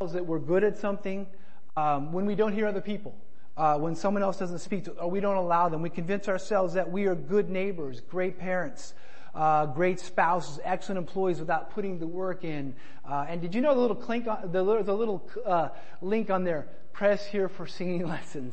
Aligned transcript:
that 0.00 0.26
we're 0.26 0.40
good 0.40 0.64
at 0.64 0.76
something 0.76 1.24
um, 1.76 2.12
when 2.12 2.26
we 2.26 2.34
don't 2.34 2.52
hear 2.52 2.66
other 2.66 2.80
people. 2.80 3.14
Uh, 3.56 3.78
when 3.78 3.94
someone 3.94 4.24
else 4.24 4.36
doesn't 4.36 4.58
speak 4.58 4.84
to, 4.84 4.90
or 4.94 5.08
we 5.08 5.20
don't 5.20 5.36
allow 5.36 5.68
them, 5.68 5.82
we 5.82 5.88
convince 5.88 6.28
ourselves 6.28 6.74
that 6.74 6.90
we 6.90 7.06
are 7.06 7.14
good 7.14 7.48
neighbors, 7.48 8.00
great 8.00 8.36
parents, 8.36 8.94
uh, 9.36 9.66
great 9.66 10.00
spouses, 10.00 10.58
excellent 10.64 10.98
employees 10.98 11.38
without 11.38 11.70
putting 11.70 12.00
the 12.00 12.06
work 12.08 12.42
in. 12.42 12.74
Uh, 13.08 13.26
and 13.28 13.40
did 13.40 13.54
you 13.54 13.60
know 13.60 13.72
the 13.72 13.80
little 13.80 13.96
clink 13.96 14.26
on, 14.26 14.50
the, 14.50 14.82
the 14.82 14.92
little 14.92 15.30
uh, 15.46 15.68
link 16.02 16.28
on 16.28 16.42
there? 16.42 16.66
Press 16.92 17.24
here 17.24 17.48
for 17.48 17.64
singing 17.64 18.04
lessons, 18.08 18.52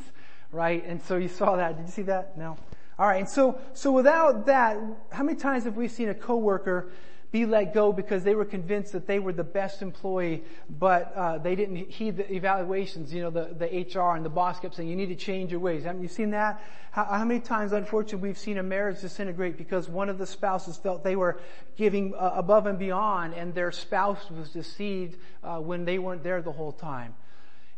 right? 0.52 0.86
And 0.86 1.02
so 1.02 1.18
you 1.18 1.28
saw 1.28 1.55
that. 1.55 1.76
Did 1.78 1.88
you 1.88 1.92
see 1.92 2.04
that? 2.04 2.38
No. 2.38 2.55
All 3.00 3.08
right. 3.08 3.20
And 3.20 3.30
so, 3.30 3.60
so 3.73 3.92
without 3.92 4.46
that, 4.46 4.78
how 5.12 5.23
many 5.23 5.39
times 5.39 5.64
have 5.64 5.76
we 5.76 5.88
seen 5.88 6.10
a 6.10 6.14
coworker 6.14 6.92
be 7.32 7.45
let 7.45 7.73
go 7.73 7.93
because 7.93 8.23
they 8.23 8.36
were 8.36 8.45
convinced 8.45 8.91
that 8.91 9.07
they 9.07 9.18
were 9.18 9.31
the 9.31 9.43
best 9.43 9.81
employee, 9.81 10.43
but 10.70 11.13
uh, 11.16 11.38
they 11.38 11.55
didn't 11.55 11.77
heed 11.77 12.18
the 12.18 12.34
evaluations. 12.34 13.13
You 13.13 13.23
know, 13.23 13.30
the, 13.30 13.55
the 13.57 13.99
HR 13.99 14.16
and 14.16 14.26
the 14.26 14.30
boss 14.30 14.59
kept 14.59 14.76
saying, 14.76 14.90
"You 14.90 14.98
need 14.98 15.07
to 15.07 15.16
change 15.16 15.52
your 15.52 15.62
ways." 15.62 15.85
Haven't 15.85 16.02
you 16.02 16.09
seen 16.09 16.31
that? 16.31 16.62
How, 16.91 17.05
how 17.05 17.23
many 17.23 17.40
times, 17.40 17.71
unfortunately, 17.71 18.27
we've 18.27 18.38
seen 18.38 18.57
a 18.57 18.63
marriage 18.63 18.99
disintegrate 18.99 19.57
because 19.57 19.88
one 19.88 20.09
of 20.09 20.17
the 20.17 20.27
spouses 20.27 20.76
felt 20.76 21.04
they 21.04 21.16
were 21.16 21.40
giving 21.77 22.13
uh, 22.16 22.34
above 22.35 22.66
and 22.66 22.77
beyond, 22.77 23.34
and 23.34 23.55
their 23.55 23.71
spouse 23.71 24.29
was 24.29 24.49
deceived 24.49 25.18
uh, 25.43 25.57
when 25.59 25.85
they 25.85 25.99
weren't 25.99 26.23
there 26.23 26.41
the 26.41 26.52
whole 26.52 26.73
time. 26.73 27.16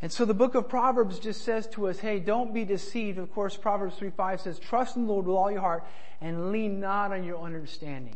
And 0.02 0.12
so 0.12 0.26
the 0.26 0.34
book 0.34 0.56
of 0.56 0.68
Proverbs 0.68 1.18
just 1.18 1.44
says 1.44 1.66
to 1.68 1.88
us, 1.88 2.00
hey, 2.00 2.20
don't 2.20 2.54
be 2.54 2.66
deceived. 2.66 3.18
Of 3.18 3.32
course, 3.32 3.56
Proverbs 3.56 3.96
3 3.96 4.10
5 4.10 4.42
says, 4.42 4.60
trust 4.60 4.98
in 4.98 5.06
the 5.06 5.14
Lord 5.14 5.28
with 5.28 5.36
all 5.36 5.50
your 5.50 5.62
heart 5.62 5.86
and 6.20 6.52
lean 6.52 6.82
not 6.82 7.14
on 7.14 7.24
your 7.24 7.42
understanding. 7.42 8.16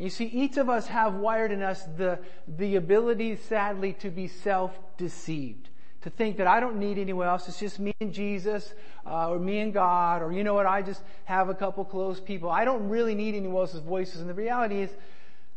You 0.00 0.10
see, 0.10 0.24
each 0.24 0.56
of 0.56 0.68
us 0.68 0.86
have 0.86 1.14
wired 1.14 1.52
in 1.52 1.62
us 1.62 1.82
the, 1.96 2.18
the 2.48 2.76
ability, 2.76 3.36
sadly, 3.36 3.92
to 4.00 4.10
be 4.10 4.28
self-deceived. 4.28 5.68
To 6.02 6.10
think 6.10 6.38
that 6.38 6.46
I 6.46 6.60
don't 6.60 6.78
need 6.78 6.96
anyone 6.96 7.26
else. 7.26 7.46
It's 7.46 7.60
just 7.60 7.78
me 7.78 7.94
and 8.00 8.10
Jesus, 8.10 8.72
uh, 9.06 9.28
or 9.28 9.38
me 9.38 9.58
and 9.58 9.74
God, 9.74 10.22
or 10.22 10.32
you 10.32 10.42
know 10.42 10.54
what, 10.54 10.64
I 10.64 10.80
just 10.80 11.02
have 11.24 11.50
a 11.50 11.54
couple 11.54 11.84
close 11.84 12.18
people. 12.18 12.48
I 12.48 12.64
don't 12.64 12.88
really 12.88 13.14
need 13.14 13.34
anyone 13.34 13.60
else's 13.60 13.80
voices. 13.80 14.22
And 14.22 14.30
the 14.30 14.34
reality 14.34 14.80
is, 14.80 14.90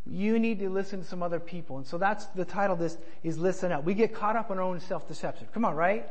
you 0.05 0.37
need 0.37 0.59
to 0.59 0.69
listen 0.69 0.99
to 0.99 1.07
some 1.07 1.23
other 1.23 1.39
people. 1.39 1.77
And 1.77 1.87
so 1.87 1.97
that's 1.97 2.25
the 2.25 2.43
title 2.43 2.73
of 2.73 2.79
this 2.79 2.97
is 3.23 3.37
listen 3.37 3.71
up. 3.71 3.85
We 3.85 3.93
get 3.93 4.13
caught 4.13 4.35
up 4.35 4.51
in 4.51 4.57
our 4.57 4.63
own 4.63 4.81
self-deception. 4.81 5.47
Come 5.53 5.63
on, 5.63 5.75
right? 5.75 6.05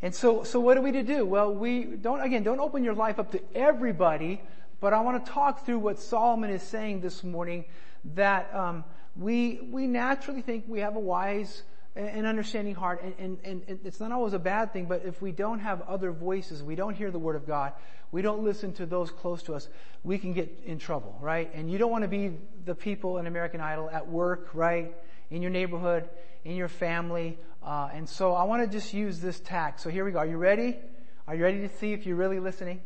And 0.00 0.14
so, 0.14 0.44
so 0.44 0.60
what 0.60 0.78
are 0.78 0.80
we 0.80 0.92
to 0.92 1.02
do? 1.02 1.26
Well, 1.26 1.52
we 1.52 1.84
don't, 1.84 2.22
again, 2.22 2.42
don't 2.42 2.60
open 2.60 2.82
your 2.84 2.94
life 2.94 3.18
up 3.18 3.32
to 3.32 3.42
everybody, 3.54 4.40
but 4.80 4.92
I 4.92 5.00
want 5.00 5.24
to 5.24 5.32
talk 5.32 5.64
through 5.64 5.78
what 5.78 5.98
Solomon 5.98 6.50
is 6.50 6.62
saying 6.62 7.00
this 7.00 7.24
morning 7.24 7.64
that 8.14 8.54
um, 8.54 8.84
we 9.16 9.60
we 9.70 9.86
naturally 9.86 10.42
think 10.42 10.64
we 10.68 10.80
have 10.80 10.96
a 10.96 11.00
wise 11.00 11.62
and 11.98 12.26
understanding 12.26 12.76
heart, 12.76 13.02
and, 13.02 13.38
and, 13.42 13.62
and 13.66 13.80
it's 13.84 13.98
not 13.98 14.12
always 14.12 14.32
a 14.32 14.38
bad 14.38 14.72
thing, 14.72 14.84
but 14.84 15.02
if 15.04 15.20
we 15.20 15.32
don't 15.32 15.58
have 15.58 15.82
other 15.82 16.12
voices, 16.12 16.62
we 16.62 16.76
don't 16.76 16.94
hear 16.94 17.10
the 17.10 17.18
word 17.18 17.34
of 17.34 17.44
God, 17.44 17.72
we 18.12 18.22
don't 18.22 18.44
listen 18.44 18.72
to 18.74 18.86
those 18.86 19.10
close 19.10 19.42
to 19.42 19.54
us, 19.54 19.68
we 20.04 20.16
can 20.16 20.32
get 20.32 20.60
in 20.64 20.78
trouble, 20.78 21.18
right? 21.20 21.52
And 21.54 21.68
you 21.68 21.76
don't 21.76 21.90
want 21.90 22.02
to 22.02 22.08
be 22.08 22.36
the 22.64 22.74
people 22.74 23.18
in 23.18 23.26
American 23.26 23.60
Idol 23.60 23.90
at 23.90 24.06
work, 24.06 24.50
right? 24.54 24.94
In 25.30 25.42
your 25.42 25.50
neighborhood, 25.50 26.08
in 26.44 26.54
your 26.54 26.68
family. 26.68 27.36
Uh, 27.64 27.88
and 27.92 28.08
so 28.08 28.32
I 28.32 28.44
want 28.44 28.62
to 28.62 28.68
just 28.68 28.94
use 28.94 29.18
this 29.20 29.40
tack. 29.40 29.80
So 29.80 29.90
here 29.90 30.04
we 30.04 30.12
go. 30.12 30.18
Are 30.18 30.26
you 30.26 30.38
ready? 30.38 30.76
Are 31.26 31.34
you 31.34 31.42
ready 31.42 31.60
to 31.60 31.68
see 31.68 31.92
if 31.92 32.06
you're 32.06 32.16
really 32.16 32.38
listening? 32.38 32.80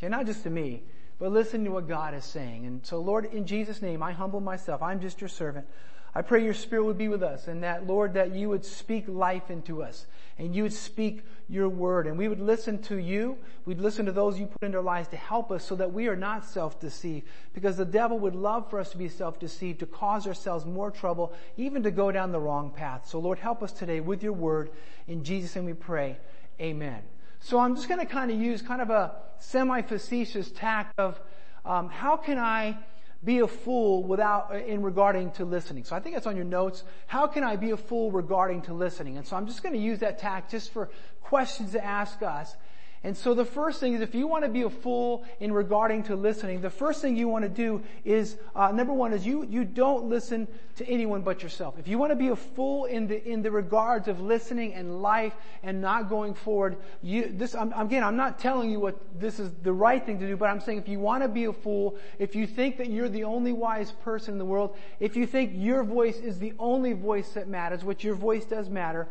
Okay, 0.00 0.08
not 0.08 0.24
just 0.24 0.44
to 0.44 0.50
me, 0.50 0.82
but 1.18 1.30
listen 1.30 1.62
to 1.64 1.70
what 1.70 1.86
God 1.86 2.14
is 2.14 2.24
saying. 2.24 2.64
And 2.64 2.84
so 2.86 3.00
Lord, 3.00 3.26
in 3.26 3.44
Jesus' 3.44 3.82
name, 3.82 4.02
I 4.02 4.12
humble 4.12 4.40
myself. 4.40 4.80
I'm 4.80 4.98
just 4.98 5.20
your 5.20 5.28
servant. 5.28 5.66
I 6.14 6.22
pray 6.22 6.42
your 6.42 6.54
spirit 6.54 6.84
would 6.84 6.98
be 6.98 7.08
with 7.08 7.22
us 7.22 7.46
and 7.46 7.62
that 7.62 7.86
Lord, 7.86 8.14
that 8.14 8.34
you 8.34 8.48
would 8.48 8.64
speak 8.64 9.04
life 9.06 9.50
into 9.50 9.82
us 9.82 10.06
and 10.38 10.56
you 10.56 10.62
would 10.64 10.72
speak 10.72 11.22
your 11.48 11.68
word 11.68 12.06
and 12.06 12.16
we 12.16 12.28
would 12.28 12.40
listen 12.40 12.80
to 12.84 12.96
you. 12.96 13.36
We'd 13.66 13.78
listen 13.78 14.06
to 14.06 14.12
those 14.12 14.40
you 14.40 14.46
put 14.46 14.62
into 14.62 14.78
our 14.78 14.84
lives 14.84 15.08
to 15.08 15.16
help 15.16 15.52
us 15.52 15.64
so 15.64 15.76
that 15.76 15.92
we 15.92 16.08
are 16.08 16.16
not 16.16 16.46
self-deceived 16.46 17.26
because 17.52 17.76
the 17.76 17.84
devil 17.84 18.18
would 18.20 18.34
love 18.34 18.70
for 18.70 18.80
us 18.80 18.90
to 18.90 18.98
be 18.98 19.08
self-deceived, 19.08 19.80
to 19.80 19.86
cause 19.86 20.26
ourselves 20.26 20.64
more 20.64 20.90
trouble, 20.90 21.32
even 21.58 21.82
to 21.82 21.90
go 21.90 22.10
down 22.10 22.32
the 22.32 22.40
wrong 22.40 22.70
path. 22.70 23.06
So 23.06 23.20
Lord, 23.20 23.38
help 23.38 23.62
us 23.62 23.70
today 23.70 24.00
with 24.00 24.22
your 24.22 24.32
word. 24.32 24.70
In 25.06 25.22
Jesus' 25.22 25.54
name 25.54 25.66
we 25.66 25.74
pray. 25.74 26.16
Amen. 26.58 27.02
So 27.40 27.58
I'm 27.58 27.74
just 27.74 27.88
going 27.88 28.00
to 28.00 28.06
kind 28.06 28.30
of 28.30 28.38
use 28.38 28.62
kind 28.62 28.80
of 28.80 28.90
a 28.90 29.12
semi-facetious 29.38 30.50
tack 30.52 30.92
of 30.98 31.20
um, 31.64 31.88
how 31.88 32.16
can 32.16 32.38
I 32.38 32.78
be 33.22 33.40
a 33.40 33.46
fool 33.46 34.02
without 34.02 34.54
in 34.56 34.82
regarding 34.82 35.30
to 35.32 35.44
listening. 35.44 35.84
So 35.84 35.94
I 35.94 36.00
think 36.00 36.14
that's 36.14 36.26
on 36.26 36.36
your 36.36 36.44
notes. 36.44 36.84
How 37.06 37.26
can 37.26 37.44
I 37.44 37.56
be 37.56 37.70
a 37.70 37.76
fool 37.76 38.10
regarding 38.10 38.62
to 38.62 38.72
listening? 38.72 39.18
And 39.18 39.26
so 39.26 39.36
I'm 39.36 39.46
just 39.46 39.62
going 39.62 39.74
to 39.74 39.80
use 39.80 39.98
that 39.98 40.18
tack 40.18 40.50
just 40.50 40.72
for 40.72 40.88
questions 41.20 41.72
to 41.72 41.84
ask 41.84 42.22
us 42.22 42.56
and 43.02 43.16
so 43.16 43.32
the 43.32 43.46
first 43.46 43.80
thing 43.80 43.94
is 43.94 44.02
if 44.02 44.14
you 44.14 44.26
want 44.26 44.44
to 44.44 44.50
be 44.50 44.60
a 44.62 44.68
fool 44.68 45.24
in 45.40 45.54
regarding 45.54 46.02
to 46.04 46.16
listening, 46.16 46.60
the 46.60 46.68
first 46.68 47.00
thing 47.00 47.16
you 47.16 47.28
want 47.28 47.44
to 47.44 47.48
do 47.48 47.82
is, 48.04 48.36
uh, 48.54 48.72
number 48.72 48.92
one 48.92 49.14
is 49.14 49.24
you, 49.24 49.42
you 49.44 49.64
don't 49.64 50.04
listen 50.04 50.46
to 50.76 50.86
anyone 50.86 51.22
but 51.22 51.42
yourself. 51.42 51.78
If 51.78 51.88
you 51.88 51.96
want 51.96 52.10
to 52.10 52.16
be 52.16 52.28
a 52.28 52.36
fool 52.36 52.84
in 52.84 53.06
the, 53.06 53.26
in 53.26 53.40
the 53.40 53.50
regards 53.50 54.06
of 54.06 54.20
listening 54.20 54.74
and 54.74 55.00
life 55.00 55.32
and 55.62 55.80
not 55.80 56.10
going 56.10 56.34
forward, 56.34 56.76
you, 57.02 57.32
this, 57.32 57.54
I'm, 57.54 57.72
again, 57.72 58.04
I'm 58.04 58.16
not 58.16 58.38
telling 58.38 58.70
you 58.70 58.80
what 58.80 58.98
this 59.18 59.38
is 59.38 59.50
the 59.62 59.72
right 59.72 60.04
thing 60.04 60.18
to 60.20 60.26
do, 60.26 60.36
but 60.36 60.50
I'm 60.50 60.60
saying 60.60 60.76
if 60.76 60.88
you 60.88 61.00
want 61.00 61.22
to 61.22 61.28
be 61.28 61.46
a 61.46 61.54
fool, 61.54 61.96
if 62.18 62.36
you 62.36 62.46
think 62.46 62.76
that 62.76 62.90
you're 62.90 63.08
the 63.08 63.24
only 63.24 63.52
wise 63.52 63.92
person 63.92 64.34
in 64.34 64.38
the 64.38 64.44
world, 64.44 64.76
if 65.00 65.16
you 65.16 65.26
think 65.26 65.52
your 65.54 65.84
voice 65.84 66.18
is 66.18 66.38
the 66.38 66.52
only 66.58 66.92
voice 66.92 67.30
that 67.30 67.48
matters, 67.48 67.82
which 67.82 68.04
your 68.04 68.14
voice 68.14 68.44
does 68.44 68.68
matter, 68.68 69.08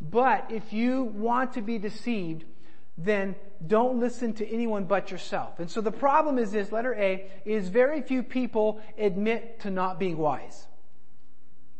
but 0.00 0.50
if 0.50 0.72
you 0.72 1.04
want 1.04 1.52
to 1.52 1.60
be 1.60 1.76
deceived, 1.76 2.44
then 2.98 3.34
don't 3.66 4.00
listen 4.00 4.32
to 4.34 4.48
anyone 4.48 4.84
but 4.84 5.10
yourself. 5.10 5.60
And 5.60 5.70
so 5.70 5.80
the 5.80 5.92
problem 5.92 6.38
is 6.38 6.52
this, 6.52 6.72
letter 6.72 6.94
A, 6.94 7.30
is 7.44 7.68
very 7.68 8.02
few 8.02 8.22
people 8.22 8.80
admit 8.98 9.60
to 9.60 9.70
not 9.70 9.98
being 9.98 10.16
wise. 10.16 10.66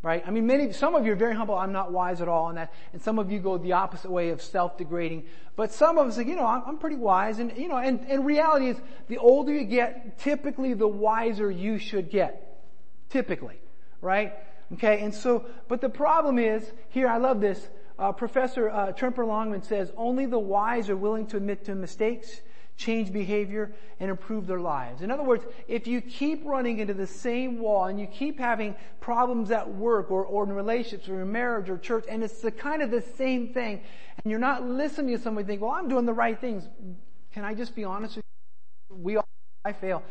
Right? 0.02 0.22
I 0.24 0.30
mean, 0.30 0.46
many, 0.46 0.72
some 0.72 0.94
of 0.94 1.04
you 1.04 1.12
are 1.12 1.16
very 1.16 1.34
humble, 1.34 1.56
I'm 1.56 1.72
not 1.72 1.90
wise 1.90 2.20
at 2.20 2.28
all, 2.28 2.48
and 2.48 2.58
that, 2.58 2.72
and 2.92 3.02
some 3.02 3.18
of 3.18 3.32
you 3.32 3.40
go 3.40 3.58
the 3.58 3.72
opposite 3.72 4.10
way 4.10 4.28
of 4.28 4.40
self-degrading. 4.40 5.24
But 5.56 5.72
some 5.72 5.98
of 5.98 6.06
us, 6.06 6.16
like, 6.16 6.28
you 6.28 6.36
know, 6.36 6.46
I'm, 6.46 6.62
I'm 6.64 6.78
pretty 6.78 6.96
wise, 6.96 7.40
and, 7.40 7.56
you 7.56 7.66
know, 7.66 7.78
and, 7.78 8.00
and 8.08 8.24
reality 8.24 8.68
is, 8.68 8.76
the 9.08 9.18
older 9.18 9.52
you 9.52 9.64
get, 9.64 10.18
typically 10.18 10.74
the 10.74 10.86
wiser 10.86 11.50
you 11.50 11.78
should 11.78 12.10
get. 12.10 12.62
Typically. 13.10 13.58
Right? 14.00 14.34
Okay, 14.74 15.00
and 15.00 15.12
so, 15.12 15.46
but 15.66 15.80
the 15.80 15.88
problem 15.88 16.38
is, 16.38 16.70
here, 16.90 17.08
I 17.08 17.16
love 17.16 17.40
this, 17.40 17.66
uh, 17.98 18.12
Professor 18.12 18.68
uh, 18.68 18.92
Tremper 18.92 19.26
Longman 19.26 19.62
says 19.62 19.92
only 19.96 20.26
the 20.26 20.38
wise 20.38 20.90
are 20.90 20.96
willing 20.96 21.26
to 21.28 21.36
admit 21.36 21.64
to 21.64 21.74
mistakes, 21.74 22.40
change 22.76 23.10
behavior, 23.10 23.72
and 24.00 24.10
improve 24.10 24.46
their 24.46 24.60
lives. 24.60 25.00
In 25.00 25.10
other 25.10 25.22
words, 25.22 25.44
if 25.66 25.86
you 25.86 26.02
keep 26.02 26.44
running 26.44 26.78
into 26.78 26.92
the 26.92 27.06
same 27.06 27.58
wall 27.58 27.86
and 27.86 27.98
you 27.98 28.06
keep 28.06 28.38
having 28.38 28.74
problems 29.00 29.50
at 29.50 29.74
work 29.74 30.10
or, 30.10 30.26
or 30.26 30.44
in 30.44 30.52
relationships 30.52 31.08
or 31.08 31.22
in 31.22 31.32
marriage 31.32 31.70
or 31.70 31.78
church, 31.78 32.04
and 32.08 32.22
it's 32.22 32.42
the 32.42 32.50
kind 32.50 32.82
of 32.82 32.90
the 32.90 33.00
same 33.00 33.54
thing, 33.54 33.80
and 34.22 34.30
you're 34.30 34.38
not 34.38 34.62
listening 34.62 35.16
to 35.16 35.22
somebody 35.22 35.46
think, 35.46 35.62
well, 35.62 35.70
I'm 35.70 35.88
doing 35.88 36.04
the 36.04 36.12
right 36.12 36.38
things. 36.38 36.68
Can 37.32 37.44
I 37.44 37.54
just 37.54 37.74
be 37.74 37.84
honest 37.84 38.16
with 38.16 38.24
you? 38.90 38.96
We 38.96 39.16
all, 39.16 39.28
I 39.64 39.72
fail. 39.72 40.02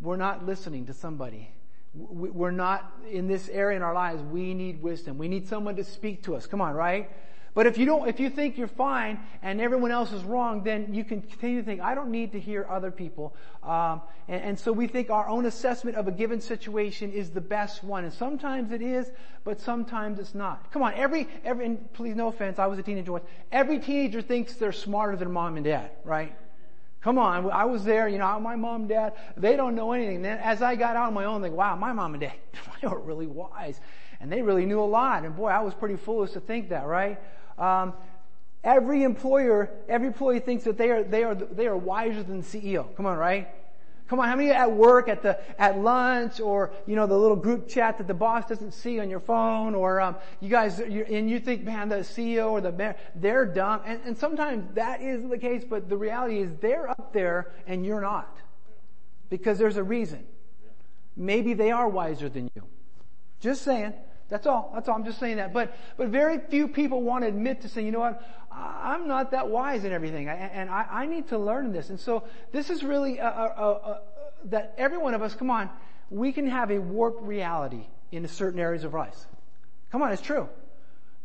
We're 0.00 0.16
not 0.16 0.46
listening 0.46 0.86
to 0.86 0.92
somebody 0.92 1.50
we're 1.94 2.50
not 2.50 2.92
in 3.08 3.28
this 3.28 3.48
area 3.48 3.76
in 3.76 3.82
our 3.82 3.94
lives. 3.94 4.22
We 4.22 4.52
need 4.54 4.82
wisdom. 4.82 5.16
We 5.16 5.28
need 5.28 5.46
someone 5.46 5.76
to 5.76 5.84
speak 5.84 6.24
to 6.24 6.34
us. 6.34 6.46
Come 6.46 6.60
on, 6.60 6.74
right? 6.74 7.10
But 7.54 7.68
if 7.68 7.78
you 7.78 7.86
don't, 7.86 8.08
if 8.08 8.18
you 8.18 8.30
think 8.30 8.58
you're 8.58 8.66
fine 8.66 9.20
and 9.40 9.60
everyone 9.60 9.92
else 9.92 10.10
is 10.10 10.24
wrong, 10.24 10.64
then 10.64 10.92
you 10.92 11.04
can 11.04 11.22
continue 11.22 11.60
to 11.60 11.64
think, 11.64 11.80
I 11.80 11.94
don't 11.94 12.10
need 12.10 12.32
to 12.32 12.40
hear 12.40 12.66
other 12.68 12.90
people. 12.90 13.36
Um, 13.62 14.02
and, 14.26 14.42
and, 14.42 14.58
so 14.58 14.72
we 14.72 14.88
think 14.88 15.08
our 15.08 15.28
own 15.28 15.46
assessment 15.46 15.96
of 15.96 16.08
a 16.08 16.10
given 16.10 16.40
situation 16.40 17.12
is 17.12 17.30
the 17.30 17.40
best 17.40 17.84
one. 17.84 18.02
And 18.02 18.12
sometimes 18.12 18.72
it 18.72 18.82
is, 18.82 19.12
but 19.44 19.60
sometimes 19.60 20.18
it's 20.18 20.34
not. 20.34 20.72
Come 20.72 20.82
on, 20.82 20.94
every, 20.94 21.28
every, 21.44 21.76
please 21.92 22.16
no 22.16 22.26
offense, 22.26 22.58
I 22.58 22.66
was 22.66 22.80
a 22.80 22.82
teenager 22.82 23.12
once. 23.12 23.24
Every 23.52 23.78
teenager 23.78 24.20
thinks 24.20 24.54
they're 24.54 24.72
smarter 24.72 25.16
than 25.16 25.30
mom 25.30 25.56
and 25.56 25.64
dad, 25.64 25.92
right? 26.02 26.36
Come 27.04 27.18
on, 27.18 27.50
I 27.50 27.66
was 27.66 27.84
there, 27.84 28.08
you 28.08 28.16
know, 28.16 28.40
my 28.40 28.56
mom 28.56 28.80
and 28.80 28.88
dad, 28.88 29.12
they 29.36 29.56
don't 29.56 29.74
know 29.74 29.92
anything. 29.92 30.22
Then 30.22 30.38
as 30.38 30.62
I 30.62 30.74
got 30.74 30.96
out 30.96 31.08
on 31.08 31.12
my 31.12 31.26
own, 31.26 31.42
like, 31.42 31.52
wow, 31.52 31.76
my 31.76 31.92
mom 31.92 32.14
and 32.14 32.22
dad, 32.22 32.32
they 32.80 32.88
were 32.88 32.98
really 32.98 33.26
wise. 33.26 33.78
And 34.20 34.32
they 34.32 34.40
really 34.40 34.64
knew 34.64 34.80
a 34.80 34.86
lot. 34.86 35.22
And 35.22 35.36
boy, 35.36 35.48
I 35.48 35.60
was 35.60 35.74
pretty 35.74 35.96
foolish 35.96 36.30
to 36.30 36.40
think 36.40 36.70
that, 36.70 36.86
right? 36.86 37.20
Um, 37.58 37.92
every 38.64 39.02
employer, 39.02 39.68
every 39.86 40.06
employee 40.06 40.40
thinks 40.40 40.64
that 40.64 40.78
they 40.78 40.90
are, 40.90 41.02
they 41.04 41.24
are, 41.24 41.34
they 41.34 41.66
are 41.66 41.76
wiser 41.76 42.22
than 42.22 42.42
CEO. 42.42 42.96
Come 42.96 43.04
on, 43.04 43.18
right? 43.18 43.48
Come 44.14 44.20
on, 44.20 44.28
how 44.28 44.36
many 44.36 44.52
at 44.52 44.70
work, 44.70 45.08
at 45.08 45.22
the, 45.22 45.40
at 45.60 45.76
lunch, 45.76 46.38
or, 46.38 46.70
you 46.86 46.94
know, 46.94 47.04
the 47.04 47.18
little 47.18 47.34
group 47.36 47.66
chat 47.66 47.98
that 47.98 48.06
the 48.06 48.14
boss 48.14 48.46
doesn't 48.46 48.70
see 48.70 49.00
on 49.00 49.10
your 49.10 49.18
phone, 49.18 49.74
or, 49.74 50.00
um, 50.00 50.14
you 50.38 50.48
guys, 50.48 50.78
and 50.78 51.28
you 51.28 51.40
think, 51.40 51.64
man, 51.64 51.88
the 51.88 51.96
CEO 51.96 52.52
or 52.52 52.60
the 52.60 52.70
mayor, 52.70 52.94
they're 53.16 53.44
dumb. 53.44 53.80
And, 53.84 54.00
and 54.04 54.16
sometimes 54.16 54.72
that 54.74 55.02
is 55.02 55.28
the 55.28 55.36
case, 55.36 55.64
but 55.68 55.88
the 55.88 55.96
reality 55.96 56.38
is 56.38 56.50
they're 56.60 56.88
up 56.88 57.12
there 57.12 57.50
and 57.66 57.84
you're 57.84 58.00
not. 58.00 58.38
Because 59.30 59.58
there's 59.58 59.78
a 59.78 59.82
reason. 59.82 60.24
Maybe 61.16 61.52
they 61.52 61.72
are 61.72 61.88
wiser 61.88 62.28
than 62.28 62.52
you. 62.54 62.62
Just 63.40 63.62
saying. 63.62 63.94
That's 64.28 64.46
all. 64.46 64.70
That's 64.74 64.88
all. 64.88 64.96
I'm 64.96 65.04
just 65.04 65.20
saying 65.20 65.36
that. 65.36 65.52
But, 65.52 65.76
but 65.96 66.08
very 66.08 66.38
few 66.38 66.66
people 66.68 67.02
want 67.02 67.24
to 67.24 67.28
admit 67.28 67.60
to 67.62 67.68
say, 67.68 67.84
you 67.84 67.92
know 67.92 68.00
what? 68.00 68.22
I'm 68.50 69.06
not 69.08 69.32
that 69.32 69.48
wise 69.48 69.84
in 69.84 69.92
everything. 69.92 70.28
And 70.28 70.70
I, 70.70 70.86
I 70.90 71.06
need 71.06 71.28
to 71.28 71.38
learn 71.38 71.72
this. 71.72 71.90
And 71.90 71.98
so 71.98 72.24
this 72.52 72.70
is 72.70 72.82
really 72.82 73.18
a, 73.18 73.26
a, 73.26 73.28
a, 73.28 74.00
that 74.46 74.74
every 74.78 74.98
one 74.98 75.14
of 75.14 75.22
us, 75.22 75.34
come 75.34 75.50
on, 75.50 75.68
we 76.10 76.32
can 76.32 76.46
have 76.46 76.70
a 76.70 76.78
warped 76.78 77.22
reality 77.22 77.86
in 78.12 78.26
certain 78.28 78.60
areas 78.60 78.84
of 78.84 78.94
life. 78.94 79.16
Come 79.90 80.02
on, 80.02 80.12
it's 80.12 80.22
true. 80.22 80.48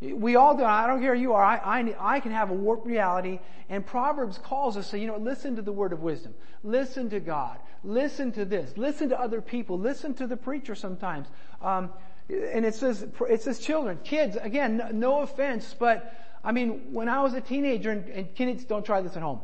We 0.00 0.36
all 0.36 0.56
do. 0.56 0.64
I 0.64 0.86
don't 0.86 1.00
care 1.00 1.14
who 1.14 1.20
you 1.20 1.34
are. 1.34 1.44
I, 1.44 1.56
I, 1.56 2.16
I 2.16 2.20
can 2.20 2.32
have 2.32 2.50
a 2.50 2.54
warped 2.54 2.86
reality. 2.86 3.38
And 3.68 3.84
Proverbs 3.84 4.38
calls 4.38 4.76
us, 4.76 4.90
so 4.90 4.96
you 4.96 5.06
know, 5.06 5.18
listen 5.18 5.56
to 5.56 5.62
the 5.62 5.72
word 5.72 5.92
of 5.92 6.00
wisdom. 6.00 6.34
Listen 6.64 7.10
to 7.10 7.20
God. 7.20 7.58
Listen 7.84 8.32
to 8.32 8.44
this. 8.44 8.76
Listen 8.76 9.10
to 9.10 9.20
other 9.20 9.40
people. 9.40 9.78
Listen 9.78 10.14
to 10.14 10.26
the 10.26 10.36
preacher 10.36 10.74
sometimes. 10.74 11.28
Um, 11.62 11.90
and 12.30 12.64
it 12.64 12.74
says, 12.74 13.06
it 13.28 13.42
says 13.42 13.58
children, 13.58 13.98
kids, 14.04 14.36
again, 14.40 14.90
no 14.92 15.20
offense, 15.20 15.74
but 15.78 16.14
I 16.42 16.52
mean, 16.52 16.92
when 16.92 17.08
I 17.08 17.22
was 17.22 17.34
a 17.34 17.40
teenager, 17.40 17.90
and, 17.90 18.08
and 18.08 18.34
kids 18.34 18.64
don't 18.64 18.84
try 18.84 19.00
this 19.00 19.16
at 19.16 19.22
home. 19.22 19.40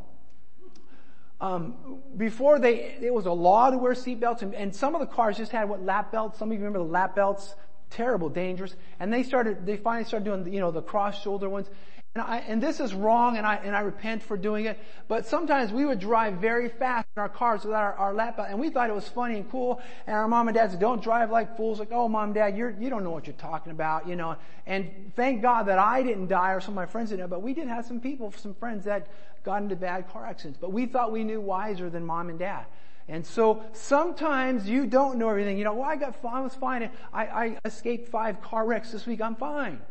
Um, 1.38 1.74
before 2.16 2.58
they, 2.58 2.96
it 3.00 3.12
was 3.12 3.26
a 3.26 3.32
law 3.32 3.70
to 3.70 3.76
wear 3.76 3.92
seatbelts, 3.92 4.42
and, 4.42 4.54
and 4.54 4.74
some 4.74 4.94
of 4.94 5.00
the 5.00 5.06
cars 5.06 5.36
just 5.36 5.52
had 5.52 5.68
what 5.68 5.84
lap 5.84 6.10
belts. 6.10 6.38
Some 6.38 6.50
of 6.50 6.52
you 6.52 6.64
remember 6.64 6.78
the 6.78 6.90
lap 6.90 7.14
belts 7.14 7.54
terrible, 7.90 8.28
dangerous. 8.28 8.74
And 8.98 9.12
they 9.12 9.22
started, 9.22 9.66
they 9.66 9.76
finally 9.76 10.04
started 10.04 10.24
doing, 10.24 10.52
you 10.52 10.60
know, 10.60 10.70
the 10.70 10.82
cross 10.82 11.20
shoulder 11.20 11.48
ones. 11.48 11.68
And, 12.16 12.24
I, 12.24 12.38
and 12.48 12.62
this 12.62 12.80
is 12.80 12.94
wrong, 12.94 13.36
and 13.36 13.46
I 13.46 13.56
and 13.56 13.76
I 13.76 13.80
repent 13.80 14.22
for 14.22 14.38
doing 14.38 14.64
it. 14.64 14.78
But 15.06 15.26
sometimes 15.26 15.70
we 15.70 15.84
would 15.84 15.98
drive 15.98 16.36
very 16.36 16.70
fast 16.70 17.06
in 17.14 17.20
our 17.20 17.28
cars 17.28 17.62
without 17.62 17.82
our, 17.82 17.92
our 17.92 18.14
lap 18.14 18.38
belt, 18.38 18.48
and 18.48 18.58
we 18.58 18.70
thought 18.70 18.88
it 18.88 18.94
was 18.94 19.06
funny 19.06 19.34
and 19.36 19.50
cool. 19.50 19.82
And 20.06 20.16
our 20.16 20.26
mom 20.26 20.48
and 20.48 20.54
dad 20.54 20.70
said, 20.70 20.80
"Don't 20.80 21.02
drive 21.02 21.30
like 21.30 21.58
fools." 21.58 21.78
Like, 21.78 21.92
"Oh, 21.92 22.08
mom, 22.08 22.32
dad, 22.32 22.56
you're 22.56 22.70
you 22.70 22.88
don't 22.88 23.04
know 23.04 23.10
what 23.10 23.26
you're 23.26 23.36
talking 23.36 23.70
about," 23.70 24.08
you 24.08 24.16
know. 24.16 24.36
And 24.66 25.12
thank 25.14 25.42
God 25.42 25.64
that 25.64 25.78
I 25.78 26.02
didn't 26.02 26.28
die, 26.28 26.52
or 26.52 26.60
some 26.62 26.72
of 26.72 26.76
my 26.76 26.86
friends 26.86 27.10
didn't. 27.10 27.28
But 27.28 27.42
we 27.42 27.52
did 27.52 27.68
have 27.68 27.84
some 27.84 28.00
people, 28.00 28.32
some 28.34 28.54
friends 28.54 28.86
that 28.86 29.08
got 29.44 29.60
into 29.60 29.76
bad 29.76 30.08
car 30.08 30.24
accidents. 30.24 30.58
But 30.58 30.72
we 30.72 30.86
thought 30.86 31.12
we 31.12 31.22
knew 31.22 31.42
wiser 31.42 31.90
than 31.90 32.06
mom 32.06 32.30
and 32.30 32.38
dad. 32.38 32.64
And 33.08 33.26
so 33.26 33.62
sometimes 33.74 34.66
you 34.66 34.86
don't 34.86 35.18
know 35.18 35.28
everything. 35.28 35.58
You 35.58 35.64
know, 35.64 35.74
well, 35.74 35.90
I 35.90 35.96
got, 35.96 36.16
I 36.24 36.40
was 36.40 36.54
fine. 36.54 36.88
I, 37.12 37.26
I 37.26 37.58
escaped 37.66 38.08
five 38.08 38.40
car 38.40 38.64
wrecks 38.64 38.90
this 38.90 39.04
week. 39.04 39.20
I'm 39.20 39.36
fine. 39.36 39.82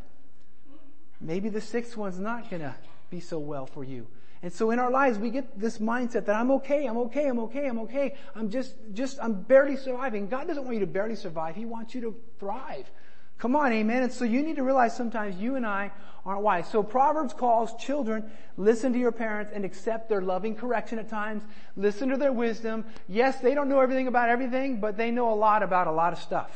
Maybe 1.22 1.50
the 1.50 1.62
sixth 1.62 1.98
one's 1.98 2.20
not 2.20 2.50
gonna 2.50 2.76
be 3.10 3.20
so 3.20 3.40
well 3.40 3.66
for 3.66 3.84
you. 3.84 4.08
And 4.44 4.54
so 4.54 4.70
in 4.72 4.78
our 4.78 4.92
lives, 4.92 5.18
we 5.18 5.32
get 5.32 5.60
this 5.60 5.80
mindset 5.80 6.26
that 6.26 6.36
I'm 6.36 6.52
okay, 6.52 6.86
I'm 6.86 6.98
okay, 6.98 7.28
I'm 7.28 7.40
okay, 7.40 7.66
I'm 7.68 7.80
okay. 7.80 8.16
I'm 8.36 8.50
just, 8.50 8.76
just, 8.94 9.18
I'm 9.22 9.34
barely 9.34 9.76
surviving. 9.76 10.28
God 10.28 10.48
doesn't 10.48 10.64
want 10.64 10.76
you 10.76 10.82
to 10.82 10.88
barely 10.88 11.16
survive. 11.16 11.56
He 11.56 11.66
wants 11.66 11.96
you 11.96 12.02
to 12.02 12.16
thrive. 12.40 12.86
Come 13.38 13.56
on, 13.56 13.74
amen. 13.74 14.04
And 14.04 14.12
so 14.12 14.24
you 14.24 14.44
need 14.44 14.58
to 14.58 14.64
realize 14.64 14.96
sometimes 14.96 15.38
you 15.38 15.56
and 15.56 15.66
I 15.66 15.92
aren't 16.26 16.42
wise. 16.42 16.70
So 16.70 16.84
Proverbs 16.84 17.34
calls 17.34 17.76
children, 17.84 18.30
listen 18.56 18.94
to 18.94 19.00
your 19.00 19.12
parents 19.12 19.52
and 19.54 19.66
accept 19.66 20.10
their 20.10 20.22
loving 20.22 20.56
correction 20.56 21.00
at 21.00 21.10
times. 21.10 21.44
Listen 21.76 22.10
to 22.10 22.18
their 22.18 22.32
wisdom. 22.32 22.86
Yes, 23.08 23.40
they 23.40 23.54
don't 23.54 23.68
know 23.68 23.80
everything 23.80 24.08
about 24.08 24.30
everything, 24.30 24.80
but 24.80 24.96
they 24.96 25.12
know 25.12 25.34
a 25.34 25.36
lot 25.36 25.64
about 25.64 25.88
a 25.88 25.92
lot 25.92 26.14
of 26.14 26.20
stuff. 26.20 26.52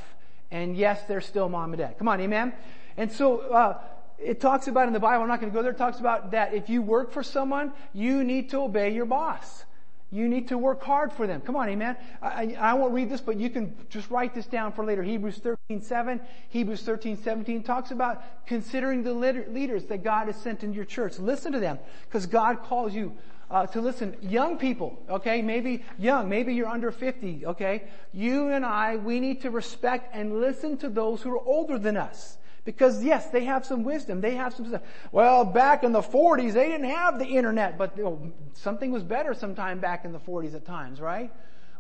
And 0.52 0.76
yes, 0.76 1.04
they're 1.08 1.22
still 1.22 1.50
mom 1.50 1.74
and 1.74 1.80
dad. 1.80 1.98
Come 1.98 2.08
on, 2.08 2.22
amen. 2.22 2.54
And 2.98 3.12
so, 3.12 3.40
uh, 3.40 3.82
it 4.22 4.40
talks 4.40 4.68
about 4.68 4.88
in 4.88 4.94
the 4.94 5.00
Bible, 5.00 5.24
I'm 5.24 5.28
not 5.28 5.40
going 5.40 5.52
to 5.52 5.56
go 5.56 5.64
there, 5.64 5.72
it 5.72 5.78
talks 5.78 6.00
about 6.00 6.32
that 6.32 6.54
if 6.54 6.70
you 6.70 6.82
work 6.82 7.12
for 7.12 7.24
someone, 7.24 7.74
you 7.94 8.24
need 8.24 8.50
to 8.52 8.58
obey 8.62 8.94
your 8.94 9.06
boss. 9.06 9.66
You 10.12 10.28
need 10.28 10.48
to 10.48 10.58
work 10.58 10.82
hard 10.82 11.14
for 11.14 11.28
them. 11.28 11.40
Come 11.42 11.56
on, 11.56 11.70
amen. 11.70 11.96
I, 12.20 12.56
I, 12.60 12.74
won't 12.74 12.94
read 12.94 13.10
this, 13.10 13.22
but 13.22 13.38
you 13.38 13.52
can 13.52 13.76
just 13.90 14.10
write 14.10 14.34
this 14.34 14.48
down 14.48 14.72
for 14.72 14.84
later. 14.84 15.04
Hebrews 15.04 15.38
13, 15.38 15.82
7, 15.84 16.20
Hebrews 16.50 16.82
13, 16.82 17.16
17 17.22 17.62
talks 17.62 17.92
about 17.92 18.48
considering 18.48 19.04
the 19.04 19.14
leaders 19.14 19.86
that 19.86 20.04
God 20.04 20.26
has 20.26 20.36
sent 20.36 20.64
into 20.64 20.76
your 20.76 20.86
church. 20.86 21.20
Listen 21.20 21.52
to 21.52 21.60
them, 21.60 21.78
because 22.08 22.26
God 22.26 22.64
calls 22.64 22.96
you 22.96 23.16
uh, 23.52 23.68
to 23.68 23.82
listen. 23.82 24.16
Young 24.22 24.58
people, 24.58 25.00
okay, 25.10 25.44
maybe 25.44 25.86
young, 26.00 26.28
maybe 26.28 26.56
you're 26.56 26.68
under 26.68 26.92
50, 26.92 27.46
okay. 27.46 27.84
You 28.12 28.50
and 28.50 28.66
I, 28.66 28.96
we 28.96 29.20
need 29.20 29.42
to 29.42 29.52
respect 29.52 30.16
and 30.16 30.42
listen 30.42 30.78
to 30.78 30.90
those 30.90 31.22
who 31.22 31.32
are 31.34 31.46
older 31.46 31.78
than 31.78 31.98
us. 31.98 32.39
Because 32.70 33.04
yes, 33.04 33.32
they 33.32 33.46
have 33.46 33.66
some 33.66 33.84
wisdom. 33.84 34.22
They 34.22 34.36
have 34.36 34.54
some 34.54 34.68
stuff. 34.68 34.84
Well, 35.12 35.44
back 35.44 35.84
in 35.84 35.92
the 35.92 36.04
40s, 36.04 36.54
they 36.54 36.68
didn't 36.68 36.92
have 36.92 37.18
the 37.18 37.26
internet, 37.26 37.80
but 37.80 37.98
you 37.98 38.04
know, 38.04 38.32
something 38.54 38.92
was 38.92 39.02
better 39.02 39.34
sometime 39.34 39.80
back 39.80 40.06
in 40.06 40.12
the 40.12 40.20
40s 40.20 40.54
at 40.54 40.68
times, 40.68 41.02
right? 41.02 41.34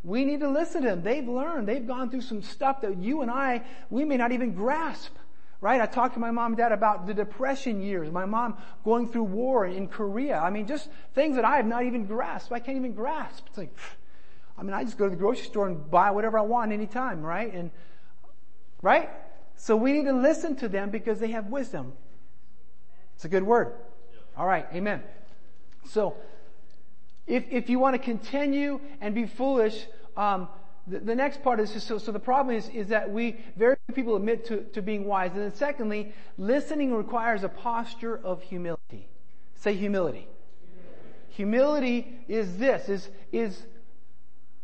We 0.03 0.25
need 0.25 0.39
to 0.39 0.49
listen 0.49 0.81
to 0.81 0.87
them. 0.87 1.03
They've 1.03 1.27
learned. 1.27 1.67
They've 1.67 1.85
gone 1.85 2.09
through 2.09 2.21
some 2.21 2.41
stuff 2.41 2.81
that 2.81 2.97
you 2.97 3.21
and 3.21 3.29
I, 3.29 3.61
we 3.91 4.03
may 4.03 4.17
not 4.17 4.31
even 4.31 4.55
grasp. 4.55 5.13
Right? 5.61 5.79
I 5.79 5.85
talked 5.85 6.15
to 6.15 6.19
my 6.19 6.31
mom 6.31 6.53
and 6.53 6.57
dad 6.57 6.71
about 6.71 7.05
the 7.05 7.13
depression 7.13 7.83
years. 7.83 8.09
My 8.09 8.25
mom 8.25 8.57
going 8.83 9.09
through 9.09 9.25
war 9.25 9.67
in 9.67 9.89
Korea. 9.89 10.39
I 10.39 10.49
mean, 10.49 10.65
just 10.65 10.89
things 11.13 11.35
that 11.35 11.45
I 11.45 11.57
have 11.57 11.67
not 11.67 11.83
even 11.83 12.07
grasped. 12.07 12.51
I 12.51 12.59
can't 12.59 12.77
even 12.77 12.93
grasp. 12.93 13.45
It's 13.45 13.59
like, 13.59 13.77
I 14.57 14.63
mean, 14.63 14.73
I 14.73 14.83
just 14.83 14.97
go 14.97 15.03
to 15.05 15.11
the 15.11 15.17
grocery 15.17 15.45
store 15.45 15.67
and 15.67 15.91
buy 15.91 16.09
whatever 16.09 16.39
I 16.39 16.41
want 16.41 16.71
anytime, 16.71 17.21
right? 17.21 17.53
And, 17.53 17.69
right? 18.81 19.11
So 19.59 19.75
we 19.75 19.91
need 19.91 20.05
to 20.05 20.13
listen 20.13 20.55
to 20.57 20.69
them 20.69 20.89
because 20.89 21.19
they 21.19 21.31
have 21.31 21.47
wisdom. 21.47 21.91
It's 23.15 23.25
a 23.25 23.29
good 23.29 23.43
word. 23.43 23.73
All 24.37 24.47
right. 24.47 24.65
Amen. 24.73 25.03
So 25.85 26.15
if, 27.27 27.43
if 27.51 27.69
you 27.69 27.77
want 27.77 27.93
to 27.95 27.99
continue 27.99 28.79
and 29.01 29.13
be 29.13 29.25
foolish, 29.25 29.85
um, 30.15 30.47
the, 30.87 30.99
the, 30.99 31.13
next 31.13 31.43
part 31.43 31.59
is 31.59 31.73
just, 31.73 31.87
so, 31.87 31.97
so 31.97 32.13
the 32.13 32.19
problem 32.19 32.55
is, 32.55 32.69
is 32.69 32.87
that 32.87 33.11
we, 33.11 33.35
very 33.57 33.75
few 33.87 33.95
people 33.95 34.15
admit 34.15 34.45
to, 34.45 34.61
to 34.73 34.81
being 34.81 35.03
wise. 35.03 35.31
And 35.33 35.41
then 35.41 35.53
secondly, 35.53 36.13
listening 36.37 36.93
requires 36.93 37.43
a 37.43 37.49
posture 37.49 38.17
of 38.17 38.41
humility. 38.41 39.09
Say 39.55 39.75
humility. 39.75 40.25
Humility, 41.31 41.99
humility 41.99 42.19
is 42.29 42.55
this, 42.55 42.87
is, 42.87 43.09
is, 43.33 43.61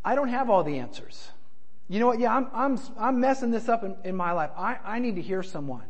I 0.06 0.16
don't 0.16 0.30
have 0.30 0.50
all 0.50 0.64
the 0.64 0.80
answers. 0.80 1.32
You 1.88 2.00
know 2.00 2.08
what? 2.08 2.20
Yeah, 2.20 2.36
I'm, 2.36 2.48
I'm, 2.54 2.80
I'm 2.98 3.20
messing 3.20 3.52
this 3.52 3.70
up 3.70 3.84
in, 3.84 3.96
in 4.04 4.16
my 4.16 4.32
life. 4.32 4.50
I, 4.58 4.78
I 4.84 5.00
need 5.00 5.16
to 5.16 5.22
hear 5.22 5.44
someone. 5.44 5.84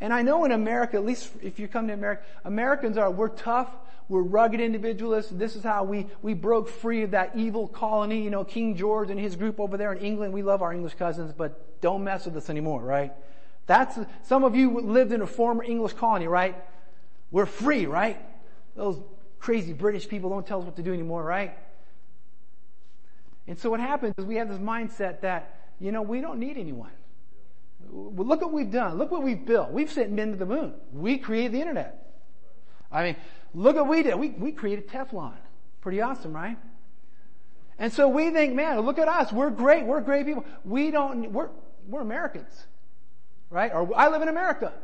And 0.00 0.12
I 0.12 0.22
know 0.22 0.44
in 0.44 0.52
America, 0.52 0.96
at 0.96 1.04
least 1.04 1.30
if 1.42 1.58
you 1.58 1.66
come 1.66 1.88
to 1.88 1.94
America, 1.94 2.22
Americans 2.44 2.96
are, 2.96 3.10
we're 3.10 3.28
tough, 3.28 3.68
we're 4.08 4.22
rugged 4.22 4.60
individualists. 4.60 5.32
This 5.32 5.56
is 5.56 5.62
how 5.62 5.84
we, 5.84 6.06
we 6.22 6.34
broke 6.34 6.68
free 6.68 7.02
of 7.02 7.10
that 7.12 7.32
evil 7.34 7.66
colony, 7.66 8.22
you 8.22 8.30
know, 8.30 8.44
King 8.44 8.76
George 8.76 9.10
and 9.10 9.18
his 9.18 9.34
group 9.34 9.58
over 9.58 9.76
there 9.76 9.92
in 9.92 9.98
England. 9.98 10.32
We 10.32 10.42
love 10.42 10.62
our 10.62 10.72
English 10.72 10.94
cousins, 10.94 11.32
but 11.36 11.80
don't 11.80 12.04
mess 12.04 12.26
with 12.26 12.36
us 12.36 12.48
anymore, 12.48 12.82
right? 12.82 13.12
That's, 13.66 13.98
some 14.22 14.44
of 14.44 14.54
you 14.54 14.80
lived 14.80 15.12
in 15.12 15.20
a 15.20 15.26
former 15.26 15.64
English 15.64 15.94
colony, 15.94 16.26
right? 16.26 16.56
We're 17.30 17.46
free, 17.46 17.86
right? 17.86 18.18
Those 18.76 18.98
crazy 19.38 19.72
British 19.72 20.08
people 20.08 20.30
don't 20.30 20.46
tell 20.46 20.60
us 20.60 20.64
what 20.64 20.76
to 20.76 20.82
do 20.82 20.92
anymore, 20.92 21.22
right? 21.22 21.56
And 23.48 23.58
so 23.58 23.70
what 23.70 23.80
happens 23.80 24.14
is 24.18 24.26
we 24.26 24.36
have 24.36 24.48
this 24.48 24.58
mindset 24.58 25.22
that, 25.22 25.56
you 25.80 25.90
know, 25.90 26.02
we 26.02 26.20
don't 26.20 26.38
need 26.38 26.58
anyone. 26.58 26.90
Look 27.90 28.42
what 28.42 28.52
we've 28.52 28.70
done. 28.70 28.98
Look 28.98 29.10
what 29.10 29.22
we've 29.22 29.44
built. 29.44 29.70
We've 29.70 29.90
sent 29.90 30.12
men 30.12 30.32
to 30.32 30.36
the 30.36 30.46
moon. 30.46 30.74
We 30.92 31.16
created 31.16 31.52
the 31.52 31.60
internet. 31.60 32.12
I 32.92 33.04
mean, 33.04 33.16
look 33.54 33.76
what 33.76 33.88
we 33.88 34.02
did. 34.02 34.16
We, 34.16 34.30
we 34.30 34.52
created 34.52 34.88
Teflon. 34.88 35.32
Pretty 35.80 36.02
awesome, 36.02 36.34
right? 36.34 36.58
And 37.78 37.90
so 37.90 38.08
we 38.08 38.30
think, 38.30 38.54
man, 38.54 38.80
look 38.80 38.98
at 38.98 39.08
us. 39.08 39.32
We're 39.32 39.50
great. 39.50 39.84
We're 39.84 40.02
great 40.02 40.26
people. 40.26 40.44
We 40.64 40.90
don't, 40.90 41.32
we're, 41.32 41.48
we're 41.86 42.02
Americans. 42.02 42.66
Right? 43.48 43.72
Or 43.72 43.96
I 43.96 44.08
live 44.08 44.20
in 44.20 44.28
America. 44.28 44.74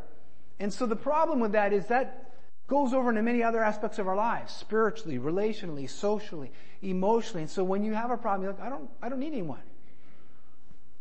And 0.59 0.73
so 0.73 0.87
the 0.87 0.97
problem 0.97 1.40
with 1.40 1.52
that 1.52 1.75
is 1.75 1.87
that 1.87 2.34
goes 2.66 2.94
over 2.94 3.11
into 3.11 3.23
many 3.23 3.42
other 3.42 3.62
aspects 3.62 3.99
of 3.99 4.09
our 4.09 4.16
lives, 4.16 4.52
spiritually, 4.52 5.18
relationally, 5.18 5.88
socially, 5.88 6.50
emotionally. 6.83 7.42
And 7.42 7.50
so 7.50 7.62
when 7.62 7.85
you 7.85 7.92
have 7.92 8.11
a 8.11 8.16
problem, 8.16 8.42
you're 8.42 8.52
like, 8.52 8.62
I 8.62 8.71
don't, 8.71 8.88
I 9.02 9.09
don't 9.09 9.21
need 9.21 9.33
anyone. 9.33 9.62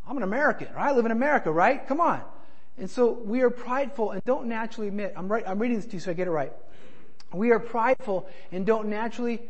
I'm 0.07 0.17
an 0.17 0.23
American, 0.23 0.67
right? 0.75 0.91
I 0.91 0.95
live 0.95 1.05
in 1.05 1.11
America, 1.11 1.51
right? 1.51 1.85
Come 1.87 2.01
on. 2.01 2.21
And 2.77 2.89
so 2.89 3.11
we 3.11 3.41
are 3.41 3.49
prideful 3.49 4.11
and 4.11 4.23
don't 4.25 4.47
naturally 4.47 4.87
admit, 4.87 5.13
I'm 5.15 5.31
right, 5.31 5.43
I'm 5.47 5.59
reading 5.59 5.77
this 5.77 5.85
to 5.85 5.93
you 5.93 5.99
so 5.99 6.11
I 6.11 6.13
get 6.13 6.27
it 6.27 6.31
right. 6.31 6.51
We 7.31 7.51
are 7.51 7.59
prideful 7.59 8.27
and 8.51 8.65
don't 8.65 8.89
naturally 8.89 9.41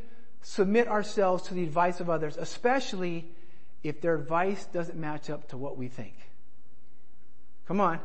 submit 0.42 0.88
ourselves 0.88 1.44
to 1.44 1.54
the 1.54 1.64
advice 1.64 2.00
of 2.00 2.10
others, 2.10 2.38
especially 2.38 3.26
if 3.82 4.02
their 4.02 4.16
advice 4.16 4.66
doesn't 4.66 4.98
match 4.98 5.30
up 5.30 5.50
to 5.50 5.58
what 5.58 5.78
we 5.78 5.88
think. 5.88 6.14
Come 7.68 7.82
on. 7.82 8.00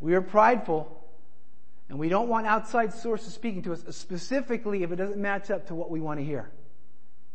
We 0.00 0.14
are 0.14 0.22
prideful 0.22 1.02
and 1.88 1.98
we 1.98 2.08
don't 2.08 2.28
want 2.28 2.46
outside 2.46 2.92
sources 2.92 3.32
speaking 3.32 3.62
to 3.62 3.72
us, 3.72 3.82
specifically 3.90 4.82
if 4.82 4.92
it 4.92 4.96
doesn't 4.96 5.20
match 5.20 5.50
up 5.50 5.66
to 5.68 5.74
what 5.74 5.90
we 5.90 6.00
want 6.00 6.20
to 6.20 6.24
hear. 6.24 6.50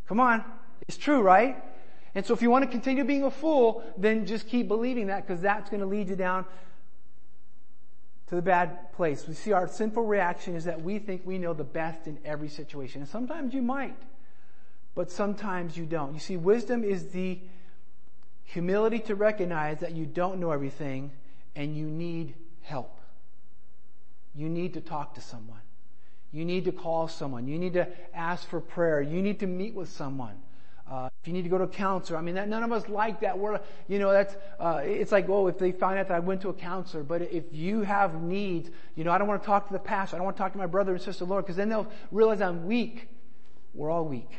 Come 0.08 0.20
on. 0.20 0.44
It's 0.88 0.98
true, 0.98 1.22
right? 1.22 1.64
And 2.16 2.26
so 2.26 2.34
if 2.34 2.42
you 2.42 2.52
want 2.52 2.64
to 2.66 2.70
continue 2.70 3.04
being 3.04 3.24
a 3.24 3.32
fool, 3.32 3.84
then 3.98 4.26
just 4.26 4.48
keep 4.48 4.68
believing 4.68 5.08
that 5.08 5.26
because 5.26 5.42
that's 5.42 5.70
going 5.70 5.80
to 5.80 5.88
lead 5.88 6.10
you 6.10 6.16
down 6.16 6.46
to 8.28 8.36
the 8.36 8.42
bad 8.42 8.94
place. 8.94 9.28
We 9.28 9.34
see 9.34 9.52
our 9.52 9.68
sinful 9.68 10.06
reaction 10.06 10.56
is 10.56 10.66
that 10.66 10.82
we 10.82 11.00
think 11.00 11.24
we 11.26 11.38
know 11.38 11.54
the 11.54 11.64
best 11.64 12.08
in 12.08 12.20
every 12.24 12.50
situation. 12.50 13.02
And 13.02 13.10
sometimes 13.10 13.54
you 13.54 13.62
might, 13.62 13.98
but 14.94 15.10
sometimes 15.10 15.76
you 15.76 15.86
don't. 15.86 16.14
You 16.14 16.20
see, 16.20 16.38
wisdom 16.38 16.84
is 16.84 17.10
the 17.10 17.40
humility 18.44 19.00
to 19.00 19.16
recognize 19.16 19.80
that 19.80 19.94
you 19.94 20.06
don't 20.06 20.40
know 20.40 20.52
everything 20.52 21.12
and 21.56 21.76
you 21.76 21.88
need 21.88 22.36
help. 22.62 23.00
You 24.36 24.50
need 24.50 24.74
to 24.74 24.82
talk 24.82 25.16
to 25.16 25.22
someone. 25.22 25.60
You 26.32 26.46
need 26.46 26.66
to 26.66 26.72
call 26.72 27.08
someone. 27.08 27.48
You 27.48 27.60
need 27.60 27.74
to 27.74 27.88
ask 28.14 28.48
for 28.48 28.60
prayer. 28.60 29.02
You 29.02 29.22
need 29.22 29.40
to 29.42 29.48
meet 29.48 29.76
with 29.76 29.90
someone. 29.90 30.36
Uh, 30.90 31.10
if 31.22 31.28
you 31.28 31.34
need 31.34 31.44
to 31.44 31.50
go 31.50 31.58
to 31.58 31.64
a 31.64 31.68
counselor, 31.68 32.20
I 32.20 32.22
mean, 32.22 32.36
that, 32.36 32.50
none 32.50 32.62
of 32.62 32.72
us 32.72 32.90
like 32.90 33.22
that. 33.22 33.38
We're, 33.38 33.60
you 33.88 34.00
know, 34.00 34.12
that's, 34.12 34.36
uh, 34.60 34.82
it's 34.84 35.12
like, 35.12 35.30
oh, 35.30 35.48
if 35.48 35.58
they 35.58 35.72
find 35.72 35.98
out 35.98 36.10
that 36.10 36.16
I 36.16 36.20
went 36.20 36.42
to 36.42 36.50
a 36.50 36.54
counselor, 36.54 37.04
but 37.04 37.22
if 37.22 37.46
you 37.52 37.82
have 37.82 38.22
needs, 38.22 38.70
you 38.96 39.04
know, 39.04 39.12
I 39.12 39.18
don't 39.18 39.28
want 39.28 39.42
to 39.42 39.46
talk 39.46 39.68
to 39.68 39.74
the 39.74 39.80
pastor. 39.80 40.16
I 40.16 40.18
don't 40.18 40.26
want 40.26 40.36
to 40.36 40.44
talk 40.44 40.52
to 40.52 40.58
my 40.58 40.66
brother 40.66 40.92
and 40.92 41.02
sister, 41.02 41.24
Lord, 41.24 41.46
because 41.46 41.56
then 41.56 41.70
they'll 41.70 41.90
realize 42.12 42.42
I'm 42.42 42.66
weak. 42.66 43.08
We're 43.74 43.90
all 43.90 44.06
weak. 44.06 44.30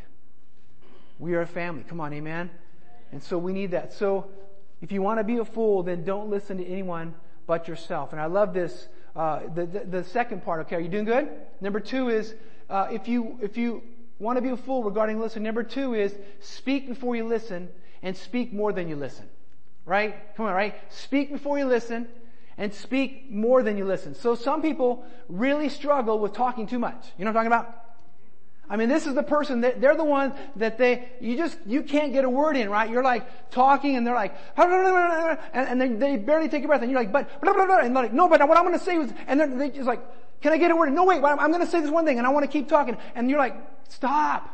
We 1.19 1.35
are 1.35 1.41
a 1.41 1.47
family. 1.47 1.85
Come 1.89 2.01
on, 2.01 2.13
amen? 2.13 2.51
And 3.13 3.23
so 3.23 3.39
we 3.39 3.53
need 3.53 3.71
that. 3.71 3.93
So 3.93 4.27
if 4.83 4.93
you 4.93 5.01
want 5.01 5.21
to 5.21 5.25
be 5.25 5.39
a 5.39 5.45
fool, 5.45 5.83
then 5.83 6.05
don't 6.05 6.29
listen 6.29 6.59
to 6.59 6.67
anyone 6.67 7.15
but 7.47 7.69
yourself. 7.69 8.13
And 8.13 8.21
I 8.21 8.27
love 8.27 8.53
this, 8.53 8.89
uh, 9.17 9.41
the, 9.55 9.67
the, 9.67 9.81
the, 9.81 10.05
second 10.05 10.45
part. 10.45 10.61
Okay, 10.63 10.77
are 10.77 10.81
you 10.81 10.89
doing 10.89 11.05
good? 11.05 11.29
Number 11.61 11.81
two 11.81 12.09
is, 12.09 12.35
uh, 12.69 12.89
if 12.91 13.07
you, 13.07 13.39
if 13.41 13.57
you 13.57 13.83
want 14.19 14.37
to 14.37 14.43
be 14.43 14.49
a 14.49 14.57
fool 14.57 14.83
regarding 14.83 15.21
listening, 15.21 15.45
number 15.45 15.63
two 15.63 15.95
is 15.95 16.15
speak 16.41 16.89
before 16.89 17.15
you 17.15 17.25
listen 17.25 17.69
and 18.03 18.17
speak 18.17 18.53
more 18.53 18.73
than 18.73 18.89
you 18.89 18.97
listen. 18.97 19.29
Right? 19.87 20.35
Come 20.37 20.47
on, 20.47 20.55
right? 20.55 20.75
Speak 20.93 21.31
before 21.31 21.59
you 21.59 21.67
listen 21.67 22.09
and 22.57 22.73
speak 22.73 23.31
more 23.31 23.63
than 23.63 23.77
you 23.77 23.85
listen. 23.85 24.15
So 24.15 24.35
some 24.35 24.63
people 24.63 25.05
really 25.29 25.69
struggle 25.69 26.19
with 26.19 26.33
talking 26.33 26.67
too 26.67 26.79
much. 26.79 27.07
You 27.19 27.25
know 27.25 27.33
what 27.33 27.41
I'm 27.41 27.51
talking 27.51 27.67
about? 27.69 27.84
I 28.69 28.77
mean, 28.77 28.89
this 28.89 29.07
is 29.07 29.15
the 29.15 29.23
person 29.23 29.61
that 29.61 29.81
they're 29.81 29.97
the 29.97 30.05
one 30.05 30.33
that 30.57 30.79
they, 30.79 31.09
you 31.21 31.37
just, 31.37 31.59
you 31.67 31.83
can't 31.83 32.13
get 32.13 32.25
a 32.25 32.31
word 32.31 32.57
in, 32.57 32.71
right? 32.71 32.89
You're 32.89 33.03
like 33.03 33.51
talking 33.51 33.97
and 33.97 34.07
they're 34.07 34.15
like, 34.15 34.35
and, 34.57 35.69
and 35.69 35.81
they, 35.81 35.89
they 35.89 36.17
barely 36.17 36.49
take 36.49 36.65
a 36.65 36.67
breath 36.67 36.81
and 36.81 36.91
you're 36.91 37.01
like, 37.01 37.13
but, 37.13 37.31
and 37.43 37.95
they're 37.95 38.03
like, 38.03 38.13
no, 38.13 38.29
but 38.29 38.47
what 38.49 38.57
I'm 38.57 38.65
going 38.65 38.79
to 38.79 38.85
say 38.85 38.97
was, 38.97 39.13
and 39.27 39.39
they're, 39.39 39.49
they 39.49 39.71
just 39.71 39.87
like, 39.87 40.01
can 40.41 40.53
I 40.53 40.57
get 40.57 40.71
a 40.71 40.77
word 40.77 40.89
in? 40.89 40.95
No, 40.95 41.05
wait, 41.05 41.23
I'm, 41.23 41.51
going 41.51 41.61
to 41.61 41.67
say 41.67 41.81
this 41.81 41.91
one 41.91 42.07
thing 42.07 42.19
and 42.19 42.27
I 42.27 42.31
want 42.31 42.45
to 42.45 42.51
keep 42.51 42.69
talking. 42.69 42.97
And 43.15 43.29
you're 43.29 43.39
like, 43.39 43.57
stop. 43.91 44.51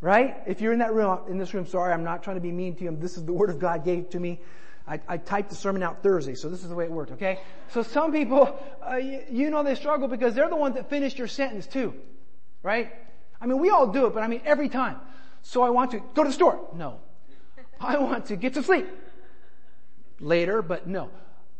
Right? 0.00 0.36
If 0.46 0.60
you're 0.60 0.72
in 0.72 0.78
that 0.78 0.94
room, 0.94 1.18
in 1.28 1.38
this 1.38 1.54
room, 1.54 1.66
sorry, 1.66 1.92
I'm 1.92 2.04
not 2.04 2.22
trying 2.22 2.36
to 2.36 2.40
be 2.40 2.52
mean 2.52 2.76
to 2.76 2.84
you. 2.84 2.96
This 3.00 3.16
is 3.16 3.24
the 3.24 3.32
word 3.32 3.50
of 3.50 3.58
God 3.58 3.84
gave 3.84 4.10
to 4.10 4.20
me. 4.20 4.40
I, 4.86 5.00
I, 5.06 5.16
typed 5.18 5.50
the 5.50 5.54
sermon 5.54 5.82
out 5.82 6.02
Thursday, 6.02 6.34
so 6.34 6.48
this 6.48 6.62
is 6.62 6.68
the 6.70 6.74
way 6.74 6.84
it 6.84 6.90
worked, 6.90 7.12
okay? 7.12 7.40
So 7.68 7.82
some 7.82 8.10
people, 8.10 8.58
uh, 8.88 8.96
you, 8.96 9.22
you 9.30 9.50
know 9.50 9.62
they 9.62 9.74
struggle 9.74 10.08
because 10.08 10.34
they're 10.34 10.48
the 10.48 10.56
ones 10.56 10.76
that 10.76 10.88
finished 10.88 11.18
your 11.18 11.28
sentence 11.28 11.66
too. 11.66 11.92
Right? 12.68 12.92
I 13.40 13.46
mean, 13.46 13.60
we 13.60 13.70
all 13.70 13.86
do 13.86 14.04
it, 14.04 14.12
but 14.12 14.22
I 14.22 14.26
mean 14.26 14.42
every 14.44 14.68
time. 14.68 14.96
So 15.40 15.62
I 15.62 15.70
want 15.70 15.92
to 15.92 16.00
go 16.14 16.22
to 16.22 16.28
the 16.28 16.34
store. 16.34 16.68
No. 16.74 17.00
I 17.80 17.96
want 17.96 18.26
to 18.26 18.36
get 18.36 18.52
to 18.54 18.62
sleep. 18.62 18.86
Later, 20.20 20.60
but 20.60 20.86
no. 20.86 21.08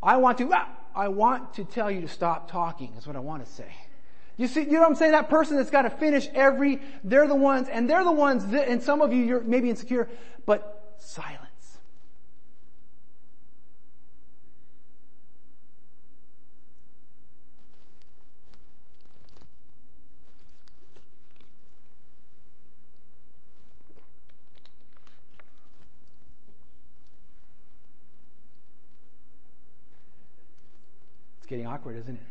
I 0.03 0.19
want 0.19 0.37
to, 0.37 0.51
ah, 0.53 0.69
I 0.95 1.09
want 1.09 1.55
to 1.55 1.65
tell 1.65 1.91
you 1.91 2.03
to 2.03 2.09
stop 2.09 2.51
talking 2.51 2.93
is 2.99 3.07
what 3.07 3.17
I 3.17 3.21
want 3.21 3.43
to 3.43 3.51
say. 3.51 3.73
You 4.37 4.49
see, 4.49 4.65
you 4.65 4.73
know 4.73 4.81
what 4.81 4.91
I'm 4.91 4.97
saying? 4.97 5.13
That 5.13 5.31
person 5.31 5.57
that's 5.57 5.71
got 5.71 5.83
to 5.83 5.91
finish 5.91 6.29
every, 6.35 6.83
they're 7.03 7.27
the 7.27 7.35
ones, 7.35 7.69
and 7.69 7.89
they're 7.89 8.05
the 8.05 8.13
ones 8.13 8.45
that, 8.49 8.69
and 8.69 8.83
some 8.83 9.01
of 9.01 9.11
you, 9.11 9.25
you're 9.25 9.41
maybe 9.41 9.71
insecure, 9.71 10.11
but 10.45 10.95
silent. 10.99 11.48
Awkward, 31.69 31.97
isn't 31.99 32.15
it? 32.15 32.23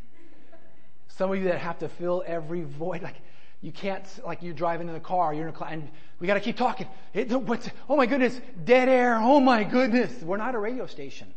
Some 1.10 1.32
of 1.32 1.38
you 1.38 1.46
that 1.46 1.60
have 1.60 1.80
to 1.80 1.90
fill 1.90 2.24
every 2.26 2.64
void, 2.64 3.02
like 3.02 3.16
you 3.62 3.72
can't, 3.72 4.06
like 4.26 4.44
you're 4.44 4.54
driving 4.54 4.88
in 4.88 4.94
the 4.94 5.00
car, 5.00 5.34
you're 5.34 5.48
in 5.48 5.54
a 5.54 5.58
car, 5.58 5.70
and 5.70 5.90
we 6.20 6.28
got 6.28 6.36
to 6.36 6.40
keep 6.40 6.58
talking. 6.58 6.88
It, 7.14 7.32
oh 7.32 7.96
my 7.96 8.06
goodness, 8.06 8.40
dead 8.64 8.90
air. 8.90 9.18
Oh 9.20 9.40
my 9.40 9.64
goodness, 9.64 10.12
we're 10.22 10.38
not 10.38 10.56
a 10.56 10.60
radio 10.60 10.86
station. 10.86 11.34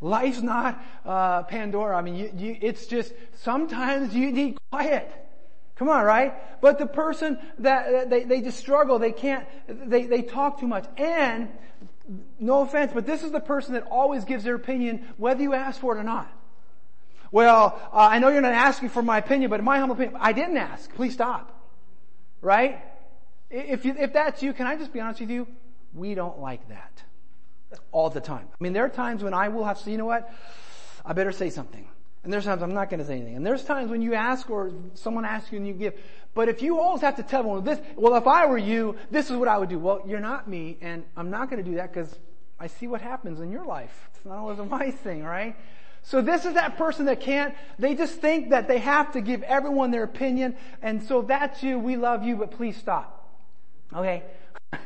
Life's 0.00 0.42
not 0.42 0.82
uh, 1.04 1.44
Pandora. 1.44 1.96
I 1.96 2.02
mean, 2.02 2.16
you, 2.16 2.32
you, 2.36 2.58
it's 2.60 2.86
just 2.86 3.12
sometimes 3.34 4.14
you 4.14 4.32
need 4.32 4.58
quiet. 4.70 5.10
Come 5.76 5.88
on, 5.88 6.04
right? 6.04 6.60
But 6.60 6.78
the 6.78 6.86
person 6.86 7.38
that 7.58 8.10
they, 8.10 8.24
they 8.24 8.40
just 8.40 8.58
struggle, 8.58 8.98
they 8.98 9.12
can't, 9.12 9.46
they, 9.68 10.04
they 10.04 10.22
talk 10.22 10.58
too 10.60 10.66
much. 10.66 10.86
And 10.96 11.48
no 12.40 12.62
offense, 12.62 12.90
but 12.92 13.06
this 13.06 13.22
is 13.22 13.30
the 13.30 13.40
person 13.40 13.74
that 13.74 13.84
always 13.90 14.24
gives 14.24 14.44
their 14.44 14.56
opinion 14.56 15.08
whether 15.16 15.42
you 15.42 15.54
ask 15.54 15.80
for 15.80 15.96
it 15.96 16.00
or 16.00 16.04
not. 16.04 16.30
Well, 17.32 17.80
uh, 17.92 17.96
I 17.96 18.18
know 18.18 18.28
you're 18.28 18.42
not 18.42 18.52
asking 18.52 18.90
for 18.90 19.02
my 19.02 19.18
opinion, 19.18 19.50
but 19.50 19.58
in 19.58 19.64
my 19.64 19.78
humble 19.78 19.94
opinion, 19.94 20.18
I 20.20 20.32
didn't 20.32 20.58
ask. 20.58 20.94
Please 20.94 21.14
stop. 21.14 21.58
Right? 22.42 22.78
If 23.50 23.84
you, 23.84 23.96
if 23.98 24.12
that's 24.12 24.42
you, 24.42 24.52
can 24.52 24.66
I 24.66 24.76
just 24.76 24.92
be 24.92 25.00
honest 25.00 25.20
with 25.20 25.30
you? 25.30 25.48
We 25.94 26.14
don't 26.14 26.38
like 26.38 26.68
that. 26.68 27.02
All 27.90 28.10
the 28.10 28.20
time. 28.20 28.46
I 28.52 28.62
mean, 28.62 28.74
there 28.74 28.84
are 28.84 28.90
times 28.90 29.22
when 29.24 29.32
I 29.32 29.48
will 29.48 29.64
have 29.64 29.82
to 29.82 29.90
you 29.90 29.96
know 29.96 30.04
what? 30.04 30.30
I 31.04 31.14
better 31.14 31.32
say 31.32 31.48
something. 31.48 31.88
And 32.22 32.32
there's 32.32 32.44
times 32.44 32.62
I'm 32.62 32.74
not 32.74 32.90
going 32.90 33.00
to 33.00 33.06
say 33.06 33.14
anything. 33.14 33.36
And 33.36 33.44
there's 33.44 33.64
times 33.64 33.90
when 33.90 34.02
you 34.02 34.14
ask 34.14 34.48
or 34.48 34.70
someone 34.94 35.24
asks 35.24 35.50
you 35.50 35.58
and 35.58 35.66
you 35.66 35.72
give. 35.72 35.94
But 36.34 36.48
if 36.48 36.62
you 36.62 36.78
always 36.78 37.00
have 37.00 37.16
to 37.16 37.22
tell 37.22 37.42
them, 37.42 37.64
this, 37.64 37.80
well, 37.96 38.14
if 38.14 38.26
I 38.26 38.46
were 38.46 38.58
you, 38.58 38.96
this 39.10 39.30
is 39.30 39.36
what 39.36 39.48
I 39.48 39.58
would 39.58 39.70
do. 39.70 39.78
Well, 39.78 40.02
you're 40.06 40.20
not 40.20 40.48
me, 40.48 40.78
and 40.80 41.04
I'm 41.16 41.30
not 41.30 41.50
going 41.50 41.62
to 41.62 41.68
do 41.68 41.76
that 41.76 41.92
because 41.92 42.14
I 42.60 42.68
see 42.68 42.86
what 42.86 43.00
happens 43.00 43.40
in 43.40 43.50
your 43.50 43.64
life. 43.64 44.08
It's 44.14 44.24
not 44.24 44.38
always 44.38 44.58
a 44.58 44.64
my 44.64 44.90
thing, 44.90 45.24
right? 45.24 45.56
So 46.02 46.20
this 46.20 46.44
is 46.44 46.54
that 46.54 46.76
person 46.76 47.06
that 47.06 47.20
can't, 47.20 47.54
they 47.78 47.94
just 47.94 48.16
think 48.16 48.50
that 48.50 48.66
they 48.66 48.78
have 48.78 49.12
to 49.12 49.20
give 49.20 49.42
everyone 49.44 49.92
their 49.92 50.02
opinion, 50.02 50.56
and 50.82 51.02
so 51.02 51.22
that's 51.22 51.62
you, 51.62 51.78
we 51.78 51.96
love 51.96 52.24
you, 52.24 52.36
but 52.36 52.50
please 52.50 52.76
stop. 52.76 53.30
Okay? 53.94 54.24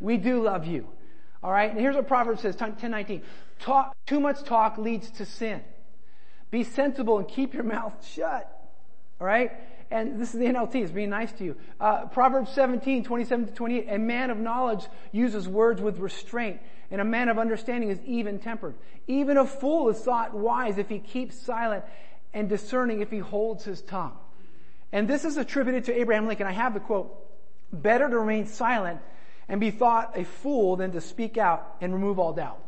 we 0.00 0.18
do 0.18 0.42
love 0.42 0.66
you. 0.66 0.86
Alright? 1.42 1.70
And 1.70 1.80
here's 1.80 1.96
what 1.96 2.06
Proverbs 2.06 2.42
says, 2.42 2.54
1019. 2.54 3.22
Talk, 3.60 3.96
too 4.06 4.20
much 4.20 4.42
talk 4.44 4.76
leads 4.76 5.10
to 5.12 5.24
sin. 5.24 5.62
Be 6.50 6.64
sensible 6.64 7.18
and 7.18 7.26
keep 7.26 7.54
your 7.54 7.62
mouth 7.76 8.06
shut. 8.06 8.52
Alright? 9.20 9.52
And 9.90 10.20
this 10.20 10.34
is 10.34 10.40
the 10.40 10.46
NLT, 10.46 10.74
it's 10.82 10.90
being 10.90 11.10
nice 11.10 11.32
to 11.32 11.44
you. 11.44 11.56
Uh, 11.80 12.06
Proverbs 12.06 12.50
17, 12.52 13.04
27 13.04 13.46
to 13.46 13.52
28. 13.52 13.86
A 13.88 13.98
man 13.98 14.30
of 14.30 14.38
knowledge 14.38 14.84
uses 15.12 15.48
words 15.48 15.80
with 15.80 15.98
restraint 15.98 16.60
and 16.90 17.00
a 17.00 17.04
man 17.04 17.28
of 17.28 17.38
understanding 17.38 17.90
is 17.90 18.00
even 18.04 18.38
tempered. 18.38 18.74
Even 19.06 19.36
a 19.36 19.46
fool 19.46 19.88
is 19.88 19.98
thought 19.98 20.34
wise 20.34 20.78
if 20.78 20.88
he 20.88 20.98
keeps 20.98 21.38
silent 21.38 21.84
and 22.32 22.48
discerning 22.48 23.00
if 23.00 23.10
he 23.10 23.18
holds 23.18 23.64
his 23.64 23.80
tongue. 23.82 24.16
And 24.92 25.08
this 25.08 25.24
is 25.24 25.36
attributed 25.36 25.84
to 25.84 25.98
Abraham 25.98 26.26
Lincoln. 26.26 26.46
I 26.46 26.52
have 26.52 26.74
the 26.74 26.80
quote, 26.80 27.14
better 27.72 28.08
to 28.08 28.18
remain 28.18 28.46
silent 28.46 29.00
and 29.48 29.60
be 29.60 29.70
thought 29.70 30.16
a 30.16 30.24
fool 30.24 30.76
than 30.76 30.92
to 30.92 31.00
speak 31.00 31.36
out 31.36 31.76
and 31.80 31.92
remove 31.92 32.18
all 32.18 32.32
doubt. 32.32 32.58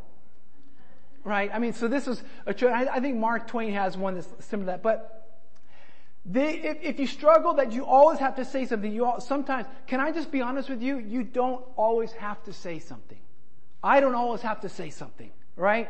Right? 1.24 1.50
I 1.52 1.58
mean, 1.58 1.72
so 1.72 1.88
this 1.88 2.08
is 2.08 2.22
a, 2.46 2.54
I 2.92 3.00
think 3.00 3.16
Mark 3.16 3.48
Twain 3.48 3.72
has 3.72 3.96
one 3.96 4.14
that's 4.14 4.28
similar 4.46 4.66
to 4.66 4.70
that, 4.72 4.82
but 4.82 5.18
they, 6.24 6.54
if, 6.58 6.78
if, 6.82 7.00
you 7.00 7.06
struggle 7.06 7.54
that 7.54 7.72
you 7.72 7.84
always 7.86 8.18
have 8.18 8.36
to 8.36 8.44
say 8.44 8.66
something, 8.66 8.92
you 8.92 9.04
all, 9.04 9.20
sometimes, 9.20 9.66
can 9.86 10.00
I 10.00 10.12
just 10.12 10.30
be 10.30 10.42
honest 10.42 10.68
with 10.68 10.82
you? 10.82 10.98
You 10.98 11.24
don't 11.24 11.64
always 11.76 12.12
have 12.12 12.42
to 12.44 12.52
say 12.52 12.78
something. 12.78 13.18
I 13.82 14.00
don't 14.00 14.14
always 14.14 14.42
have 14.42 14.60
to 14.62 14.68
say 14.68 14.90
something, 14.90 15.30
right? 15.56 15.88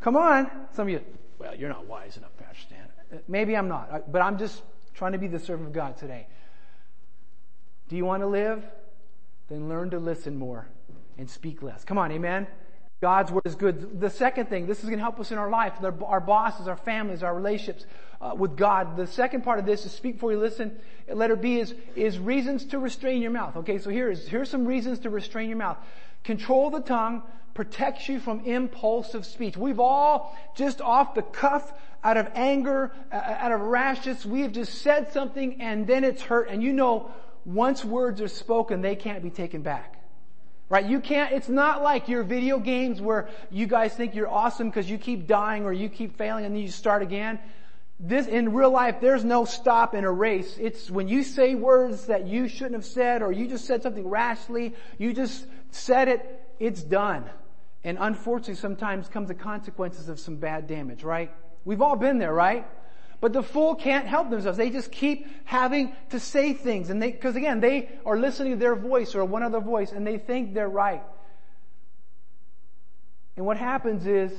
Come 0.00 0.16
on. 0.16 0.50
Some 0.72 0.88
of 0.88 0.92
you, 0.92 1.00
well, 1.38 1.54
you're 1.54 1.68
not 1.68 1.86
wise 1.86 2.16
enough, 2.16 2.36
Pastor 2.36 2.62
Stan. 2.62 2.88
Uh, 3.12 3.16
maybe 3.28 3.56
I'm 3.56 3.68
not, 3.68 4.10
but 4.10 4.22
I'm 4.22 4.38
just 4.38 4.62
trying 4.94 5.12
to 5.12 5.18
be 5.18 5.26
the 5.26 5.38
servant 5.38 5.68
of 5.68 5.74
God 5.74 5.96
today. 5.96 6.26
Do 7.88 7.96
you 7.96 8.04
want 8.04 8.22
to 8.22 8.26
live? 8.26 8.64
Then 9.48 9.68
learn 9.68 9.90
to 9.90 9.98
listen 9.98 10.36
more 10.36 10.66
and 11.18 11.28
speak 11.28 11.62
less. 11.62 11.84
Come 11.84 11.98
on, 11.98 12.10
amen? 12.12 12.46
God's 13.02 13.32
word 13.32 13.42
is 13.46 13.56
good. 13.56 14.00
The 14.00 14.10
second 14.10 14.48
thing, 14.48 14.68
this 14.68 14.78
is 14.78 14.84
going 14.84 14.98
to 14.98 15.02
help 15.02 15.18
us 15.18 15.32
in 15.32 15.38
our 15.38 15.50
life, 15.50 15.72
our 16.04 16.20
bosses, 16.20 16.68
our 16.68 16.76
families, 16.76 17.24
our 17.24 17.34
relationships 17.34 17.84
uh, 18.20 18.32
with 18.36 18.56
God. 18.56 18.96
The 18.96 19.08
second 19.08 19.42
part 19.42 19.58
of 19.58 19.66
this 19.66 19.84
is 19.84 19.90
speak 19.90 20.14
before 20.14 20.30
you 20.30 20.38
listen. 20.38 20.78
Letter 21.12 21.34
B 21.34 21.58
is, 21.58 21.74
is 21.96 22.20
reasons 22.20 22.64
to 22.66 22.78
restrain 22.78 23.20
your 23.20 23.32
mouth. 23.32 23.56
Okay, 23.56 23.78
so 23.78 23.90
here's, 23.90 24.28
here's 24.28 24.48
some 24.48 24.66
reasons 24.66 25.00
to 25.00 25.10
restrain 25.10 25.48
your 25.48 25.58
mouth. 25.58 25.78
Control 26.22 26.70
the 26.70 26.78
tongue 26.78 27.24
protects 27.54 28.08
you 28.08 28.20
from 28.20 28.44
impulsive 28.44 29.26
speech. 29.26 29.56
We've 29.56 29.80
all 29.80 30.38
just 30.54 30.80
off 30.80 31.16
the 31.16 31.22
cuff, 31.22 31.72
out 32.04 32.16
of 32.16 32.30
anger, 32.36 32.92
uh, 33.10 33.16
out 33.16 33.50
of 33.50 33.62
rashness, 33.62 34.24
we've 34.24 34.52
just 34.52 34.80
said 34.80 35.12
something 35.12 35.60
and 35.60 35.88
then 35.88 36.04
it's 36.04 36.22
hurt 36.22 36.48
and 36.48 36.62
you 36.62 36.72
know 36.72 37.10
once 37.44 37.84
words 37.84 38.20
are 38.20 38.28
spoken, 38.28 38.80
they 38.80 38.94
can't 38.94 39.24
be 39.24 39.30
taken 39.30 39.62
back. 39.62 40.01
Right? 40.72 40.86
You 40.86 41.00
can't, 41.00 41.34
it's 41.34 41.50
not 41.50 41.82
like 41.82 42.08
your 42.08 42.22
video 42.22 42.58
games 42.58 42.98
where 42.98 43.28
you 43.50 43.66
guys 43.66 43.92
think 43.92 44.14
you're 44.14 44.26
awesome 44.26 44.70
because 44.70 44.88
you 44.88 44.96
keep 44.96 45.26
dying 45.26 45.66
or 45.66 45.72
you 45.74 45.90
keep 45.90 46.16
failing 46.16 46.46
and 46.46 46.54
then 46.54 46.62
you 46.62 46.70
start 46.70 47.02
again. 47.02 47.38
This, 48.00 48.26
in 48.26 48.54
real 48.54 48.70
life, 48.70 48.96
there's 48.98 49.22
no 49.22 49.44
stop 49.44 49.94
in 49.94 50.04
a 50.04 50.10
race. 50.10 50.56
It's 50.58 50.90
when 50.90 51.08
you 51.08 51.24
say 51.24 51.54
words 51.54 52.06
that 52.06 52.26
you 52.26 52.48
shouldn't 52.48 52.72
have 52.72 52.86
said 52.86 53.20
or 53.20 53.32
you 53.32 53.48
just 53.48 53.66
said 53.66 53.82
something 53.82 54.08
rashly, 54.08 54.74
you 54.96 55.12
just 55.12 55.46
said 55.72 56.08
it, 56.08 56.42
it's 56.58 56.82
done. 56.82 57.28
And 57.84 57.98
unfortunately, 58.00 58.54
sometimes 58.54 59.08
comes 59.08 59.28
the 59.28 59.34
consequences 59.34 60.08
of 60.08 60.18
some 60.18 60.36
bad 60.36 60.68
damage, 60.68 61.04
right? 61.04 61.30
We've 61.66 61.82
all 61.82 61.96
been 61.96 62.16
there, 62.16 62.32
right? 62.32 62.66
But 63.22 63.32
the 63.32 63.42
fool 63.44 63.76
can't 63.76 64.04
help 64.04 64.30
themselves. 64.30 64.58
They 64.58 64.68
just 64.68 64.90
keep 64.90 65.28
having 65.44 65.94
to 66.10 66.18
say 66.18 66.54
things 66.54 66.90
and 66.90 67.00
they, 67.00 67.12
cause 67.12 67.36
again, 67.36 67.60
they 67.60 67.88
are 68.04 68.18
listening 68.18 68.54
to 68.54 68.58
their 68.58 68.74
voice 68.74 69.14
or 69.14 69.24
one 69.24 69.44
other 69.44 69.60
voice 69.60 69.92
and 69.92 70.04
they 70.04 70.18
think 70.18 70.54
they're 70.54 70.68
right. 70.68 71.04
And 73.36 73.46
what 73.46 73.58
happens 73.58 74.08
is, 74.08 74.32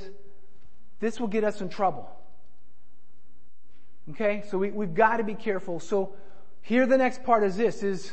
this 1.00 1.18
will 1.18 1.30
get 1.30 1.46
us 1.46 1.62
in 1.62 1.70
trouble. 1.70 2.10
Okay? 4.12 4.44
So 4.50 4.58
we, 4.58 4.72
we've 4.72 4.94
got 4.94 5.18
to 5.18 5.24
be 5.24 5.36
careful. 5.36 5.80
So 5.80 6.16
here 6.62 6.86
the 6.86 6.98
next 6.98 7.24
part 7.24 7.46
is 7.46 7.56
this, 7.56 7.84
is, 7.84 8.12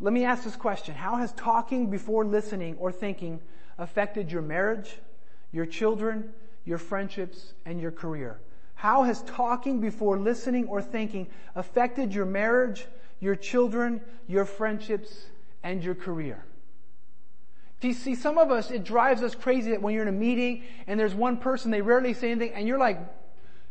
let 0.00 0.14
me 0.14 0.24
ask 0.24 0.44
this 0.44 0.56
question. 0.56 0.94
How 0.94 1.16
has 1.16 1.30
talking 1.34 1.90
before 1.90 2.24
listening 2.24 2.76
or 2.78 2.90
thinking 2.90 3.38
affected 3.76 4.32
your 4.32 4.40
marriage, 4.40 4.96
your 5.52 5.66
children, 5.66 6.32
your 6.64 6.78
friendships, 6.78 7.52
and 7.66 7.82
your 7.82 7.92
career? 7.92 8.40
How 8.74 9.04
has 9.04 9.22
talking 9.22 9.80
before 9.80 10.18
listening 10.18 10.68
or 10.68 10.82
thinking 10.82 11.28
affected 11.54 12.12
your 12.12 12.26
marriage, 12.26 12.86
your 13.20 13.36
children, 13.36 14.00
your 14.26 14.44
friendships, 14.44 15.26
and 15.62 15.82
your 15.82 15.94
career? 15.94 16.44
Do 17.80 17.88
you 17.88 17.94
see 17.94 18.14
some 18.14 18.38
of 18.38 18.50
us, 18.50 18.70
it 18.70 18.84
drives 18.84 19.22
us 19.22 19.34
crazy 19.34 19.70
that 19.72 19.82
when 19.82 19.94
you're 19.94 20.02
in 20.02 20.08
a 20.08 20.12
meeting 20.12 20.64
and 20.86 20.98
there's 20.98 21.14
one 21.14 21.36
person, 21.36 21.70
they 21.70 21.82
rarely 21.82 22.14
say 22.14 22.30
anything, 22.30 22.52
and 22.54 22.66
you're 22.66 22.78
like, 22.78 22.98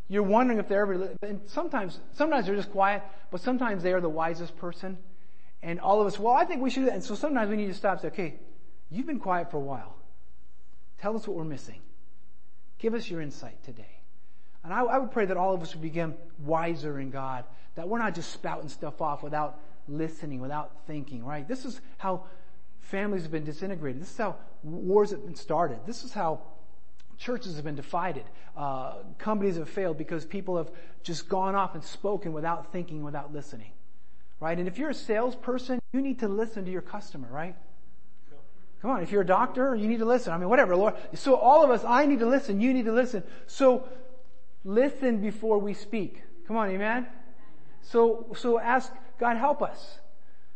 you're 0.07 0.23
wondering 0.23 0.59
if 0.59 0.67
they're 0.67 0.81
ever, 0.81 1.15
and 1.21 1.41
sometimes, 1.47 1.99
sometimes 2.13 2.45
they're 2.45 2.55
just 2.55 2.71
quiet, 2.71 3.01
but 3.31 3.41
sometimes 3.41 3.81
they 3.81 3.93
are 3.93 4.01
the 4.01 4.09
wisest 4.09 4.55
person. 4.57 4.97
And 5.63 5.79
all 5.79 6.01
of 6.01 6.07
us, 6.07 6.19
well, 6.19 6.33
I 6.33 6.45
think 6.45 6.61
we 6.61 6.69
should, 6.69 6.87
and 6.89 7.03
so 7.03 7.15
sometimes 7.15 7.49
we 7.49 7.55
need 7.55 7.67
to 7.67 7.73
stop 7.73 7.93
and 7.93 8.01
say, 8.01 8.07
okay, 8.09 8.35
you've 8.91 9.07
been 9.07 9.19
quiet 9.19 9.49
for 9.49 9.57
a 9.57 9.61
while. 9.61 9.95
Tell 10.99 11.15
us 11.15 11.27
what 11.27 11.35
we're 11.37 11.43
missing. 11.45 11.81
Give 12.79 12.93
us 12.93 13.09
your 13.09 13.21
insight 13.21 13.63
today. 13.63 13.92
And 14.63 14.73
I, 14.73 14.81
I 14.81 14.97
would 14.97 15.11
pray 15.11 15.25
that 15.25 15.37
all 15.37 15.53
of 15.53 15.61
us 15.61 15.73
would 15.73 15.81
become 15.81 16.15
wiser 16.39 16.99
in 16.99 17.09
God, 17.09 17.43
that 17.75 17.87
we're 17.87 17.99
not 17.99 18.15
just 18.15 18.31
spouting 18.31 18.69
stuff 18.69 19.01
off 19.01 19.23
without 19.23 19.59
listening, 19.87 20.39
without 20.39 20.71
thinking, 20.87 21.25
right? 21.25 21.47
This 21.47 21.65
is 21.65 21.81
how 21.97 22.23
families 22.79 23.23
have 23.23 23.31
been 23.31 23.43
disintegrated. 23.43 24.01
This 24.01 24.11
is 24.11 24.17
how 24.17 24.37
wars 24.63 25.11
have 25.11 25.25
been 25.25 25.35
started. 25.35 25.79
This 25.85 26.03
is 26.03 26.13
how 26.13 26.41
churches 27.17 27.55
have 27.55 27.65
been 27.65 27.75
divided. 27.75 28.23
Uh, 28.55 28.95
companies 29.17 29.57
have 29.57 29.69
failed 29.69 29.97
because 29.97 30.25
people 30.25 30.57
have 30.57 30.71
just 31.03 31.27
gone 31.27 31.55
off 31.55 31.75
and 31.75 31.83
spoken 31.83 32.33
without 32.33 32.71
thinking, 32.71 33.03
without 33.03 33.33
listening. 33.33 33.71
Right? 34.39 34.57
And 34.57 34.67
if 34.67 34.77
you're 34.77 34.89
a 34.89 34.95
salesperson, 34.95 35.79
you 35.91 36.01
need 36.01 36.19
to 36.19 36.27
listen 36.27 36.65
to 36.65 36.71
your 36.71 36.81
customer, 36.81 37.27
right? 37.31 37.55
Come 38.81 38.91
on, 38.91 39.01
if 39.01 39.13
you're 39.13 39.21
a 39.21 39.25
doctor, 39.25 39.75
you 39.75 39.87
need 39.87 39.99
to 39.99 40.05
listen. 40.05 40.33
I 40.33 40.37
mean, 40.37 40.49
whatever, 40.49 40.75
Lord. 40.75 40.95
So 41.13 41.35
all 41.35 41.63
of 41.63 41.69
us, 41.69 41.85
I 41.85 42.05
need 42.05 42.19
to 42.19 42.25
listen, 42.25 42.59
you 42.59 42.73
need 42.73 42.83
to 42.83 42.91
listen. 42.91 43.23
So 43.47 43.87
listen 44.63 45.21
before 45.21 45.59
we 45.59 45.73
speak. 45.73 46.23
Come 46.47 46.57
on, 46.57 46.69
amen? 46.69 47.07
So, 47.81 48.27
so 48.37 48.59
ask 48.59 48.91
God, 49.19 49.37
help 49.37 49.61
us. 49.61 49.99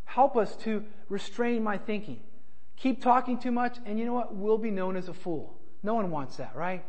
Help 0.05 0.37
us 0.37 0.55
to 0.57 0.83
restrain 1.09 1.63
my 1.63 1.77
thinking. 1.77 2.21
Keep 2.77 3.01
talking 3.01 3.37
too 3.37 3.51
much, 3.51 3.77
and 3.85 3.99
you 3.99 4.05
know 4.05 4.13
what? 4.13 4.35
We'll 4.35 4.57
be 4.57 4.71
known 4.71 4.95
as 4.95 5.09
a 5.09 5.13
fool. 5.13 5.57
No 5.83 5.93
one 5.93 6.11
wants 6.11 6.37
that, 6.37 6.55
right? 6.55 6.83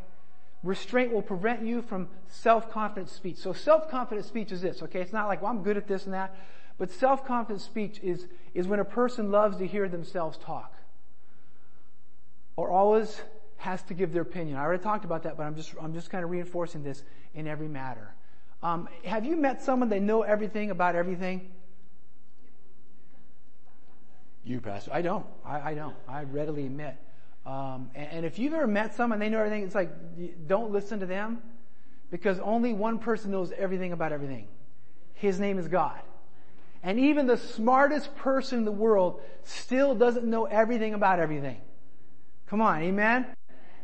Restraint 0.63 1.13
will 1.13 1.23
prevent 1.23 1.63
you 1.63 1.83
from 1.83 2.09
self-confident 2.29 3.09
speech. 3.09 3.37
So 3.37 3.53
self-confident 3.53 4.27
speech 4.27 4.53
is 4.53 4.61
this, 4.61 4.83
okay? 4.83 5.01
It's 5.01 5.13
not 5.13 5.29
like, 5.29 5.43
well, 5.43 5.51
I'm 5.51 5.63
good 5.63 5.77
at 5.77 5.87
this 5.87 6.05
and 6.05 6.15
that. 6.15 6.35
But 6.79 6.91
self-confident 6.91 7.61
speech 7.61 8.01
is, 8.03 8.27
is 8.55 8.67
when 8.67 8.81
a 8.81 8.85
person 8.85 9.31
loves 9.31 9.57
to 9.59 9.67
hear 9.67 9.89
themselves 9.89 10.39
talk. 10.39 10.75
Or 12.57 12.71
always 12.71 13.21
has 13.59 13.83
to 13.83 13.95
give 13.95 14.13
their 14.13 14.23
opinion. 14.23 14.57
I 14.57 14.63
already 14.63 14.83
talked 14.83 15.05
about 15.05 15.25
that, 15.25 15.37
but 15.37 15.43
I'm 15.45 15.55
just, 15.55 15.75
I'm 15.81 15.93
just 15.93 16.11
kind 16.11 16.25
of 16.25 16.31
reinforcing 16.31 16.83
this 16.83 17.03
in 17.35 17.47
every 17.47 17.69
matter. 17.69 18.15
Um, 18.63 18.89
have 19.05 19.25
you 19.25 19.37
met 19.37 19.63
someone 19.63 19.89
that 19.91 20.01
know 20.01 20.23
everything 20.23 20.71
about 20.71 20.95
everything? 20.95 21.51
You, 24.45 24.61
Pastor. 24.61 24.93
I 24.95 25.03
don't. 25.03 25.27
I, 25.45 25.61
I 25.71 25.75
don't. 25.75 25.95
I 26.09 26.23
readily 26.23 26.67
admit. 26.67 26.97
Um, 27.45 27.91
and, 27.95 28.09
and, 28.13 28.27
if 28.27 28.39
you've 28.39 28.53
ever 28.53 28.67
met 28.67 28.95
someone, 28.95 29.19
they 29.19 29.29
know 29.29 29.39
everything, 29.39 29.63
it's 29.63 29.75
like, 29.75 29.91
don't 30.47 30.71
listen 30.71 31.01
to 31.01 31.07
them 31.07 31.39
because 32.11 32.39
only 32.41 32.75
one 32.75 32.99
person 32.99 33.31
knows 33.31 33.53
everything 33.57 33.93
about 33.93 34.13
everything. 34.13 34.49
His 35.15 35.41
name 35.41 35.59
is 35.59 35.67
God. 35.67 36.01
And 36.83 36.99
even 36.99 37.27
the 37.27 37.37
smartest 37.37 38.15
person 38.17 38.59
in 38.59 38.65
the 38.65 38.73
world 38.73 39.21
still 39.45 39.95
doesn't 39.95 40.25
know 40.25 40.45
everything 40.45 40.95
about 40.95 41.21
everything. 41.21 41.61
Come 42.49 42.61
on, 42.61 42.83
amen? 42.83 43.27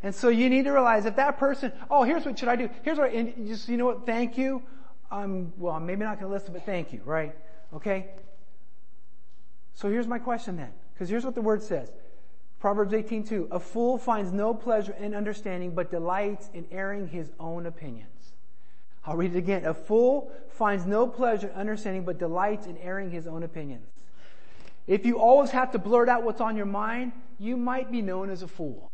And 0.05 0.13
so 0.13 0.29
you 0.29 0.51
need 0.51 0.65
to 0.65 0.71
realize 0.71 1.07
if 1.07 1.15
that 1.15 1.39
person, 1.39 1.73
oh, 1.89 2.03
here's 2.03 2.27
what 2.27 2.37
should 2.37 2.47
I 2.47 2.55
do? 2.55 2.69
Here's 2.83 2.99
what, 2.99 3.11
and 3.11 3.47
just, 3.47 3.67
you 3.67 3.75
know 3.75 3.87
what, 3.87 4.05
thank 4.05 4.37
you. 4.37 4.61
I'm, 5.09 5.51
well, 5.57 5.73
I'm 5.73 5.87
maybe 5.87 6.03
not 6.03 6.19
going 6.19 6.29
to 6.29 6.33
listen, 6.37 6.53
but 6.53 6.63
thank 6.63 6.93
you, 6.93 7.01
right? 7.05 7.35
Okay? 7.73 8.11
So 9.73 9.89
here's 9.89 10.05
my 10.05 10.19
question 10.19 10.57
then, 10.57 10.69
because 10.93 11.09
here's 11.09 11.25
what 11.25 11.33
the 11.33 11.41
word 11.41 11.63
says. 11.63 11.91
Proverbs 12.59 12.93
18:2, 12.93 13.47
a 13.49 13.59
fool 13.59 13.97
finds 13.97 14.31
no 14.31 14.53
pleasure 14.53 14.95
in 14.99 15.15
understanding, 15.15 15.71
but 15.71 15.89
delights 15.89 16.51
in 16.53 16.67
airing 16.71 17.07
his 17.07 17.31
own 17.39 17.65
opinions. 17.65 18.33
I'll 19.07 19.17
read 19.17 19.35
it 19.35 19.39
again. 19.39 19.65
A 19.65 19.73
fool 19.73 20.31
finds 20.49 20.85
no 20.85 21.07
pleasure 21.07 21.47
in 21.47 21.55
understanding, 21.55 22.05
but 22.05 22.19
delights 22.19 22.67
in 22.67 22.77
airing 22.77 23.09
his 23.09 23.25
own 23.25 23.41
opinions. 23.41 23.89
If 24.85 25.03
you 25.03 25.17
always 25.19 25.49
have 25.49 25.71
to 25.71 25.79
blurt 25.79 26.09
out 26.09 26.21
what's 26.21 26.41
on 26.41 26.55
your 26.55 26.67
mind, 26.67 27.11
you 27.39 27.57
might 27.57 27.91
be 27.91 28.03
known 28.03 28.29
as 28.29 28.43
a 28.43 28.47
fool. 28.47 28.91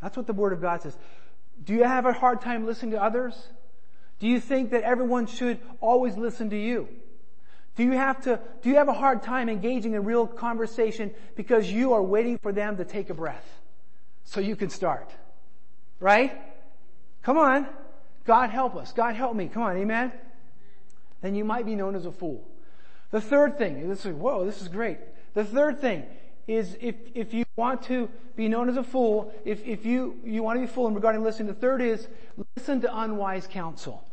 That's 0.00 0.16
what 0.16 0.26
the 0.26 0.32
Word 0.32 0.52
of 0.52 0.60
God 0.60 0.82
says. 0.82 0.96
Do 1.64 1.72
you 1.72 1.84
have 1.84 2.06
a 2.06 2.12
hard 2.12 2.40
time 2.40 2.66
listening 2.66 2.92
to 2.92 3.02
others? 3.02 3.34
Do 4.18 4.26
you 4.26 4.40
think 4.40 4.70
that 4.70 4.82
everyone 4.82 5.26
should 5.26 5.58
always 5.80 6.16
listen 6.16 6.50
to 6.50 6.56
you? 6.56 6.88
Do 7.76 7.84
you 7.84 7.92
have 7.92 8.22
to, 8.22 8.40
do 8.62 8.70
you 8.70 8.76
have 8.76 8.88
a 8.88 8.94
hard 8.94 9.22
time 9.22 9.48
engaging 9.48 9.92
in 9.92 10.04
real 10.04 10.26
conversation 10.26 11.12
because 11.34 11.70
you 11.70 11.92
are 11.92 12.02
waiting 12.02 12.38
for 12.38 12.50
them 12.50 12.78
to 12.78 12.84
take 12.84 13.10
a 13.10 13.14
breath 13.14 13.46
so 14.24 14.40
you 14.40 14.56
can 14.56 14.70
start? 14.70 15.10
Right? 16.00 16.32
Come 17.22 17.36
on. 17.36 17.66
God 18.24 18.50
help 18.50 18.76
us. 18.76 18.92
God 18.92 19.14
help 19.14 19.36
me. 19.36 19.48
Come 19.48 19.62
on. 19.62 19.76
Amen. 19.76 20.12
Then 21.20 21.34
you 21.34 21.44
might 21.44 21.66
be 21.66 21.74
known 21.74 21.94
as 21.94 22.06
a 22.06 22.12
fool. 22.12 22.46
The 23.10 23.20
third 23.20 23.58
thing, 23.58 23.88
this 23.88 24.06
is, 24.06 24.14
whoa, 24.14 24.44
this 24.44 24.62
is 24.62 24.68
great. 24.68 24.98
The 25.34 25.44
third 25.44 25.80
thing 25.80 26.04
is 26.46 26.76
if, 26.80 26.94
if 27.14 27.34
you 27.34 27.44
want 27.56 27.82
to 27.84 28.08
be 28.36 28.48
known 28.48 28.68
as 28.68 28.76
a 28.76 28.82
fool, 28.82 29.32
if, 29.44 29.64
if 29.66 29.84
you, 29.84 30.18
you 30.24 30.42
want 30.42 30.56
to 30.56 30.60
be 30.60 30.70
a 30.70 30.72
fool 30.72 30.86
in 30.86 30.94
regarding 30.94 31.22
listening, 31.22 31.48
the 31.48 31.54
third 31.54 31.82
is 31.82 32.08
listen 32.56 32.80
to 32.82 32.98
unwise 32.98 33.46
counsel. 33.46 34.04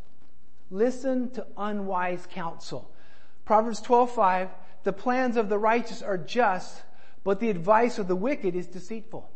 Listen 0.70 1.30
to 1.30 1.46
unwise 1.56 2.26
counsel. 2.30 2.90
Proverbs 3.44 3.80
12:5, 3.82 4.48
the 4.84 4.92
plans 4.92 5.36
of 5.36 5.48
the 5.48 5.58
righteous 5.58 6.02
are 6.02 6.18
just, 6.18 6.82
but 7.22 7.40
the 7.40 7.50
advice 7.50 7.98
of 7.98 8.08
the 8.08 8.16
wicked 8.16 8.54
is 8.54 8.66
deceitful. 8.66 9.30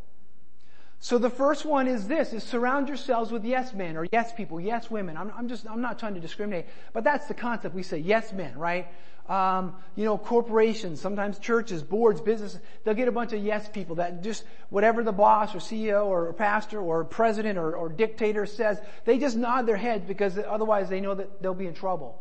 So 1.01 1.17
the 1.19 1.31
first 1.31 1.65
one 1.65 1.87
is 1.87 2.09
this, 2.09 2.33
is 2.33 2.43
surround 2.43 2.89
yourselves 2.89 3.31
with 3.31 3.45
yes 3.45 3.73
men 3.73 3.97
or 3.97 4.07
yes 4.13 4.33
people, 4.33 4.61
yes 4.61 4.91
women. 4.91 5.17
I'm, 5.17 5.33
I'm 5.37 5.49
just, 5.49 5.67
I'm 5.69 5.81
not 5.81 5.99
trying 5.99 6.15
to 6.15 6.21
discriminate, 6.21 6.67
but 6.93 7.05
that's 7.05 7.27
the 7.27 7.35
concept. 7.35 7.75
We 7.75 7.85
say 7.85 7.99
yes 7.99 8.33
men, 8.33 8.59
right? 8.59 8.89
Um, 9.29 9.77
you 9.95 10.07
know, 10.07 10.19
corporations, 10.19 11.01
sometimes 11.01 11.39
churches, 11.39 11.83
boards, 11.83 12.21
businesses, 12.21 12.61
they'll 12.83 12.95
get 12.95 13.09
a 13.09 13.13
bunch 13.13 13.33
of 13.33 13.45
yes 13.45 13.69
people 13.69 13.97
that 13.97 14.23
just, 14.23 14.43
whatever 14.71 15.05
the 15.05 15.13
boss 15.13 15.55
or 15.55 15.59
CEO 15.59 16.07
or 16.07 16.33
pastor 16.33 16.81
or 16.81 17.05
president 17.05 17.59
or, 17.59 17.77
or 17.77 17.91
dictator 17.91 18.47
says, 18.47 18.81
they 19.05 19.19
just 19.19 19.37
nod 19.37 19.67
their 19.67 19.77
heads 19.77 20.05
because 20.05 20.39
otherwise 20.39 20.89
they 20.89 21.01
know 21.01 21.15
that 21.15 21.43
they'll 21.43 21.55
be 21.55 21.67
in 21.67 21.75
trouble. 21.75 22.21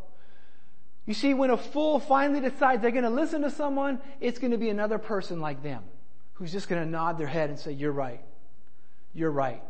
You 1.07 1.13
see, 1.13 1.33
when 1.33 1.49
a 1.49 1.57
fool 1.57 1.99
finally 1.99 2.41
decides 2.41 2.81
they're 2.81 2.91
going 2.91 3.05
to 3.05 3.09
listen 3.09 3.41
to 3.41 3.49
someone, 3.49 4.01
it's 4.19 4.37
going 4.37 4.51
to 4.51 4.57
be 4.57 4.69
another 4.69 4.97
person 4.97 5.39
like 5.39 5.63
them 5.63 5.83
who's 6.33 6.51
just 6.51 6.67
going 6.67 6.83
to 6.83 6.87
nod 6.87 7.17
their 7.17 7.27
head 7.27 7.49
and 7.49 7.57
say, 7.57 7.71
you're 7.71 7.93
right. 7.93 8.21
You're 9.17 9.31
right. 9.31 9.63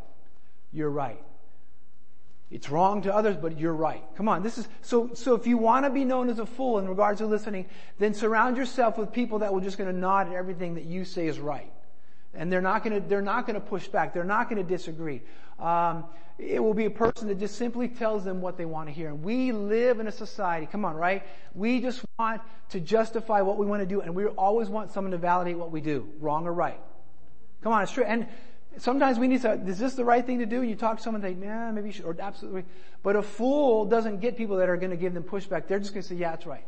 You're 0.72 0.90
right. 0.90 1.22
It's 2.50 2.68
wrong 2.68 3.00
to 3.02 3.14
others, 3.14 3.36
but 3.36 3.58
you're 3.58 3.72
right. 3.72 4.02
Come 4.14 4.28
on. 4.28 4.42
This 4.42 4.58
is, 4.58 4.68
so, 4.82 5.10
so 5.14 5.34
if 5.34 5.46
you 5.46 5.56
want 5.56 5.86
to 5.86 5.90
be 5.90 6.04
known 6.04 6.28
as 6.28 6.38
a 6.38 6.44
fool 6.44 6.78
in 6.78 6.86
regards 6.86 7.20
to 7.20 7.26
listening, 7.26 7.64
then 7.98 8.12
surround 8.12 8.58
yourself 8.58 8.98
with 8.98 9.10
people 9.10 9.38
that 9.38 9.52
will 9.52 9.62
just 9.62 9.78
going 9.78 9.90
to 9.90 9.98
nod 9.98 10.28
at 10.28 10.34
everything 10.34 10.74
that 10.74 10.84
you 10.84 11.06
say 11.06 11.26
is 11.28 11.38
right. 11.38 11.72
And 12.34 12.52
they're 12.52 12.60
not 12.60 12.84
going 12.84 13.02
to, 13.02 13.08
they're 13.08 13.22
not 13.22 13.46
going 13.46 13.54
to 13.54 13.66
push 13.66 13.88
back. 13.88 14.12
They're 14.12 14.22
not 14.22 14.50
going 14.50 14.62
to 14.62 14.68
disagree. 14.68 15.22
Um, 15.58 16.04
it 16.36 16.62
will 16.62 16.74
be 16.74 16.84
a 16.84 16.90
person 16.90 17.26
that 17.28 17.40
just 17.40 17.56
simply 17.56 17.88
tells 17.88 18.24
them 18.24 18.42
what 18.42 18.58
they 18.58 18.66
want 18.66 18.88
to 18.88 18.92
hear. 18.92 19.08
And 19.08 19.22
we 19.22 19.52
live 19.52 19.98
in 19.98 20.06
a 20.08 20.12
society, 20.12 20.66
come 20.66 20.84
on, 20.84 20.94
right? 20.94 21.24
We 21.54 21.80
just 21.80 22.04
want 22.18 22.42
to 22.68 22.80
justify 22.80 23.40
what 23.40 23.56
we 23.56 23.64
want 23.64 23.80
to 23.80 23.86
do 23.86 24.02
and 24.02 24.14
we 24.14 24.26
always 24.26 24.68
want 24.68 24.92
someone 24.92 25.12
to 25.12 25.18
validate 25.18 25.56
what 25.56 25.70
we 25.70 25.80
do, 25.80 26.06
wrong 26.20 26.46
or 26.46 26.52
right. 26.52 26.78
Come 27.62 27.72
on, 27.72 27.82
it's 27.82 27.92
true. 27.92 28.04
And 28.04 28.26
sometimes 28.78 29.18
we 29.18 29.28
need 29.28 29.42
to, 29.42 29.52
is 29.66 29.78
this 29.78 29.94
the 29.94 30.04
right 30.04 30.24
thing 30.24 30.38
to 30.38 30.46
do? 30.46 30.60
And 30.60 30.70
you 30.70 30.76
talk 30.76 30.98
to 30.98 31.02
someone, 31.02 31.22
they, 31.22 31.32
yeah, 31.32 31.70
maybe 31.70 31.88
you 31.88 31.92
should, 31.92 32.04
or 32.04 32.16
absolutely. 32.18 32.64
But 33.02 33.16
a 33.16 33.22
fool 33.22 33.84
doesn't 33.84 34.20
get 34.20 34.36
people 34.36 34.56
that 34.56 34.68
are 34.68 34.76
going 34.76 34.90
to 34.90 34.96
give 34.96 35.14
them 35.14 35.22
pushback. 35.22 35.66
They're 35.66 35.78
just 35.78 35.92
going 35.92 36.02
to 36.02 36.08
say, 36.08 36.14
yeah, 36.14 36.30
that's 36.30 36.46
right. 36.46 36.64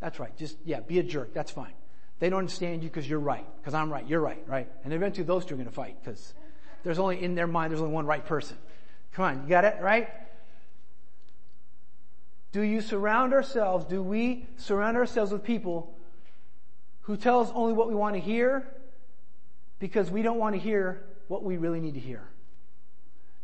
That's 0.00 0.18
right. 0.18 0.36
Just, 0.36 0.56
yeah, 0.64 0.80
be 0.80 0.98
a 0.98 1.02
jerk. 1.02 1.32
That's 1.34 1.50
fine. 1.50 1.72
They 2.18 2.30
don't 2.30 2.40
understand 2.40 2.82
you 2.82 2.88
because 2.88 3.08
you're 3.08 3.18
right, 3.18 3.44
because 3.60 3.74
I'm 3.74 3.92
right, 3.92 4.06
you're 4.06 4.20
right, 4.20 4.42
right? 4.46 4.68
And 4.84 4.92
eventually 4.92 5.24
those 5.24 5.44
two 5.44 5.54
are 5.54 5.56
going 5.56 5.68
to 5.68 5.74
fight 5.74 5.96
because 6.02 6.34
there's 6.84 6.98
only, 6.98 7.22
in 7.22 7.34
their 7.34 7.46
mind, 7.46 7.72
there's 7.72 7.80
only 7.80 7.92
one 7.92 8.06
right 8.06 8.24
person. 8.24 8.56
Come 9.12 9.24
on, 9.24 9.42
you 9.42 9.48
got 9.48 9.64
it, 9.64 9.76
right? 9.80 10.08
Do 12.52 12.60
you 12.62 12.80
surround 12.80 13.32
ourselves, 13.32 13.86
do 13.86 14.02
we 14.02 14.46
surround 14.56 14.96
ourselves 14.96 15.32
with 15.32 15.42
people 15.42 15.96
who 17.02 17.16
tell 17.16 17.40
us 17.40 17.50
only 17.54 17.72
what 17.72 17.88
we 17.88 17.94
want 17.94 18.14
to 18.14 18.20
hear 18.20 18.68
because 19.78 20.10
we 20.10 20.22
don't 20.22 20.38
want 20.38 20.54
to 20.54 20.60
hear 20.60 21.02
what 21.28 21.42
we 21.42 21.56
really 21.56 21.80
need 21.80 21.94
to 21.94 22.00
hear? 22.00 22.28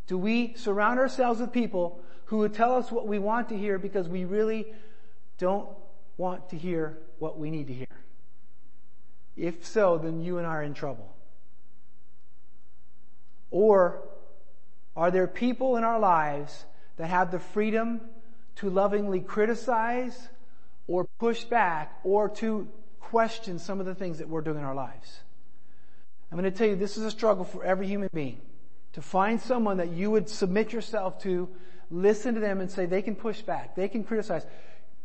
Do 0.07 0.17
we 0.17 0.55
surround 0.55 0.99
ourselves 0.99 1.41
with 1.41 1.53
people 1.53 2.01
who 2.27 2.39
would 2.39 2.55
tell 2.55 2.75
us 2.75 2.91
what 2.91 3.07
we 3.07 3.19
want 3.19 3.51
to 3.51 3.57
hear 3.57 3.79
because 3.79 4.09
we 4.09 4.25
really 4.25 4.67
don't 5.39 5.69
want 6.17 6.51
to 6.51 6.57
hear 6.57 6.99
what 7.19 7.39
we 7.39 7.51
need 7.51 7.67
to 7.69 7.75
hear? 7.75 7.87
If 9.37 9.67
so, 9.67 9.99
then 9.99 10.21
you 10.21 10.39
and 10.39 10.47
I 10.47 10.51
are 10.51 10.63
in 10.63 10.75
trouble. 10.75 11.15
Or 13.51 14.03
are 14.97 15.11
there 15.11 15.27
people 15.27 15.77
in 15.77 15.85
our 15.85 16.01
lives 16.01 16.65
that 16.97 17.07
have 17.07 17.31
the 17.31 17.39
freedom 17.39 18.01
to 18.57 18.69
lovingly 18.69 19.21
criticize 19.21 20.29
or 20.87 21.05
push 21.19 21.45
back 21.45 22.01
or 22.03 22.29
to 22.29 22.69
question 22.99 23.59
some 23.59 23.79
of 23.79 23.87
the 23.87 23.95
things 23.95 24.19
that 24.19 24.29
we're 24.29 24.41
doing 24.41 24.59
in 24.59 24.65
our 24.65 24.75
lives? 24.75 25.21
I'm 26.31 26.39
going 26.39 26.51
to 26.51 26.57
tell 26.57 26.69
you 26.69 26.77
this 26.77 26.97
is 26.97 27.05
a 27.05 27.11
struggle 27.11 27.45
for 27.45 27.65
every 27.65 27.87
human 27.87 28.11
being 28.13 28.41
to 28.93 29.03
find 29.03 29.41
someone 29.41 29.79
that 29.79 29.91
you 29.91 30.11
would 30.11 30.29
submit 30.29 30.73
yourself 30.73 31.23
to, 31.23 31.49
listen 31.91 32.35
to 32.35 32.41
them 32.41 32.61
and 32.61 32.71
say 32.71 32.87
they 32.87 33.03
can 33.03 33.15
push 33.15 33.41
back, 33.41 33.75
they 33.75 33.89
can 33.89 34.05
criticize 34.05 34.45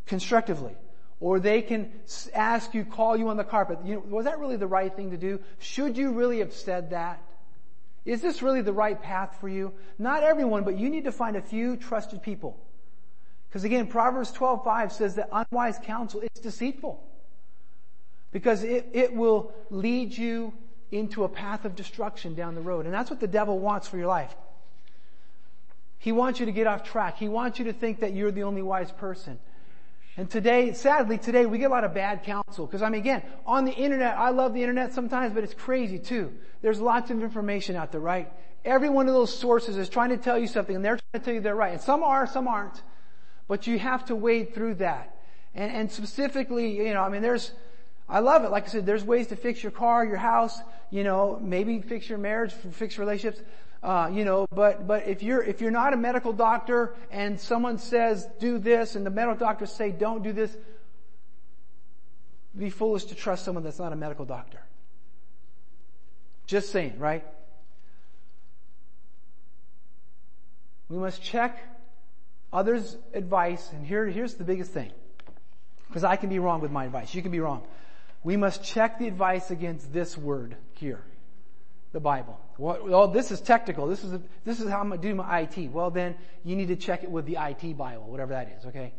constructively, 0.06 0.76
or 1.20 1.40
they 1.40 1.62
can 1.62 1.92
ask 2.34 2.74
you, 2.74 2.84
call 2.84 3.16
you 3.16 3.30
on 3.30 3.38
the 3.38 3.44
carpet. 3.44 3.80
You 3.86 3.96
know, 3.96 4.04
was 4.08 4.26
that 4.26 4.40
really 4.40 4.58
the 4.58 4.68
right 4.68 4.94
thing 4.94 5.12
to 5.12 5.18
do? 5.18 5.40
Should 5.60 5.98
you 5.98 6.12
really 6.12 6.40
have 6.40 6.54
said 6.54 6.90
that? 6.90 7.22
Is 8.06 8.22
this 8.22 8.42
really 8.42 8.62
the 8.62 8.74
right 8.74 9.02
path 9.02 9.38
for 9.40 9.48
you? 9.48 9.72
Not 9.98 10.24
everyone, 10.24 10.66
but 10.66 10.78
you 10.78 10.90
need 10.90 11.06
to 11.06 11.12
find 11.12 11.38
a 11.38 11.42
few 11.42 11.78
trusted 11.78 12.22
people. 12.22 12.60
Because 13.48 13.64
again, 13.64 13.88
Proverbs 13.88 14.32
12:5 14.34 14.92
says 14.92 15.16
that 15.16 15.30
unwise 15.32 15.80
counsel 15.80 16.22
is 16.22 16.42
deceitful. 16.42 17.02
Because 18.32 18.64
it, 18.64 18.90
it 18.92 19.14
will 19.14 19.54
lead 19.70 20.18
you 20.18 20.54
into 20.94 21.24
a 21.24 21.30
path 21.30 21.66
of 21.66 21.76
destruction 21.76 22.36
down 22.36 22.56
the 22.56 22.62
road. 22.62 22.86
And 22.86 22.94
that's 22.94 23.10
what 23.10 23.20
the 23.20 23.28
devil 23.28 23.60
wants 23.60 23.88
for 23.88 23.98
your 23.98 24.08
life. 24.08 24.34
He 25.98 26.12
wants 26.12 26.40
you 26.40 26.46
to 26.46 26.52
get 26.52 26.68
off 26.68 26.84
track. 26.84 27.18
He 27.18 27.30
wants 27.30 27.60
you 27.60 27.66
to 27.66 27.74
think 27.74 28.02
that 28.02 28.14
you're 28.14 28.32
the 28.32 28.44
only 28.44 28.62
wise 28.62 28.92
person. 28.92 29.40
And 30.16 30.30
today, 30.30 30.74
sadly, 30.74 31.18
today 31.18 31.46
we 31.46 31.58
get 31.58 31.72
a 31.72 31.74
lot 31.74 31.84
of 31.84 31.94
bad 31.94 32.24
counsel. 32.24 32.66
Because 32.66 32.82
I 32.82 32.90
mean, 32.90 33.02
again, 33.02 33.24
on 33.46 33.66
the 33.66 33.72
internet, 33.72 34.18
I 34.18 34.30
love 34.30 34.54
the 34.54 34.62
internet 34.62 34.94
sometimes, 34.94 35.34
but 35.34 35.44
it's 35.44 35.54
crazy 35.54 35.98
too. 35.98 36.32
There's 36.62 36.80
lots 36.80 37.10
of 37.10 37.22
information 37.24 37.76
out 37.76 37.92
there, 37.92 38.02
right? 38.02 38.32
Every 38.64 38.90
one 38.90 39.08
of 39.08 39.14
those 39.14 39.36
sources 39.36 39.78
is 39.78 39.90
trying 39.90 40.10
to 40.10 40.18
tell 40.18 40.38
you 40.38 40.48
something 40.48 40.76
and 40.76 40.86
they're 40.86 40.98
trying 40.98 41.22
to 41.22 41.26
tell 41.26 41.34
you 41.34 41.42
they're 41.42 41.56
right. 41.56 41.74
And 41.74 41.82
some 41.82 42.04
are, 42.04 42.28
some 42.28 42.48
aren't. 42.48 42.82
But 43.48 43.66
you 43.66 43.80
have 43.80 44.06
to 44.06 44.16
wade 44.16 44.54
through 44.54 44.76
that. 44.76 45.18
And, 45.56 45.72
and 45.72 45.92
specifically, 45.92 46.78
you 46.78 46.94
know, 46.94 47.02
I 47.02 47.10
mean, 47.10 47.22
there's, 47.22 47.52
I 48.08 48.20
love 48.20 48.44
it. 48.44 48.52
Like 48.52 48.66
I 48.66 48.68
said, 48.68 48.86
there's 48.86 49.04
ways 49.04 49.28
to 49.28 49.36
fix 49.36 49.64
your 49.64 49.72
car, 49.72 50.06
your 50.06 50.18
house, 50.18 50.60
you 50.94 51.04
know, 51.04 51.40
maybe 51.42 51.82
fix 51.82 52.08
your 52.08 52.20
marriage, 52.20 52.54
fix 52.54 53.00
relationships. 53.00 53.42
Uh, 53.82 54.12
you 54.14 54.24
know, 54.24 54.46
but 54.54 54.86
but 54.86 55.08
if 55.08 55.24
you're 55.24 55.42
if 55.42 55.60
you're 55.60 55.72
not 55.72 55.92
a 55.92 55.98
medical 55.98 56.32
doctor 56.32 56.94
and 57.10 57.40
someone 57.40 57.80
says 57.80 58.28
do 58.40 58.60
this 58.60 58.96
and 58.96 59.04
the 59.04 59.10
medical 59.10 59.36
doctors 59.36 59.72
say 59.72 59.90
don't 59.90 60.22
do 60.22 60.32
this, 60.32 60.56
be 62.56 62.70
foolish 62.70 63.06
to 63.06 63.16
trust 63.16 63.44
someone 63.44 63.64
that's 63.64 63.80
not 63.80 63.92
a 63.92 63.96
medical 63.96 64.24
doctor. 64.24 64.60
Just 66.46 66.70
saying, 66.70 67.00
right? 67.00 67.26
We 70.90 70.98
must 70.98 71.24
check 71.24 71.58
others' 72.54 72.98
advice, 73.16 73.72
and 73.72 73.84
here, 73.84 74.06
here's 74.06 74.36
the 74.36 74.44
biggest 74.44 74.72
thing. 74.72 74.92
Because 75.88 76.04
I 76.04 76.18
can 76.18 76.30
be 76.30 76.38
wrong 76.38 76.62
with 76.62 76.70
my 76.70 76.86
advice. 76.86 77.16
You 77.16 77.24
can 77.24 77.32
be 77.32 77.40
wrong. 77.40 77.64
We 78.24 78.38
must 78.38 78.64
check 78.64 79.00
the 79.00 79.08
advice 79.08 79.52
against 79.52 79.92
this 79.92 80.18
word 80.18 80.56
here 80.74 81.04
the 81.94 82.00
Bible. 82.00 82.40
Well, 82.58 83.08
this 83.08 83.32
is 83.32 83.40
technical. 83.40 83.88
This 83.88 84.04
is, 84.04 84.14
a, 84.14 84.22
this 84.44 84.60
is 84.60 84.68
how 84.68 84.80
I'm 84.80 84.90
going 84.90 85.00
to 85.00 85.08
do 85.08 85.16
my 85.16 85.42
IT. 85.42 85.72
Well, 85.72 85.92
then 85.92 86.16
you 86.44 86.56
need 86.56 86.68
to 86.70 86.76
check 86.76 87.04
it 87.04 87.10
with 87.10 87.26
the 87.26 87.38
IT 87.40 87.78
Bible, 87.78 88.06
whatever 88.06 88.34
that 88.34 88.58
is, 88.58 88.66
okay? 88.66 88.94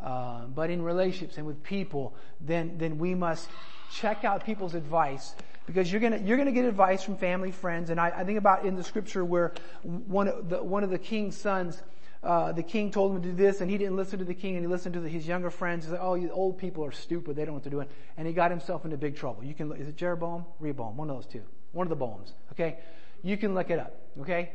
Uh, 0.00 0.46
but 0.46 0.68
in 0.68 0.82
relationships 0.82 1.38
and 1.38 1.46
with 1.46 1.62
people, 1.62 2.14
then, 2.40 2.76
then 2.76 2.98
we 2.98 3.14
must 3.14 3.48
check 3.92 4.24
out 4.24 4.44
people's 4.44 4.74
advice 4.74 5.34
because 5.66 5.90
you're 5.90 6.00
gonna, 6.00 6.18
you're 6.18 6.36
gonna 6.36 6.52
get 6.52 6.64
advice 6.64 7.04
from 7.04 7.16
family, 7.16 7.52
friends. 7.52 7.90
And 7.90 8.00
I, 8.00 8.10
I 8.10 8.24
think 8.24 8.38
about 8.38 8.64
in 8.64 8.74
the 8.74 8.84
scripture 8.84 9.24
where 9.24 9.52
one 9.82 10.28
of 10.28 10.48
the, 10.48 10.62
one 10.62 10.82
of 10.82 10.90
the 10.90 10.98
king's 10.98 11.36
sons, 11.36 11.80
uh, 12.24 12.52
the 12.52 12.62
king 12.62 12.90
told 12.90 13.14
him 13.14 13.22
to 13.22 13.28
do 13.28 13.34
this 13.34 13.60
and 13.60 13.70
he 13.70 13.78
didn't 13.78 13.96
listen 13.96 14.18
to 14.18 14.24
the 14.24 14.34
king 14.34 14.56
and 14.56 14.64
he 14.64 14.68
listened 14.68 14.94
to 14.94 15.00
the, 15.00 15.08
his 15.08 15.26
younger 15.26 15.50
friends. 15.50 15.84
He 15.84 15.90
said, 15.90 16.00
oh, 16.00 16.14
you 16.14 16.30
old 16.30 16.58
people 16.58 16.84
are 16.84 16.92
stupid. 16.92 17.36
They 17.36 17.42
don't 17.42 17.48
know 17.48 17.54
what 17.54 17.62
they're 17.62 17.70
doing. 17.70 17.88
And 18.16 18.26
he 18.26 18.32
got 18.32 18.50
himself 18.50 18.84
into 18.84 18.96
big 18.96 19.16
trouble. 19.16 19.44
You 19.44 19.54
can, 19.54 19.70
is 19.72 19.88
it 19.88 19.96
Jeroboam? 19.96 20.46
Rehoboam? 20.58 20.96
One 20.96 21.10
of 21.10 21.16
those 21.16 21.26
two. 21.26 21.42
One 21.72 21.86
of 21.90 21.96
the 21.96 22.04
Boams. 22.04 22.32
Okay? 22.52 22.78
You 23.22 23.36
can 23.36 23.54
look 23.54 23.70
it 23.70 23.78
up. 23.78 23.96
Okay? 24.20 24.52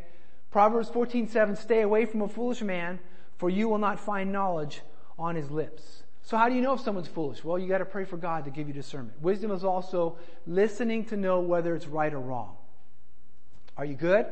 Proverbs 0.51 0.89
14:7 0.89 1.57
Stay 1.57 1.81
away 1.81 2.05
from 2.05 2.21
a 2.21 2.27
foolish 2.27 2.61
man, 2.61 2.99
for 3.37 3.49
you 3.49 3.69
will 3.69 3.77
not 3.77 3.99
find 3.99 4.31
knowledge 4.31 4.81
on 5.17 5.35
his 5.35 5.51
lips. 5.51 6.03
So 6.23 6.37
how 6.37 6.49
do 6.49 6.55
you 6.55 6.61
know 6.61 6.73
if 6.73 6.81
someone's 6.81 7.07
foolish? 7.07 7.43
Well, 7.43 7.57
you 7.57 7.67
got 7.67 7.79
to 7.79 7.85
pray 7.85 8.05
for 8.05 8.17
God 8.17 8.45
to 8.45 8.51
give 8.51 8.67
you 8.67 8.73
discernment. 8.73 9.21
Wisdom 9.21 9.51
is 9.51 9.63
also 9.63 10.17
listening 10.45 11.05
to 11.05 11.17
know 11.17 11.39
whether 11.39 11.75
it's 11.75 11.87
right 11.87 12.13
or 12.13 12.19
wrong. 12.19 12.55
Are 13.77 13.85
you 13.85 13.95
good? 13.95 14.25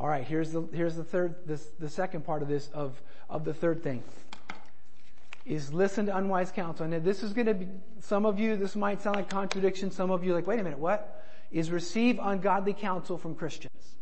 All 0.00 0.08
right, 0.08 0.26
here's 0.26 0.50
the 0.50 0.62
here's 0.72 0.96
the 0.96 1.04
third 1.04 1.34
this 1.44 1.68
the 1.78 1.88
second 1.88 2.24
part 2.24 2.40
of 2.40 2.48
this 2.48 2.68
of 2.72 3.00
of 3.28 3.44
the 3.44 3.52
third 3.52 3.82
thing 3.82 4.02
is 5.44 5.74
listen 5.74 6.06
to 6.06 6.16
unwise 6.16 6.50
counsel. 6.50 6.90
And 6.90 7.04
this 7.04 7.22
is 7.22 7.32
going 7.32 7.46
to 7.46 7.54
be, 7.54 7.66
some 7.98 8.24
of 8.24 8.38
you, 8.38 8.56
this 8.56 8.76
might 8.76 9.02
sound 9.02 9.16
like 9.16 9.28
contradiction. 9.28 9.90
Some 9.90 10.10
of 10.10 10.22
you 10.22 10.34
like, 10.34 10.46
wait 10.46 10.60
a 10.60 10.62
minute, 10.62 10.78
what? 10.78 11.24
Is 11.50 11.70
receive 11.70 12.18
ungodly 12.22 12.72
counsel 12.72 13.18
from 13.18 13.34
Christians. 13.34 13.96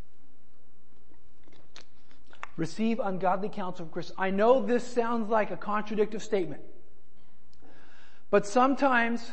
Receive 2.57 3.01
ungodly 3.01 3.49
counsel 3.49 3.87
from 3.87 3.93
Christians. 3.93 4.19
I 4.19 4.31
know 4.31 4.65
this 4.65 4.85
sounds 4.87 5.29
like 5.29 5.51
a 5.51 5.57
contradictory 5.57 6.21
statement. 6.21 6.61
But 8.31 8.47
sometimes 8.47 9.31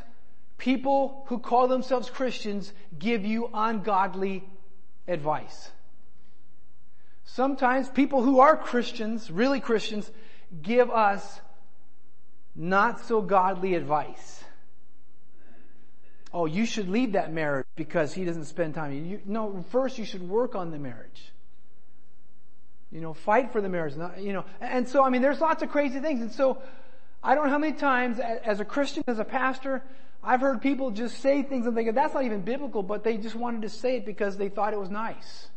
people 0.57 1.25
who 1.27 1.39
call 1.39 1.67
themselves 1.67 2.09
Christians 2.09 2.71
give 2.97 3.25
you 3.25 3.49
ungodly 3.53 4.43
advice. 5.07 5.71
Sometimes 7.25 7.89
people 7.89 8.23
who 8.23 8.39
are 8.39 8.55
Christians, 8.55 9.29
really 9.29 9.59
Christians, 9.59 10.09
give 10.61 10.89
us 10.89 11.41
not 12.55 13.01
so 13.01 13.21
godly 13.21 13.75
advice. 13.75 14.43
Oh, 16.31 16.45
you 16.45 16.65
should 16.65 16.89
leave 16.89 17.13
that 17.13 17.33
marriage 17.33 17.65
because 17.75 18.13
he 18.13 18.25
doesn't 18.25 18.45
spend 18.45 18.75
time. 18.75 19.05
You, 19.05 19.21
no, 19.25 19.65
first 19.69 19.97
you 19.97 20.05
should 20.05 20.27
work 20.27 20.53
on 20.53 20.71
the 20.71 20.77
marriage. 20.77 21.31
You 22.91 23.01
know, 23.01 23.13
fight 23.13 23.51
for 23.51 23.61
the 23.61 23.69
marriage. 23.69 23.95
Not, 23.95 24.21
you 24.21 24.33
know, 24.33 24.45
and 24.61 24.87
so 24.87 25.03
I 25.03 25.09
mean, 25.09 25.21
there's 25.21 25.41
lots 25.41 25.63
of 25.63 25.69
crazy 25.69 25.99
things. 25.99 26.21
And 26.21 26.31
so, 26.31 26.61
I 27.23 27.33
don't 27.33 27.45
know 27.45 27.51
how 27.51 27.57
many 27.57 27.73
times, 27.73 28.19
as 28.19 28.59
a 28.59 28.65
Christian, 28.65 29.03
as 29.07 29.17
a 29.17 29.25
pastor, 29.25 29.81
I've 30.23 30.41
heard 30.41 30.61
people 30.61 30.91
just 30.91 31.19
say 31.19 31.41
things 31.41 31.65
and 31.65 31.75
go, 31.75 31.91
that's 31.91 32.13
not 32.13 32.23
even 32.23 32.41
biblical, 32.41 32.83
but 32.83 33.03
they 33.03 33.17
just 33.17 33.35
wanted 33.35 33.63
to 33.63 33.69
say 33.69 33.97
it 33.97 34.05
because 34.05 34.37
they 34.37 34.49
thought 34.49 34.73
it 34.73 34.79
was 34.79 34.91
nice. 34.91 35.47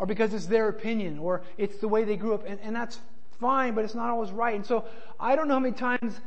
Or 0.00 0.06
because 0.06 0.32
it's 0.32 0.46
their 0.46 0.68
opinion, 0.68 1.18
or 1.18 1.42
it's 1.58 1.76
the 1.76 1.86
way 1.86 2.04
they 2.04 2.16
grew 2.16 2.32
up, 2.32 2.44
and, 2.46 2.58
and 2.62 2.74
that's 2.74 2.98
fine, 3.38 3.74
but 3.74 3.84
it's 3.84 3.94
not 3.94 4.08
always 4.08 4.30
right. 4.30 4.54
And 4.54 4.64
so 4.64 4.86
I 5.20 5.36
don't 5.36 5.46
know 5.46 5.54
how 5.54 5.60
many 5.60 5.74
times 5.74 6.18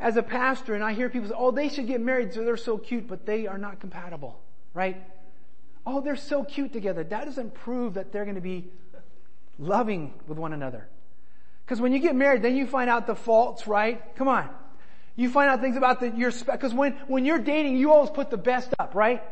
as 0.00 0.16
a 0.16 0.24
pastor 0.24 0.74
and 0.74 0.82
I 0.82 0.92
hear 0.92 1.08
people 1.08 1.28
say, 1.28 1.34
oh, 1.38 1.52
they 1.52 1.68
should 1.68 1.86
get 1.86 2.00
married 2.00 2.34
so 2.34 2.44
they're 2.44 2.56
so 2.56 2.78
cute, 2.78 3.06
but 3.06 3.26
they 3.26 3.46
are 3.46 3.58
not 3.58 3.78
compatible, 3.78 4.40
right? 4.74 5.00
Oh, 5.86 6.00
they're 6.00 6.16
so 6.16 6.42
cute 6.42 6.72
together. 6.72 7.04
That 7.04 7.26
doesn't 7.26 7.54
prove 7.54 7.94
that 7.94 8.10
they're 8.10 8.24
going 8.24 8.34
to 8.34 8.40
be 8.40 8.72
loving 9.60 10.12
with 10.26 10.36
one 10.36 10.52
another. 10.52 10.88
Because 11.64 11.80
when 11.80 11.92
you 11.92 12.00
get 12.00 12.16
married, 12.16 12.42
then 12.42 12.56
you 12.56 12.66
find 12.66 12.90
out 12.90 13.06
the 13.06 13.14
faults, 13.14 13.68
right? 13.68 14.02
Come 14.16 14.26
on. 14.26 14.50
You 15.14 15.30
find 15.30 15.48
out 15.48 15.60
things 15.60 15.76
about 15.76 16.00
the, 16.00 16.10
your, 16.10 16.32
because 16.32 16.74
when, 16.74 16.94
when 17.06 17.24
you're 17.24 17.38
dating, 17.38 17.76
you 17.76 17.92
always 17.92 18.10
put 18.10 18.30
the 18.30 18.36
best 18.36 18.74
up, 18.80 18.96
right? 18.96 19.22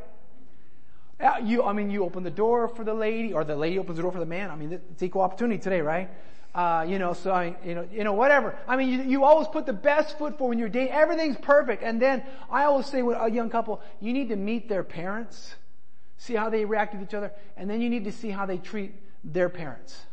You, 1.42 1.64
I 1.64 1.72
mean, 1.72 1.90
you 1.90 2.04
open 2.04 2.22
the 2.22 2.30
door 2.30 2.68
for 2.68 2.82
the 2.82 2.94
lady, 2.94 3.32
or 3.32 3.44
the 3.44 3.56
lady 3.56 3.78
opens 3.78 3.96
the 3.96 4.02
door 4.02 4.12
for 4.12 4.20
the 4.20 4.26
man. 4.26 4.50
I 4.50 4.56
mean, 4.56 4.72
it's 4.72 5.02
equal 5.02 5.22
opportunity 5.22 5.60
today, 5.60 5.80
right? 5.80 6.08
Uh, 6.54 6.84
you 6.88 6.98
know, 6.98 7.12
so 7.12 7.30
I, 7.30 7.54
you 7.64 7.74
know, 7.74 7.86
you 7.92 8.02
know, 8.04 8.14
whatever. 8.14 8.56
I 8.66 8.76
mean, 8.76 8.88
you, 8.88 9.02
you 9.02 9.24
always 9.24 9.46
put 9.46 9.66
the 9.66 9.72
best 9.72 10.18
foot 10.18 10.38
forward 10.38 10.50
when 10.50 10.58
you're 10.58 10.68
dating. 10.68 10.92
Everything's 10.92 11.36
perfect. 11.36 11.82
And 11.82 12.00
then 12.02 12.24
I 12.50 12.64
always 12.64 12.86
say 12.86 13.02
with 13.02 13.16
a 13.20 13.30
young 13.30 13.50
couple, 13.50 13.80
you 14.00 14.12
need 14.12 14.30
to 14.30 14.36
meet 14.36 14.68
their 14.68 14.82
parents, 14.82 15.54
see 16.18 16.34
how 16.34 16.50
they 16.50 16.64
react 16.64 16.94
with 16.94 17.02
each 17.02 17.14
other, 17.14 17.32
and 17.56 17.70
then 17.70 17.80
you 17.80 17.88
need 17.88 18.04
to 18.04 18.12
see 18.12 18.30
how 18.30 18.46
they 18.46 18.58
treat 18.58 18.94
their 19.22 19.48
parents. 19.48 20.06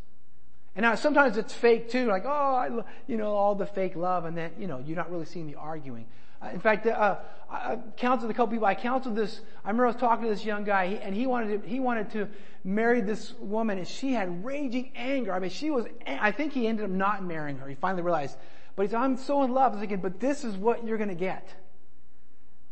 And 0.76 0.84
now 0.84 0.94
sometimes 0.94 1.38
it's 1.38 1.54
fake 1.54 1.90
too, 1.90 2.06
like, 2.06 2.26
oh, 2.26 2.30
I, 2.30 2.70
you 3.08 3.18
know, 3.18 3.34
all 3.34 3.56
the 3.56 3.66
fake 3.66 3.96
love, 3.96 4.26
and 4.26 4.38
then, 4.38 4.52
you 4.60 4.68
know, 4.68 4.78
you're 4.86 4.96
not 4.98 5.10
really 5.10 5.26
seeing 5.26 5.48
the 5.48 5.56
arguing. 5.56 6.06
In 6.52 6.60
fact, 6.60 6.86
uh, 6.86 7.18
I 7.50 7.78
counseled 7.98 8.30
a 8.30 8.34
couple 8.34 8.52
people. 8.54 8.68
I 8.68 8.76
counseled 8.76 9.16
this. 9.16 9.42
I 9.64 9.70
remember 9.70 9.86
I 9.86 9.90
was 9.90 9.96
talking 9.96 10.26
to 10.26 10.30
this 10.30 10.46
young 10.46 10.64
guy, 10.64 11.00
and 11.02 11.16
he 11.16 11.28
wanted 11.28 11.64
to, 11.64 11.68
he 11.68 11.80
wanted 11.80 12.12
to 12.12 12.28
marry 12.64 13.02
this 13.02 13.34
woman, 13.40 13.78
and 13.78 13.88
she 13.88 14.14
had 14.14 14.46
raging 14.46 14.92
anger. 14.96 15.34
I 15.34 15.40
mean, 15.40 15.50
she 15.50 15.72
was. 15.72 15.86
I 16.06 16.32
think 16.32 16.54
he 16.54 16.68
ended 16.68 16.86
up 16.86 16.92
not 16.92 17.24
marrying 17.24 17.58
her. 17.58 17.68
He 17.68 17.76
finally 17.76 18.04
realized. 18.04 18.38
But 18.76 18.84
he 18.84 18.90
said, 18.90 19.00
"I'm 19.00 19.18
so 19.18 19.44
in 19.44 19.54
love." 19.54 19.72
I 19.72 19.76
was 19.76 19.80
thinking, 19.80 20.02
but 20.02 20.20
this 20.20 20.44
is 20.44 20.56
what 20.56 20.86
you're 20.86 20.98
going 20.98 21.10
to 21.10 21.16
get, 21.16 21.48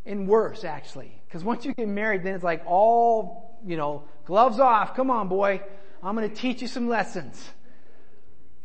and 0.06 0.28
worse 0.28 0.63
actually, 0.63 1.19
because 1.28 1.43
once 1.43 1.65
you 1.65 1.73
get 1.73 1.88
married, 1.88 2.23
then 2.23 2.36
it's 2.36 2.43
like 2.43 2.63
all 2.67 3.45
you 3.65 3.78
know, 3.78 4.04
gloves 4.25 4.60
off. 4.60 4.95
Come 4.95 5.10
on, 5.10 5.28
boy. 5.28 5.62
I'm 6.04 6.15
going 6.15 6.30
to 6.30 6.36
teach 6.36 6.62
you 6.62 6.67
some 6.67 6.88
lessons. 6.88 7.49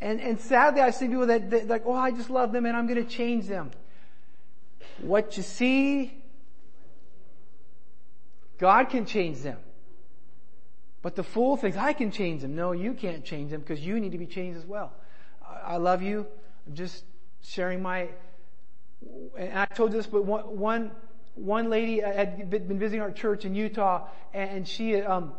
And 0.00 0.20
and 0.20 0.40
sadly, 0.40 0.80
I 0.80 0.90
see 0.90 1.08
people 1.08 1.26
that, 1.26 1.50
that 1.50 1.68
like, 1.68 1.82
oh, 1.86 1.92
I 1.92 2.10
just 2.10 2.30
love 2.30 2.52
them, 2.52 2.66
and 2.66 2.76
I'm 2.76 2.86
going 2.86 3.02
to 3.02 3.10
change 3.10 3.46
them. 3.46 3.70
What 5.00 5.36
you 5.36 5.42
see, 5.42 6.12
God 8.58 8.90
can 8.90 9.06
change 9.06 9.40
them. 9.40 9.58
But 11.02 11.16
the 11.16 11.22
fool 11.22 11.56
thinks, 11.56 11.78
I 11.78 11.92
can 11.94 12.10
change 12.10 12.42
them. 12.42 12.54
No, 12.54 12.72
you 12.72 12.92
can't 12.92 13.24
change 13.24 13.50
them 13.50 13.60
because 13.60 13.80
you 13.80 13.98
need 13.98 14.12
to 14.12 14.18
be 14.18 14.26
changed 14.26 14.58
as 14.58 14.66
well. 14.66 14.92
I, 15.64 15.76
love 15.78 16.02
you. 16.02 16.26
I'm 16.66 16.74
just 16.74 17.04
sharing 17.42 17.80
my, 17.80 18.08
and 19.38 19.58
I 19.58 19.64
told 19.64 19.92
this, 19.92 20.06
but 20.06 20.24
one, 20.24 20.42
one, 20.58 20.90
one 21.34 21.70
lady 21.70 22.00
had 22.00 22.50
been 22.50 22.78
visiting 22.78 23.00
our 23.00 23.10
church 23.10 23.46
in 23.46 23.54
Utah 23.54 24.08
and 24.34 24.68
she, 24.68 24.96
um, 24.96 25.32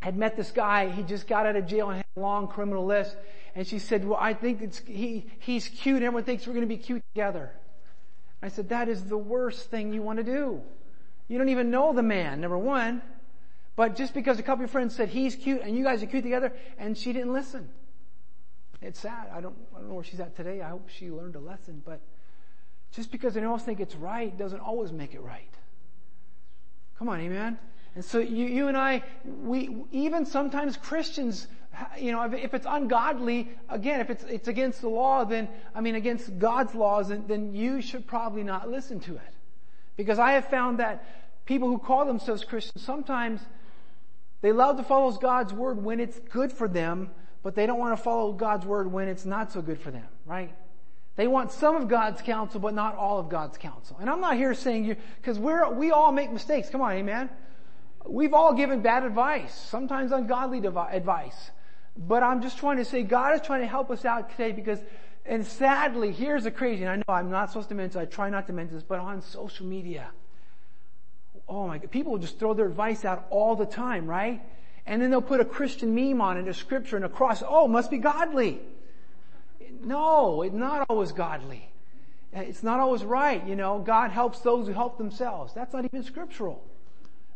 had 0.00 0.16
met 0.16 0.36
this 0.36 0.50
guy. 0.50 0.90
He 0.90 1.02
just 1.02 1.26
got 1.26 1.46
out 1.46 1.56
of 1.56 1.66
jail 1.66 1.88
and 1.88 1.96
had 1.96 2.06
a 2.16 2.20
long 2.20 2.46
criminal 2.46 2.84
list. 2.84 3.16
And 3.54 3.66
she 3.66 3.78
said, 3.78 4.06
well, 4.06 4.18
I 4.20 4.34
think 4.34 4.60
it's, 4.60 4.78
he, 4.80 5.26
he's 5.38 5.68
cute. 5.68 6.02
Everyone 6.02 6.24
thinks 6.24 6.46
we're 6.46 6.52
going 6.52 6.68
to 6.68 6.74
be 6.74 6.76
cute 6.76 7.02
together. 7.14 7.52
I 8.44 8.48
said, 8.48 8.68
that 8.68 8.90
is 8.90 9.04
the 9.04 9.16
worst 9.16 9.70
thing 9.70 9.94
you 9.94 10.02
want 10.02 10.18
to 10.18 10.22
do. 10.22 10.60
You 11.28 11.38
don't 11.38 11.48
even 11.48 11.70
know 11.70 11.94
the 11.94 12.02
man, 12.02 12.42
number 12.42 12.58
one. 12.58 13.00
But 13.74 13.96
just 13.96 14.12
because 14.12 14.38
a 14.38 14.42
couple 14.42 14.66
of 14.66 14.70
friends 14.70 14.94
said 14.94 15.08
he's 15.08 15.34
cute 15.34 15.62
and 15.62 15.74
you 15.74 15.82
guys 15.82 16.02
are 16.02 16.06
cute 16.06 16.24
together 16.24 16.52
and 16.76 16.96
she 16.96 17.14
didn't 17.14 17.32
listen. 17.32 17.70
It's 18.82 19.00
sad. 19.00 19.28
I 19.34 19.40
don't, 19.40 19.56
I 19.74 19.78
don't 19.78 19.88
know 19.88 19.94
where 19.94 20.04
she's 20.04 20.20
at 20.20 20.36
today. 20.36 20.60
I 20.60 20.68
hope 20.68 20.90
she 20.90 21.10
learned 21.10 21.36
a 21.36 21.40
lesson, 21.40 21.82
but 21.86 22.02
just 22.92 23.10
because 23.10 23.34
anyone 23.34 23.54
else 23.54 23.64
think 23.64 23.80
it's 23.80 23.96
right 23.96 24.36
doesn't 24.36 24.60
always 24.60 24.92
make 24.92 25.14
it 25.14 25.22
right. 25.22 25.54
Come 26.98 27.08
on, 27.08 27.20
amen? 27.22 27.58
And 27.94 28.04
so 28.04 28.18
you, 28.18 28.44
you 28.44 28.68
and 28.68 28.76
I, 28.76 29.04
we, 29.24 29.74
even 29.90 30.26
sometimes 30.26 30.76
Christians, 30.76 31.46
you 31.98 32.12
know, 32.12 32.22
if, 32.32 32.54
it's 32.54 32.66
ungodly, 32.68 33.48
again, 33.68 34.00
if 34.00 34.10
it's, 34.10 34.24
it's 34.24 34.48
against 34.48 34.80
the 34.80 34.88
law, 34.88 35.24
then, 35.24 35.48
I 35.74 35.80
mean, 35.80 35.94
against 35.94 36.38
God's 36.38 36.74
laws, 36.74 37.08
then, 37.08 37.24
then 37.26 37.54
you 37.54 37.80
should 37.80 38.06
probably 38.06 38.42
not 38.42 38.70
listen 38.70 39.00
to 39.00 39.14
it. 39.14 39.34
Because 39.96 40.18
I 40.18 40.32
have 40.32 40.48
found 40.48 40.78
that 40.78 41.04
people 41.44 41.68
who 41.68 41.78
call 41.78 42.04
themselves 42.04 42.44
Christians, 42.44 42.84
sometimes 42.84 43.40
they 44.40 44.52
love 44.52 44.76
to 44.76 44.82
follow 44.82 45.10
God's 45.12 45.52
word 45.52 45.82
when 45.82 46.00
it's 46.00 46.18
good 46.18 46.52
for 46.52 46.68
them, 46.68 47.10
but 47.42 47.54
they 47.54 47.66
don't 47.66 47.78
want 47.78 47.96
to 47.96 48.02
follow 48.02 48.32
God's 48.32 48.66
word 48.66 48.90
when 48.90 49.08
it's 49.08 49.24
not 49.24 49.52
so 49.52 49.62
good 49.62 49.80
for 49.80 49.90
them, 49.90 50.06
right? 50.26 50.54
They 51.16 51.28
want 51.28 51.52
some 51.52 51.76
of 51.76 51.88
God's 51.88 52.20
counsel, 52.22 52.60
but 52.60 52.74
not 52.74 52.96
all 52.96 53.18
of 53.18 53.28
God's 53.28 53.56
counsel. 53.56 53.96
And 54.00 54.10
I'm 54.10 54.20
not 54.20 54.36
here 54.36 54.52
saying 54.54 54.84
you, 54.84 54.96
because 55.20 55.38
we're, 55.38 55.72
we 55.72 55.92
all 55.92 56.10
make 56.10 56.32
mistakes. 56.32 56.70
Come 56.70 56.80
on, 56.80 56.92
amen? 56.92 57.30
We've 58.06 58.34
all 58.34 58.52
given 58.54 58.82
bad 58.82 59.04
advice, 59.04 59.54
sometimes 59.54 60.12
ungodly 60.12 60.58
advice. 60.58 61.50
But 61.96 62.22
I'm 62.22 62.42
just 62.42 62.58
trying 62.58 62.78
to 62.78 62.84
say 62.84 63.02
God 63.02 63.34
is 63.34 63.40
trying 63.40 63.60
to 63.60 63.66
help 63.66 63.90
us 63.90 64.04
out 64.04 64.30
today 64.30 64.52
because, 64.52 64.80
and 65.24 65.46
sadly, 65.46 66.12
here's 66.12 66.44
the 66.44 66.50
crazy, 66.50 66.82
and 66.82 66.90
I 66.90 66.96
know 66.96 67.04
I'm 67.08 67.30
not 67.30 67.50
supposed 67.50 67.68
to 67.68 67.74
mention, 67.74 68.00
I 68.00 68.04
try 68.04 68.30
not 68.30 68.46
to 68.48 68.52
mention 68.52 68.76
this, 68.76 68.84
but 68.84 68.98
on 68.98 69.22
social 69.22 69.66
media, 69.66 70.08
oh 71.48 71.68
my 71.68 71.78
God, 71.78 71.90
people 71.90 72.18
just 72.18 72.38
throw 72.38 72.54
their 72.54 72.66
advice 72.66 73.04
out 73.04 73.26
all 73.30 73.54
the 73.54 73.66
time, 73.66 74.06
right? 74.06 74.42
And 74.86 75.00
then 75.00 75.10
they'll 75.10 75.22
put 75.22 75.40
a 75.40 75.44
Christian 75.44 75.94
meme 75.94 76.20
on 76.20 76.36
it, 76.36 76.48
a 76.48 76.54
scripture 76.54 76.96
and 76.96 77.04
a 77.04 77.08
cross. 77.08 77.42
Oh, 77.46 77.68
must 77.68 77.90
be 77.90 77.98
godly. 77.98 78.60
No, 79.82 80.42
it's 80.42 80.54
not 80.54 80.86
always 80.88 81.12
godly. 81.12 81.70
It's 82.32 82.62
not 82.62 82.80
always 82.80 83.04
right, 83.04 83.46
you 83.46 83.54
know. 83.54 83.78
God 83.78 84.10
helps 84.10 84.40
those 84.40 84.66
who 84.66 84.72
help 84.72 84.98
themselves. 84.98 85.54
That's 85.54 85.72
not 85.72 85.84
even 85.84 86.02
scriptural. 86.02 86.62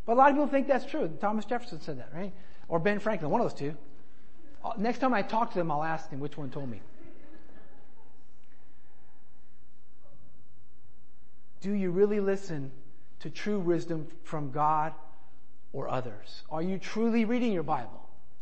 But 0.05 0.13
a 0.13 0.15
lot 0.15 0.29
of 0.29 0.35
people 0.35 0.47
think 0.47 0.67
that's 0.67 0.85
true. 0.85 1.07
Thomas 1.21 1.45
Jefferson 1.45 1.79
said 1.79 1.99
that, 1.99 2.09
right? 2.13 2.33
Or 2.67 2.79
Ben 2.79 2.99
Franklin, 2.99 3.31
one 3.31 3.41
of 3.41 3.49
those 3.49 3.57
two. 3.57 3.75
Uh, 4.63 4.71
next 4.77 4.99
time 4.99 5.13
I 5.13 5.21
talk 5.21 5.51
to 5.51 5.57
them, 5.57 5.71
I'll 5.71 5.83
ask 5.83 6.09
them 6.09 6.19
which 6.19 6.37
one 6.37 6.49
told 6.49 6.69
me. 6.69 6.81
Do 11.61 11.73
you 11.73 11.91
really 11.91 12.19
listen 12.19 12.71
to 13.19 13.29
true 13.29 13.59
wisdom 13.59 14.07
from 14.23 14.51
God 14.51 14.93
or 15.73 15.89
others? 15.89 16.43
Are 16.49 16.61
you 16.61 16.77
truly 16.77 17.25
reading 17.25 17.51
your 17.51 17.63
Bible? 17.63 18.01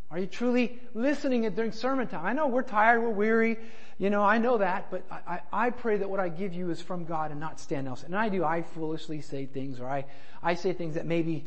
Are 0.10 0.20
you 0.20 0.28
truly 0.28 0.80
listening 0.94 1.44
it 1.44 1.56
during 1.56 1.72
sermon 1.72 2.08
time? 2.08 2.26
I 2.26 2.34
know 2.34 2.48
we're 2.48 2.62
tired, 2.62 3.02
we're 3.02 3.10
weary, 3.10 3.58
you 3.98 4.10
know, 4.10 4.24
I 4.24 4.38
know 4.38 4.60
that, 4.60 4.92
but 4.92 5.04
I, 5.12 5.42
I, 5.52 5.70
pray 5.72 5.98
that 5.98 6.10
what 6.10 6.20
I 6.20 6.30
give 6.30 6.54
you 6.54 6.70
is 6.70 6.80
from 6.82 7.06
God 7.06 7.32
and 7.32 7.40
not 7.40 7.60
stand 7.60 7.88
else. 7.88 8.04
And 8.04 8.16
I 8.16 8.30
do, 8.30 8.44
I 8.44 8.62
foolishly 8.62 9.22
say 9.22 9.48
things 9.48 9.80
or 9.80 9.88
I, 9.88 10.06
I 10.44 10.54
say 10.54 10.72
things 10.74 10.96
that 10.96 11.06
maybe, 11.06 11.46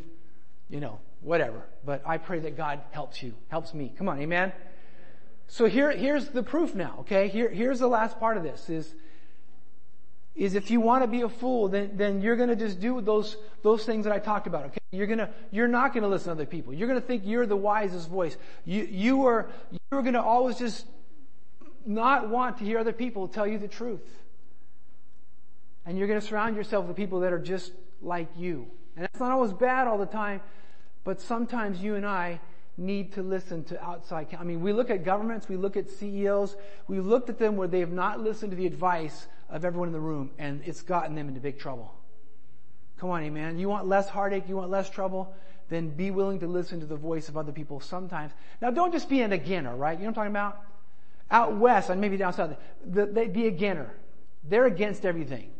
you 0.68 0.80
know, 0.80 0.98
whatever. 1.20 1.62
But 1.84 2.02
I 2.06 2.18
pray 2.18 2.40
that 2.40 2.56
God 2.56 2.80
helps 2.90 3.22
you, 3.22 3.34
helps 3.48 3.74
me. 3.74 3.92
Come 3.96 4.08
on, 4.08 4.18
amen? 4.20 4.52
So 5.48 5.66
here, 5.66 5.90
here's 5.90 6.28
the 6.28 6.42
proof 6.42 6.74
now, 6.74 6.98
okay? 7.00 7.28
Here, 7.28 7.48
here's 7.48 7.80
the 7.80 7.88
last 7.88 8.18
part 8.20 8.36
of 8.36 8.42
this 8.42 8.70
is, 8.70 8.94
is 10.36 10.54
if 10.54 10.70
you 10.70 10.80
want 10.80 11.02
to 11.02 11.08
be 11.08 11.22
a 11.22 11.28
fool, 11.28 11.68
then, 11.68 11.90
then 11.94 12.22
you're 12.22 12.36
gonna 12.36 12.56
just 12.56 12.80
do 12.80 13.00
those, 13.00 13.36
those 13.62 13.84
things 13.84 14.04
that 14.04 14.12
I 14.12 14.20
talked 14.20 14.46
about, 14.46 14.66
okay? 14.66 14.78
You're 14.92 15.08
gonna, 15.08 15.30
you're 15.50 15.68
not 15.68 15.92
gonna 15.92 16.08
listen 16.08 16.26
to 16.26 16.32
other 16.32 16.46
people. 16.46 16.72
You're 16.72 16.88
gonna 16.88 17.00
think 17.00 17.22
you're 17.26 17.46
the 17.46 17.56
wisest 17.56 18.08
voice. 18.08 18.36
You, 18.64 18.84
you 18.84 19.26
are, 19.26 19.50
you're 19.90 20.02
gonna 20.02 20.22
always 20.22 20.56
just 20.56 20.86
not 21.84 22.28
want 22.28 22.58
to 22.58 22.64
hear 22.64 22.78
other 22.78 22.92
people 22.92 23.26
tell 23.28 23.46
you 23.46 23.58
the 23.58 23.68
truth. 23.68 24.06
And 25.84 25.98
you're 25.98 26.08
gonna 26.08 26.20
surround 26.20 26.56
yourself 26.56 26.86
with 26.86 26.96
people 26.96 27.20
that 27.20 27.32
are 27.32 27.38
just 27.38 27.72
like 28.00 28.28
you. 28.36 28.68
And 28.94 29.04
that's 29.04 29.18
not 29.18 29.32
always 29.32 29.52
bad 29.52 29.88
all 29.88 29.98
the 29.98 30.06
time, 30.06 30.40
but 31.04 31.20
sometimes 31.20 31.82
you 31.82 31.94
and 31.94 32.06
I 32.06 32.40
need 32.76 33.12
to 33.12 33.22
listen 33.22 33.64
to 33.64 33.82
outside. 33.82 34.28
I 34.38 34.44
mean, 34.44 34.60
we 34.60 34.72
look 34.72 34.90
at 34.90 35.04
governments, 35.04 35.48
we 35.48 35.56
look 35.56 35.76
at 35.76 35.90
CEOs, 35.90 36.56
we 36.88 37.00
looked 37.00 37.28
at 37.28 37.38
them 37.38 37.56
where 37.56 37.68
they 37.68 37.80
have 37.80 37.92
not 37.92 38.20
listened 38.20 38.50
to 38.52 38.56
the 38.56 38.66
advice 38.66 39.26
of 39.48 39.64
everyone 39.64 39.88
in 39.88 39.92
the 39.92 40.00
room, 40.00 40.30
and 40.38 40.62
it's 40.64 40.82
gotten 40.82 41.14
them 41.14 41.28
into 41.28 41.40
big 41.40 41.58
trouble. 41.58 41.94
Come 42.98 43.10
on, 43.10 43.22
amen. 43.22 43.58
You 43.58 43.68
want 43.68 43.86
less 43.86 44.08
heartache, 44.08 44.44
you 44.48 44.56
want 44.56 44.70
less 44.70 44.90
trouble, 44.90 45.34
then 45.68 45.88
be 45.88 46.10
willing 46.10 46.40
to 46.40 46.46
listen 46.46 46.80
to 46.80 46.86
the 46.86 46.96
voice 46.96 47.28
of 47.28 47.36
other 47.36 47.52
people 47.52 47.80
sometimes. 47.80 48.32
Now 48.60 48.70
don't 48.70 48.92
just 48.92 49.08
be 49.08 49.20
an 49.20 49.30
againer, 49.30 49.76
right? 49.78 49.98
You 49.98 50.04
know 50.04 50.10
what 50.10 50.18
I'm 50.18 50.30
talking 50.30 50.30
about? 50.30 50.62
Out 51.30 51.56
west, 51.56 51.90
and 51.90 52.00
maybe 52.00 52.16
down 52.16 52.32
south, 52.32 52.56
the, 52.84 53.06
the, 53.06 53.26
the 53.26 53.50
againer. 53.50 53.88
They're 54.44 54.66
against 54.66 55.04
everything. 55.04 55.50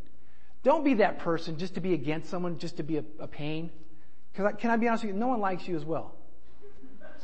Don't 0.62 0.84
be 0.84 0.94
that 0.94 1.20
person 1.20 1.58
just 1.58 1.74
to 1.74 1.80
be 1.80 1.94
against 1.94 2.28
someone, 2.28 2.58
just 2.58 2.76
to 2.78 2.82
be 2.82 2.98
a, 2.98 3.04
a 3.18 3.26
pain. 3.26 3.70
Cause 4.34 4.52
can 4.58 4.70
I 4.70 4.76
be 4.76 4.88
honest 4.88 5.04
with 5.04 5.14
you? 5.14 5.18
No 5.18 5.28
one 5.28 5.40
likes 5.40 5.66
you 5.66 5.76
as 5.76 5.84
well. 5.84 6.14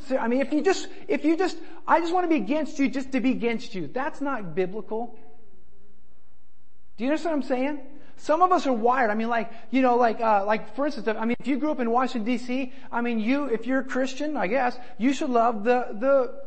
So, 0.09 0.16
I 0.16 0.29
mean, 0.29 0.40
if 0.40 0.53
you 0.53 0.62
just, 0.62 0.88
if 1.09 1.25
you 1.25 1.37
just, 1.37 1.57
I 1.87 2.01
just 2.01 2.12
want 2.12 2.25
to 2.25 2.29
be 2.29 2.37
against 2.37 2.79
you 2.79 2.88
just 2.88 3.12
to 3.12 3.21
be 3.21 3.31
against 3.31 3.75
you. 3.75 3.88
That's 3.88 4.21
not 4.21 4.55
biblical. 4.55 5.19
Do 6.97 7.05
you 7.05 7.11
understand 7.11 7.37
what 7.37 7.45
I'm 7.45 7.49
saying? 7.49 7.81
Some 8.16 8.40
of 8.40 8.51
us 8.53 8.66
are 8.66 8.73
wired. 8.73 9.11
I 9.11 9.14
mean, 9.14 9.29
like, 9.29 9.53
you 9.71 9.83
know, 9.83 9.97
like, 9.97 10.21
uh, 10.21 10.45
like, 10.47 10.75
for 10.75 10.87
instance, 10.87 11.07
I 11.09 11.25
mean, 11.25 11.37
if 11.38 11.47
you 11.47 11.59
grew 11.59 11.71
up 11.71 11.81
in 11.81 11.90
Washington 11.90 12.25
D.C., 12.25 12.73
I 12.90 13.01
mean, 13.01 13.19
you, 13.19 13.45
if 13.47 13.66
you're 13.66 13.81
a 13.81 13.85
Christian, 13.85 14.37
I 14.37 14.47
guess, 14.47 14.79
you 14.97 15.12
should 15.12 15.29
love 15.29 15.64
the, 15.64 15.88
the 15.92 16.40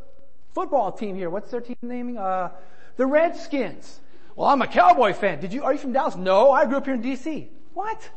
football 0.53 0.91
team 0.91 1.15
here. 1.15 1.29
What's 1.29 1.51
their 1.51 1.61
team 1.61 1.77
naming? 1.81 2.17
Uh, 2.17 2.49
the 2.97 3.05
Redskins. 3.05 3.99
Well, 4.35 4.47
I'm 4.47 4.61
a 4.61 4.67
Cowboy 4.67 5.13
fan. 5.13 5.41
Did 5.41 5.53
you, 5.53 5.63
are 5.63 5.73
you 5.73 5.79
from 5.79 5.93
Dallas? 5.93 6.15
No, 6.15 6.51
I 6.51 6.65
grew 6.65 6.77
up 6.77 6.85
here 6.85 6.95
in 6.95 7.01
D.C. 7.01 7.49
What? 7.73 8.09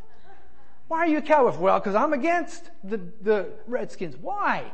Why 0.88 0.98
are 0.98 1.06
you 1.06 1.18
a 1.18 1.22
Cowboy? 1.22 1.58
Well, 1.58 1.80
cause 1.80 1.94
I'm 1.94 2.12
against 2.12 2.70
the, 2.84 3.00
the 3.22 3.48
Redskins. 3.66 4.16
Why? 4.16 4.70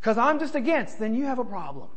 Cause 0.00 0.16
I'm 0.16 0.38
just 0.38 0.54
against. 0.54 0.98
Then 0.98 1.14
you 1.14 1.24
have 1.24 1.38
a 1.38 1.44
problem. 1.44 1.88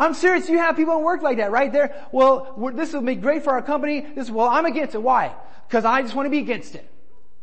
I'm 0.00 0.14
serious. 0.14 0.48
You 0.48 0.58
have 0.58 0.76
people 0.76 0.96
in 0.96 1.04
work 1.04 1.20
like 1.20 1.36
that, 1.36 1.50
right? 1.50 1.70
There, 1.70 1.94
well, 2.10 2.54
this 2.74 2.94
will 2.94 3.02
be 3.02 3.16
great 3.16 3.44
for 3.44 3.52
our 3.52 3.60
company. 3.60 4.00
This, 4.00 4.30
well, 4.30 4.48
I'm 4.48 4.64
against 4.64 4.94
it. 4.94 5.02
Why? 5.02 5.34
Because 5.68 5.84
I 5.84 6.00
just 6.00 6.14
want 6.14 6.24
to 6.24 6.30
be 6.30 6.38
against 6.38 6.74
it. 6.74 6.90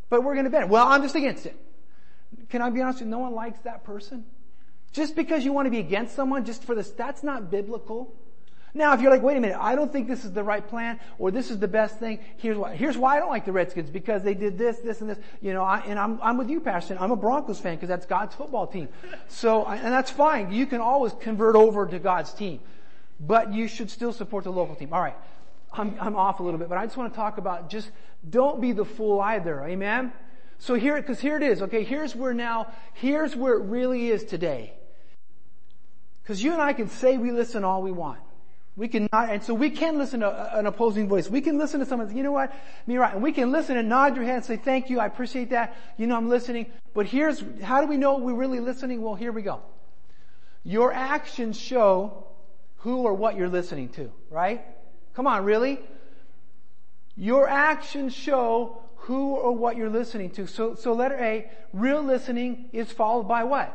But 0.09 0.23
we're 0.23 0.33
going 0.33 0.45
to 0.45 0.49
bend. 0.49 0.69
Well, 0.71 0.87
I'm 0.87 1.03
just 1.03 1.13
against 1.13 1.45
it. 1.45 1.55
Can 2.49 2.63
I 2.63 2.71
be 2.71 2.81
honest 2.81 2.99
with 2.99 3.07
you? 3.07 3.11
No 3.11 3.19
one 3.19 3.35
likes 3.35 3.59
that 3.59 3.83
person. 3.83 4.25
Just 4.91 5.15
because 5.15 5.45
you 5.45 5.53
want 5.53 5.67
to 5.67 5.69
be 5.69 5.79
against 5.79 6.15
someone, 6.15 6.45
just 6.45 6.63
for 6.63 6.73
this, 6.73 6.89
that's 6.89 7.21
not 7.21 7.51
biblical. 7.51 8.15
Now, 8.73 8.93
if 8.93 9.01
you're 9.01 9.11
like, 9.11 9.23
wait 9.23 9.37
a 9.37 9.39
minute, 9.39 9.57
I 9.59 9.75
don't 9.75 9.91
think 9.91 10.07
this 10.07 10.23
is 10.25 10.33
the 10.33 10.43
right 10.43 10.67
plan, 10.67 10.99
or 11.17 11.31
this 11.31 11.49
is 11.49 11.57
the 11.57 11.67
best 11.67 11.99
thing, 11.99 12.19
here's 12.37 12.57
why. 12.57 12.75
Here's 12.75 12.97
why 12.97 13.17
I 13.17 13.19
don't 13.19 13.29
like 13.29 13.45
the 13.45 13.51
Redskins, 13.51 13.89
because 13.89 14.23
they 14.23 14.33
did 14.33 14.57
this, 14.57 14.77
this, 14.79 15.01
and 15.01 15.09
this. 15.09 15.17
You 15.41 15.53
know, 15.53 15.63
I, 15.63 15.79
and 15.79 15.97
I'm, 15.97 16.19
I'm 16.21 16.37
with 16.37 16.49
you, 16.49 16.59
Pastor. 16.59 16.97
I'm 16.99 17.11
a 17.11 17.15
Broncos 17.15 17.59
fan, 17.59 17.75
because 17.75 17.89
that's 17.89 18.05
God's 18.05 18.35
football 18.35 18.67
team. 18.67 18.89
So, 19.29 19.65
and 19.65 19.93
that's 19.93 20.11
fine. 20.11 20.51
You 20.51 20.65
can 20.65 20.81
always 20.81 21.13
convert 21.13 21.55
over 21.55 21.87
to 21.87 21.97
God's 21.97 22.33
team. 22.33 22.59
But 23.19 23.53
you 23.53 23.67
should 23.67 23.89
still 23.89 24.13
support 24.13 24.43
the 24.43 24.51
local 24.51 24.75
team. 24.75 24.93
Alright. 24.93 25.15
I'm, 25.73 25.95
I'm 25.99 26.15
off 26.15 26.39
a 26.39 26.43
little 26.43 26.59
bit, 26.59 26.69
but 26.69 26.77
I 26.77 26.85
just 26.85 26.97
want 26.97 27.13
to 27.13 27.15
talk 27.15 27.37
about 27.37 27.69
just 27.69 27.91
don't 28.29 28.61
be 28.61 28.71
the 28.71 28.85
fool 28.85 29.19
either. 29.19 29.63
Amen? 29.63 30.11
So 30.59 30.73
here, 30.73 31.01
cause 31.03 31.19
here 31.19 31.37
it 31.37 31.43
is, 31.43 31.61
okay, 31.63 31.83
here's 31.83 32.15
where 32.15 32.33
now, 32.33 32.73
here's 32.93 33.35
where 33.35 33.53
it 33.55 33.63
really 33.63 34.09
is 34.09 34.23
today. 34.23 34.73
Cause 36.25 36.41
you 36.41 36.53
and 36.53 36.61
I 36.61 36.73
can 36.73 36.89
say 36.89 37.17
we 37.17 37.31
listen 37.31 37.63
all 37.63 37.81
we 37.81 37.91
want. 37.91 38.19
We 38.77 38.87
can 38.87 39.09
not, 39.11 39.31
and 39.31 39.43
so 39.43 39.55
we 39.55 39.71
can 39.71 39.97
listen 39.97 40.19
to 40.19 40.55
an 40.55 40.67
opposing 40.67 41.09
voice. 41.09 41.27
We 41.27 41.41
can 41.41 41.57
listen 41.57 41.79
to 41.79 41.85
someone, 41.87 42.15
you 42.15 42.21
know 42.21 42.31
what, 42.31 42.53
me 42.85 42.97
right, 42.97 43.11
and 43.11 43.23
we 43.23 43.31
can 43.31 43.51
listen 43.51 43.75
and 43.75 43.89
nod 43.89 44.15
your 44.15 44.23
head 44.23 44.35
and 44.35 44.45
say, 44.45 44.55
thank 44.55 44.91
you, 44.91 44.99
I 44.99 45.07
appreciate 45.07 45.49
that, 45.49 45.75
you 45.97 46.05
know 46.05 46.15
I'm 46.15 46.29
listening. 46.29 46.67
But 46.93 47.07
here's, 47.07 47.43
how 47.63 47.81
do 47.81 47.87
we 47.87 47.97
know 47.97 48.19
we're 48.19 48.35
really 48.35 48.59
listening? 48.59 49.01
Well, 49.01 49.15
here 49.15 49.31
we 49.31 49.41
go. 49.41 49.61
Your 50.63 50.93
actions 50.93 51.59
show 51.59 52.27
who 52.77 52.97
or 52.97 53.15
what 53.15 53.35
you're 53.35 53.49
listening 53.49 53.89
to, 53.89 54.11
right? 54.29 54.63
Come 55.15 55.25
on, 55.25 55.43
really? 55.43 55.79
Your 57.15 57.49
actions 57.49 58.13
show 58.13 58.83
who 58.97 59.29
or 59.29 59.53
what 59.53 59.75
you're 59.75 59.89
listening 59.89 60.29
to. 60.31 60.45
So, 60.45 60.75
so 60.75 60.93
letter 60.93 61.17
A, 61.19 61.49
real 61.73 62.03
listening 62.03 62.69
is 62.73 62.91
followed 62.91 63.27
by 63.27 63.43
what? 63.43 63.73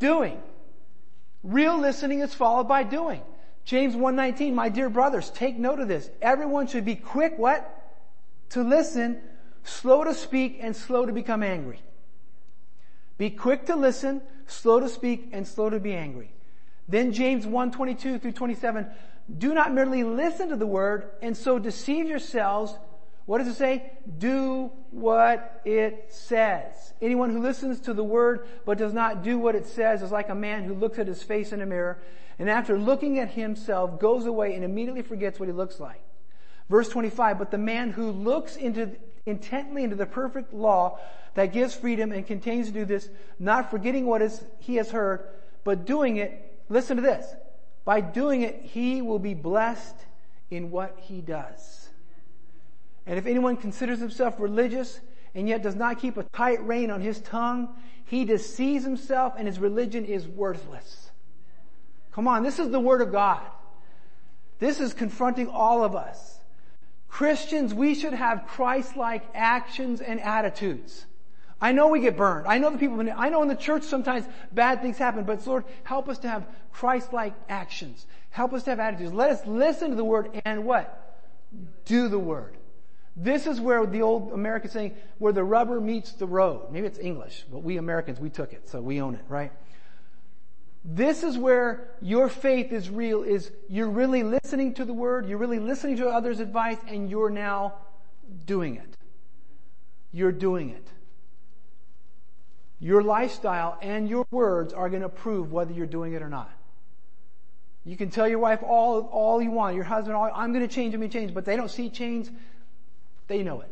Doing. 0.00 0.42
Real 1.42 1.78
listening 1.78 2.20
is 2.20 2.34
followed 2.34 2.68
by 2.68 2.82
doing. 2.82 3.22
James 3.64 3.94
1:19, 3.94 4.54
my 4.54 4.68
dear 4.68 4.88
brothers, 4.88 5.30
take 5.30 5.58
note 5.58 5.80
of 5.80 5.88
this. 5.88 6.10
Everyone 6.20 6.66
should 6.66 6.84
be 6.84 6.96
quick 6.96 7.38
what? 7.38 7.76
To 8.50 8.62
listen, 8.62 9.20
slow 9.62 10.04
to 10.04 10.14
speak, 10.14 10.58
and 10.60 10.74
slow 10.74 11.06
to 11.06 11.12
become 11.12 11.42
angry. 11.42 11.80
Be 13.16 13.30
quick 13.30 13.66
to 13.66 13.76
listen, 13.76 14.22
slow 14.46 14.80
to 14.80 14.88
speak, 14.88 15.28
and 15.32 15.46
slow 15.46 15.70
to 15.70 15.78
be 15.78 15.94
angry. 15.94 16.32
Then 16.88 17.12
James 17.12 17.46
1:22 17.46 18.20
through 18.20 18.32
27, 18.32 18.86
do 19.38 19.54
not 19.54 19.72
merely 19.72 20.02
listen 20.02 20.48
to 20.48 20.56
the 20.56 20.66
word 20.66 21.10
and 21.22 21.36
so 21.36 21.58
deceive 21.58 22.08
yourselves. 22.08 22.76
What 23.30 23.38
does 23.38 23.46
it 23.46 23.54
say? 23.54 23.92
Do 24.18 24.72
what 24.90 25.60
it 25.64 26.06
says. 26.08 26.94
Anyone 27.00 27.30
who 27.30 27.40
listens 27.40 27.78
to 27.82 27.94
the 27.94 28.02
word 28.02 28.48
but 28.66 28.76
does 28.76 28.92
not 28.92 29.22
do 29.22 29.38
what 29.38 29.54
it 29.54 29.66
says 29.66 30.02
is 30.02 30.10
like 30.10 30.30
a 30.30 30.34
man 30.34 30.64
who 30.64 30.74
looks 30.74 30.98
at 30.98 31.06
his 31.06 31.22
face 31.22 31.52
in 31.52 31.60
a 31.60 31.66
mirror 31.66 32.02
and 32.40 32.50
after 32.50 32.76
looking 32.76 33.20
at 33.20 33.30
himself 33.30 34.00
goes 34.00 34.26
away 34.26 34.56
and 34.56 34.64
immediately 34.64 35.02
forgets 35.02 35.38
what 35.38 35.48
he 35.48 35.52
looks 35.52 35.78
like. 35.78 36.00
Verse 36.68 36.88
25, 36.88 37.38
but 37.38 37.52
the 37.52 37.56
man 37.56 37.92
who 37.92 38.10
looks 38.10 38.56
into, 38.56 38.96
intently 39.26 39.84
into 39.84 39.94
the 39.94 40.06
perfect 40.06 40.52
law 40.52 40.98
that 41.34 41.52
gives 41.52 41.72
freedom 41.72 42.10
and 42.10 42.26
continues 42.26 42.66
to 42.66 42.72
do 42.72 42.84
this, 42.84 43.08
not 43.38 43.70
forgetting 43.70 44.06
what 44.06 44.22
is, 44.22 44.42
he 44.58 44.74
has 44.74 44.90
heard, 44.90 45.24
but 45.62 45.84
doing 45.84 46.16
it, 46.16 46.64
listen 46.68 46.96
to 46.96 47.02
this, 47.02 47.32
by 47.84 48.00
doing 48.00 48.42
it, 48.42 48.60
he 48.60 49.00
will 49.00 49.20
be 49.20 49.34
blessed 49.34 49.94
in 50.50 50.72
what 50.72 50.98
he 50.98 51.20
does. 51.20 51.79
And 53.10 53.18
if 53.18 53.26
anyone 53.26 53.56
considers 53.56 53.98
himself 53.98 54.38
religious 54.38 55.00
and 55.34 55.48
yet 55.48 55.64
does 55.64 55.74
not 55.74 55.98
keep 55.98 56.16
a 56.16 56.22
tight 56.22 56.64
rein 56.64 56.92
on 56.92 57.00
his 57.00 57.20
tongue, 57.20 57.74
he 58.04 58.24
deceives 58.24 58.84
himself 58.84 59.34
and 59.36 59.48
his 59.48 59.58
religion 59.58 60.04
is 60.04 60.28
worthless. 60.28 61.10
Come 62.12 62.28
on, 62.28 62.44
this 62.44 62.60
is 62.60 62.70
the 62.70 62.78
word 62.78 63.00
of 63.00 63.10
God. 63.10 63.42
This 64.60 64.78
is 64.78 64.94
confronting 64.94 65.48
all 65.48 65.82
of 65.82 65.96
us. 65.96 66.38
Christians, 67.08 67.74
we 67.74 67.96
should 67.96 68.12
have 68.12 68.46
Christ-like 68.46 69.24
actions 69.34 70.00
and 70.00 70.20
attitudes. 70.20 71.04
I 71.60 71.72
know 71.72 71.88
we 71.88 71.98
get 71.98 72.16
burned. 72.16 72.46
I 72.46 72.58
know 72.58 72.70
the 72.70 72.78
people, 72.78 73.04
I 73.16 73.28
know 73.28 73.42
in 73.42 73.48
the 73.48 73.56
church 73.56 73.82
sometimes 73.82 74.24
bad 74.52 74.82
things 74.82 74.98
happen, 74.98 75.24
but 75.24 75.44
Lord, 75.48 75.64
help 75.82 76.08
us 76.08 76.18
to 76.20 76.28
have 76.28 76.46
Christ-like 76.70 77.34
actions. 77.48 78.06
Help 78.30 78.52
us 78.52 78.62
to 78.62 78.70
have 78.70 78.78
attitudes. 78.78 79.12
Let 79.12 79.30
us 79.30 79.44
listen 79.48 79.90
to 79.90 79.96
the 79.96 80.04
word 80.04 80.40
and 80.44 80.64
what? 80.64 81.18
Do 81.86 82.06
the 82.06 82.16
word. 82.16 82.56
This 83.16 83.46
is 83.46 83.60
where 83.60 83.84
the 83.86 84.02
old 84.02 84.32
American 84.32 84.70
saying, 84.70 84.94
where 85.18 85.32
the 85.32 85.44
rubber 85.44 85.80
meets 85.80 86.12
the 86.12 86.26
road. 86.26 86.70
Maybe 86.70 86.86
it's 86.86 86.98
English, 86.98 87.44
but 87.50 87.62
we 87.62 87.76
Americans, 87.76 88.20
we 88.20 88.30
took 88.30 88.52
it, 88.52 88.68
so 88.68 88.80
we 88.80 89.00
own 89.00 89.14
it, 89.14 89.24
right? 89.28 89.52
This 90.84 91.22
is 91.22 91.36
where 91.36 91.90
your 92.00 92.28
faith 92.28 92.72
is 92.72 92.88
real, 92.88 93.22
is 93.22 93.50
you're 93.68 93.90
really 93.90 94.22
listening 94.22 94.74
to 94.74 94.84
the 94.84 94.94
word, 94.94 95.28
you're 95.28 95.38
really 95.38 95.58
listening 95.58 95.96
to 95.96 96.08
others' 96.08 96.40
advice, 96.40 96.78
and 96.88 97.10
you're 97.10 97.30
now 97.30 97.74
doing 98.46 98.76
it. 98.76 98.96
You're 100.12 100.32
doing 100.32 100.70
it. 100.70 100.86
Your 102.78 103.02
lifestyle 103.02 103.76
and 103.82 104.08
your 104.08 104.26
words 104.30 104.72
are 104.72 104.88
going 104.88 105.02
to 105.02 105.10
prove 105.10 105.52
whether 105.52 105.72
you're 105.72 105.86
doing 105.86 106.14
it 106.14 106.22
or 106.22 106.30
not. 106.30 106.50
You 107.84 107.96
can 107.96 108.10
tell 108.10 108.26
your 108.26 108.38
wife 108.38 108.62
all, 108.62 109.02
all 109.12 109.42
you 109.42 109.50
want, 109.50 109.74
your 109.74 109.84
husband, 109.84 110.16
all, 110.16 110.30
I'm 110.34 110.52
going 110.52 110.66
to 110.66 110.74
change, 110.74 110.94
I'm 110.94 111.00
going 111.00 111.10
to 111.10 111.18
change, 111.18 111.34
but 111.34 111.44
they 111.44 111.56
don't 111.56 111.70
see 111.70 111.90
change, 111.90 112.30
they 113.30 113.44
know 113.44 113.60
it. 113.60 113.70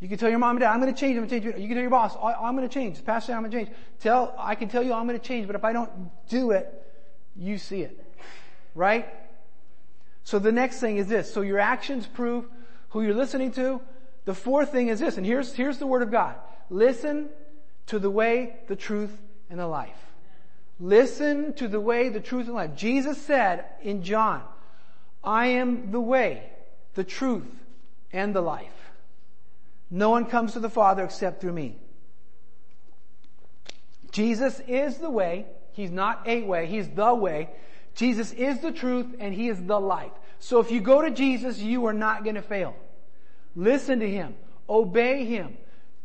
You 0.00 0.08
can 0.08 0.18
tell 0.18 0.30
your 0.30 0.38
mom 0.38 0.56
and 0.56 0.60
dad, 0.60 0.72
I'm 0.72 0.80
going 0.80 0.92
to 0.92 0.98
change, 0.98 1.16
I'm 1.16 1.26
going 1.26 1.40
to 1.42 1.50
change. 1.50 1.60
You 1.60 1.68
can 1.68 1.76
tell 1.76 1.82
your 1.82 1.90
boss, 1.90 2.16
I'm 2.16 2.56
going 2.56 2.68
to 2.68 2.72
change. 2.72 3.04
Pastor, 3.04 3.34
I'm 3.34 3.40
going 3.40 3.50
to 3.50 3.56
change. 3.58 3.70
Tell, 4.00 4.34
I 4.38 4.54
can 4.54 4.68
tell 4.68 4.82
you 4.82 4.92
I'm 4.92 5.06
going 5.06 5.18
to 5.18 5.24
change, 5.24 5.46
but 5.46 5.56
if 5.56 5.64
I 5.64 5.72
don't 5.72 5.90
do 6.28 6.50
it, 6.50 6.72
you 7.36 7.58
see 7.58 7.82
it. 7.82 8.02
Right? 8.74 9.06
So 10.24 10.38
the 10.38 10.52
next 10.52 10.80
thing 10.80 10.96
is 10.96 11.06
this. 11.06 11.32
So 11.32 11.42
your 11.42 11.58
actions 11.58 12.06
prove 12.06 12.46
who 12.90 13.02
you're 13.02 13.14
listening 13.14 13.52
to. 13.52 13.80
The 14.24 14.34
fourth 14.34 14.72
thing 14.72 14.88
is 14.88 15.00
this, 15.00 15.18
and 15.18 15.24
here's, 15.24 15.52
here's 15.52 15.78
the 15.78 15.86
word 15.86 16.02
of 16.02 16.10
God. 16.10 16.34
Listen 16.68 17.28
to 17.86 17.98
the 17.98 18.10
way, 18.10 18.56
the 18.68 18.76
truth, 18.76 19.16
and 19.50 19.60
the 19.60 19.66
life. 19.66 20.00
Listen 20.80 21.52
to 21.54 21.68
the 21.68 21.80
way, 21.80 22.08
the 22.08 22.20
truth, 22.20 22.46
and 22.46 22.54
life. 22.54 22.74
Jesus 22.74 23.20
said 23.20 23.66
in 23.82 24.02
John, 24.02 24.42
I 25.22 25.46
am 25.46 25.90
the 25.90 26.00
way, 26.00 26.50
the 26.94 27.04
truth, 27.04 27.65
and 28.16 28.34
the 28.34 28.40
life. 28.40 28.72
No 29.90 30.10
one 30.10 30.24
comes 30.24 30.54
to 30.54 30.60
the 30.60 30.70
Father 30.70 31.04
except 31.04 31.40
through 31.40 31.52
me. 31.52 31.76
Jesus 34.10 34.60
is 34.66 34.96
the 34.96 35.10
way. 35.10 35.46
He's 35.72 35.90
not 35.90 36.26
a 36.26 36.42
way. 36.42 36.66
He's 36.66 36.88
the 36.88 37.14
way. 37.14 37.50
Jesus 37.94 38.32
is 38.32 38.60
the 38.60 38.72
truth 38.72 39.06
and 39.20 39.34
He 39.34 39.48
is 39.48 39.62
the 39.62 39.78
life. 39.78 40.12
So 40.38 40.60
if 40.60 40.70
you 40.70 40.80
go 40.80 41.02
to 41.02 41.10
Jesus, 41.10 41.58
you 41.58 41.86
are 41.86 41.92
not 41.92 42.24
going 42.24 42.36
to 42.36 42.42
fail. 42.42 42.74
Listen 43.54 44.00
to 44.00 44.10
Him. 44.10 44.34
Obey 44.68 45.26
Him. 45.26 45.56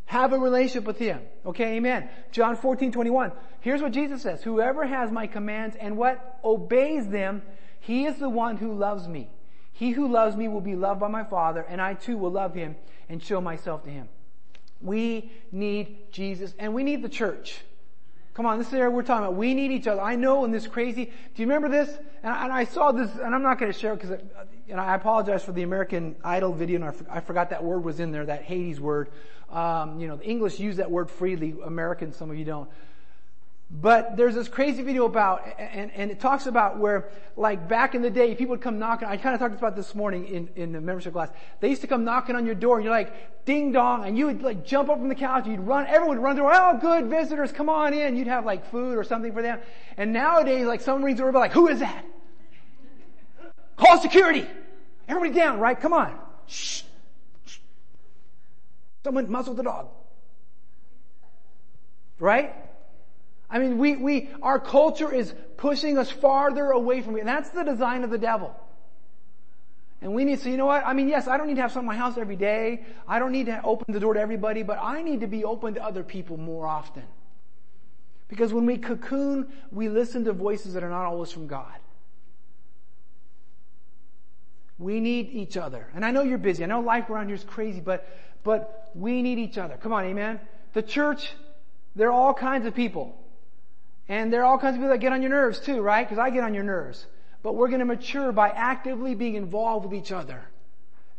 Have 0.06 0.34
a 0.34 0.38
relationship 0.38 0.84
with 0.86 1.00
Him. 1.00 1.22
Okay, 1.46 1.78
amen. 1.78 2.10
John 2.34 2.58
14, 2.58 2.92
21. 2.92 3.32
Here's 3.62 3.82
what 3.82 3.94
Jesus 3.94 4.22
says. 4.22 4.44
Whoever 4.44 4.86
has 4.86 5.10
my 5.12 5.28
commands 5.28 5.78
and 5.80 5.96
what 5.96 6.40
obeys 6.44 7.08
them, 7.08 7.42
he 7.80 8.06
is 8.06 8.18
the 8.18 8.30
one 8.30 8.58
who 8.58 8.74
loves 8.74 9.08
me. 9.08 9.30
He 9.82 9.90
who 9.90 10.10
loves 10.10 10.36
me 10.36 10.48
will 10.48 10.62
be 10.62 10.76
loved 10.76 11.00
by 11.00 11.08
my 11.08 11.24
Father, 11.24 11.66
and 11.68 11.82
I 11.82 11.96
too 11.96 12.16
will 12.16 12.30
love 12.30 12.54
him 12.54 12.76
and 13.10 13.20
show 13.20 13.42
myself 13.42 13.84
to 13.86 13.90
him. 13.90 14.10
We 14.80 15.32
need 15.52 16.12
Jesus, 16.12 16.54
and 16.60 16.76
we 16.76 16.84
need 16.84 17.02
the 17.02 17.10
church. 17.10 17.62
Come 18.36 18.46
on, 18.46 18.60
this 18.60 18.68
is 18.68 18.74
the 18.74 18.78
area 18.78 18.92
we're 18.92 19.02
talking 19.02 19.26
about. 19.26 19.38
We 19.38 19.56
need 19.56 19.72
each 19.72 19.88
other. 19.88 20.00
I 20.00 20.16
know 20.18 20.46
in 20.46 20.52
this 20.52 20.68
crazy, 20.68 21.06
do 21.06 21.42
you 21.42 21.48
remember 21.48 21.68
this? 21.68 21.90
And 22.22 22.32
I, 22.32 22.44
and 22.44 22.54
I 22.54 22.66
saw 22.66 22.92
this, 22.92 23.10
and 23.16 23.34
I'm 23.34 23.42
not 23.42 23.58
going 23.58 23.74
to 23.74 23.80
share 23.80 23.94
it 23.94 24.02
because, 24.02 24.20
and 24.70 24.80
I 24.80 24.94
apologize 24.94 25.44
for 25.44 25.52
the 25.52 25.64
American 25.64 26.16
Idol 26.24 26.54
video, 26.54 26.76
and 26.76 26.86
I, 26.86 27.18
I 27.18 27.20
forgot 27.20 27.50
that 27.50 27.64
word 27.64 27.84
was 27.84 28.00
in 28.00 28.12
there, 28.12 28.28
that 28.28 28.44
Hades 28.44 28.80
word. 28.80 29.10
Um, 29.50 30.00
you 30.00 30.08
know, 30.08 30.16
the 30.16 30.30
English 30.30 30.60
use 30.60 30.76
that 30.78 30.92
word 30.92 31.10
freely. 31.10 31.56
Americans, 31.66 32.18
some 32.18 32.30
of 32.30 32.38
you 32.38 32.46
don't. 32.46 32.70
But 33.74 34.18
there's 34.18 34.36
this 34.36 34.50
crazy 34.50 34.84
video 34.84 35.06
about, 35.06 35.48
and, 35.58 35.92
and 35.92 36.12
it 36.12 36.20
talks 36.20 36.46
about 36.46 36.78
where, 36.78 37.10
like 37.38 37.70
back 37.70 37.96
in 37.96 38.02
the 38.02 38.10
day, 38.10 38.36
people 38.36 38.52
would 38.52 38.62
come 38.62 38.80
knocking. 38.80 39.08
I 39.08 39.16
kind 39.16 39.34
of 39.34 39.40
talked 39.40 39.58
about 39.58 39.78
this 39.78 39.96
morning 39.96 40.28
in, 40.28 40.50
in 40.58 40.72
the 40.74 40.82
membership 40.82 41.14
class. 41.14 41.30
They 41.62 41.70
used 41.70 41.82
to 41.82 41.88
come 41.88 42.04
knocking 42.04 42.36
on 42.36 42.46
your 42.46 42.54
door, 42.54 42.76
and 42.76 42.84
you're 42.84 42.94
like, 42.94 43.46
ding 43.46 43.72
dong, 43.72 44.06
and 44.06 44.18
you 44.18 44.26
would 44.26 44.42
like 44.42 44.66
jump 44.66 44.90
up 44.90 44.98
from 44.98 45.08
the 45.08 45.16
couch, 45.16 45.48
you'd 45.48 45.62
run. 45.62 45.88
Everyone 45.88 46.18
would 46.18 46.24
run 46.24 46.36
through. 46.36 46.50
Oh, 46.52 46.78
good 46.82 47.06
visitors, 47.06 47.54
come 47.54 47.70
on 47.70 47.94
in. 47.94 48.18
You'd 48.18 48.28
have 48.28 48.46
like 48.46 48.70
food 48.70 48.98
or 48.98 49.06
something 49.06 49.32
for 49.32 49.42
them. 49.42 49.60
And 49.96 50.12
nowadays, 50.12 50.66
like 50.66 50.82
someone 50.82 51.04
rings 51.04 51.18
the 51.18 51.24
doorbell, 51.24 51.40
like, 51.40 51.54
who 51.54 51.70
is 51.70 51.80
that? 51.80 52.06
Call 53.78 54.00
security. 54.02 54.46
Everybody 55.08 55.34
down, 55.34 55.60
right? 55.60 55.80
Come 55.80 55.94
on. 55.94 56.20
Shh. 56.46 56.84
Someone 59.06 59.32
muzzled 59.32 59.56
the 59.56 59.64
dog. 59.64 59.88
Right? 62.20 62.54
I 63.52 63.60
mean, 63.60 63.78
we, 63.78 63.98
we, 63.98 64.30
our 64.42 64.60
culture 64.60 65.14
is 65.14 65.34
pushing 65.58 65.98
us 65.98 66.10
farther 66.10 66.72
away 66.72 67.02
from 67.02 67.18
it. 67.18 67.20
And 67.20 67.28
that's 67.28 67.50
the 67.50 67.64
design 67.64 68.04
of 68.04 68.10
the 68.10 68.18
devil. 68.18 68.56
And 70.02 70.16
we 70.16 70.24
need 70.24 70.38
to 70.38 70.44
say, 70.44 70.52
you 70.52 70.58
know 70.58 70.66
what? 70.66 70.84
I 70.86 70.94
mean, 70.94 71.10
yes, 71.10 71.28
I 71.28 71.38
don't 71.38 71.48
need 71.48 71.58
to 71.58 71.62
have 71.62 71.72
something 71.72 71.92
in 71.92 71.96
my 71.96 72.02
house 72.02 72.18
every 72.18 72.38
day. 72.38 72.84
I 73.08 73.20
don't 73.20 73.32
need 73.32 73.46
to 73.48 73.62
open 73.64 73.94
the 73.94 74.00
door 74.00 74.16
to 74.16 74.20
everybody, 74.20 74.64
but 74.64 74.80
I 74.82 75.04
need 75.04 75.20
to 75.20 75.28
be 75.28 75.44
open 75.44 75.76
to 75.76 75.84
other 75.84 76.02
people 76.02 76.38
more 76.38 76.66
often. 76.66 77.04
Because 78.28 78.54
when 78.54 78.66
we 78.66 78.78
cocoon, 78.78 79.52
we 79.72 79.90
listen 79.90 80.24
to 80.24 80.34
voices 80.34 80.74
that 80.74 80.84
are 80.84 80.90
not 80.90 81.06
always 81.06 81.32
from 81.32 81.48
God. 81.48 81.76
We 84.80 85.00
need 85.02 85.30
each 85.34 85.58
other. 85.58 85.88
And 85.94 86.04
I 86.04 86.12
know 86.12 86.24
you're 86.24 86.40
busy. 86.40 86.64
I 86.64 86.68
know 86.68 86.80
life 86.80 87.10
around 87.10 87.28
here 87.28 87.36
is 87.36 87.44
crazy, 87.44 87.82
but, 87.82 88.08
but 88.44 88.90
we 88.96 89.22
need 89.22 89.38
each 89.38 89.58
other. 89.60 89.78
Come 89.78 89.94
on, 89.94 90.06
amen? 90.06 90.40
The 90.74 90.82
church, 90.82 91.34
there 91.96 92.08
are 92.08 92.12
all 92.12 92.34
kinds 92.34 92.66
of 92.66 92.74
people. 92.74 93.22
And 94.12 94.34
there 94.34 94.42
are 94.42 94.44
all 94.44 94.58
kinds 94.58 94.76
of 94.76 94.80
people 94.82 94.90
that 94.90 94.98
get 94.98 95.14
on 95.14 95.22
your 95.22 95.32
nerves 95.32 95.58
too, 95.58 95.82
right? 95.82 96.06
Because 96.06 96.20
I 96.20 96.32
get 96.32 96.44
on 96.44 96.54
your 96.54 96.66
nerves. 96.66 97.06
but 97.44 97.56
we're 97.56 97.70
going 97.70 97.80
to 97.80 97.86
mature 97.86 98.32
by 98.32 98.50
actively 98.50 99.16
being 99.16 99.36
involved 99.36 99.86
with 99.86 99.94
each 99.94 100.12
other. 100.12 100.44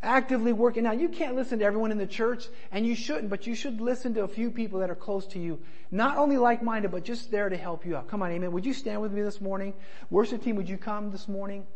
Actively 0.03 0.53
working 0.53 0.87
out. 0.87 1.01
You 1.01 1.09
can't 1.09 1.37
listen 1.37 1.61
to 1.61 1.65
everyone 1.65 1.91
in 1.93 1.99
the 1.99 2.07
church, 2.07 2.47
and 2.71 2.87
you 2.87 2.95
shouldn't, 2.95 3.31
but 3.31 3.47
you 3.47 3.55
should 3.55 3.81
listen 3.81 4.15
to 4.15 4.25
a 4.25 4.29
few 4.29 4.51
people 4.51 4.81
that 4.81 4.91
are 4.91 4.97
close 4.97 5.27
to 5.29 5.39
you. 5.39 5.61
Not 5.91 6.17
only 6.17 6.37
like-minded, 6.37 6.91
but 6.91 7.05
just 7.05 7.31
there 7.31 7.49
to 7.49 7.57
help 7.57 7.87
you 7.87 7.97
out. 7.97 8.09
Come 8.09 8.23
on, 8.23 8.31
amen. 8.31 8.53
Would 8.53 8.67
you 8.67 8.75
stand 8.75 9.01
with 9.01 9.13
me 9.13 9.23
this 9.23 9.41
morning? 9.41 9.75
Worship 10.11 10.43
team, 10.43 10.57
would 10.57 10.69
you 10.69 10.79
come 10.79 11.13
this 11.13 11.29
morning? 11.29 11.67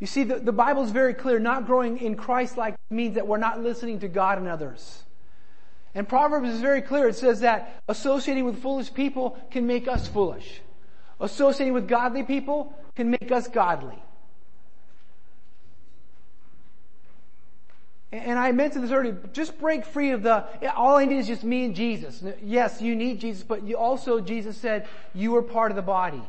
You 0.00 0.06
see, 0.06 0.24
the, 0.24 0.38
the 0.38 0.52
Bible 0.52 0.84
is 0.84 0.90
very 0.90 1.14
clear. 1.14 1.38
Not 1.38 1.66
growing 1.66 1.98
in 1.98 2.14
Christ 2.14 2.56
like 2.56 2.76
means 2.90 3.16
that 3.16 3.26
we're 3.26 3.38
not 3.38 3.60
listening 3.60 4.00
to 4.00 4.08
God 4.08 4.38
and 4.38 4.46
others. 4.46 5.04
And 5.94 6.08
Proverbs 6.08 6.48
is 6.48 6.60
very 6.60 6.82
clear. 6.82 7.08
It 7.08 7.16
says 7.16 7.40
that 7.40 7.82
associating 7.88 8.44
with 8.44 8.62
foolish 8.62 8.92
people 8.92 9.38
can 9.50 9.66
make 9.66 9.88
us 9.88 10.06
foolish. 10.06 10.60
Associating 11.20 11.74
with 11.74 11.88
godly 11.88 12.22
people 12.22 12.72
can 12.94 13.10
make 13.10 13.32
us 13.32 13.48
godly. 13.48 14.00
And 18.10 18.38
I 18.38 18.52
mentioned 18.52 18.84
this 18.84 18.90
earlier, 18.90 19.18
just 19.34 19.58
break 19.58 19.84
free 19.84 20.12
of 20.12 20.22
the, 20.22 20.46
all 20.74 20.96
I 20.96 21.04
need 21.04 21.18
is 21.18 21.26
just 21.26 21.44
me 21.44 21.66
and 21.66 21.74
Jesus. 21.74 22.24
Yes, 22.42 22.80
you 22.80 22.96
need 22.96 23.20
Jesus, 23.20 23.42
but 23.42 23.64
you 23.64 23.76
also, 23.76 24.18
Jesus 24.20 24.56
said, 24.56 24.88
you 25.14 25.36
are 25.36 25.42
part 25.42 25.70
of 25.70 25.76
the 25.76 25.82
body. 25.82 26.22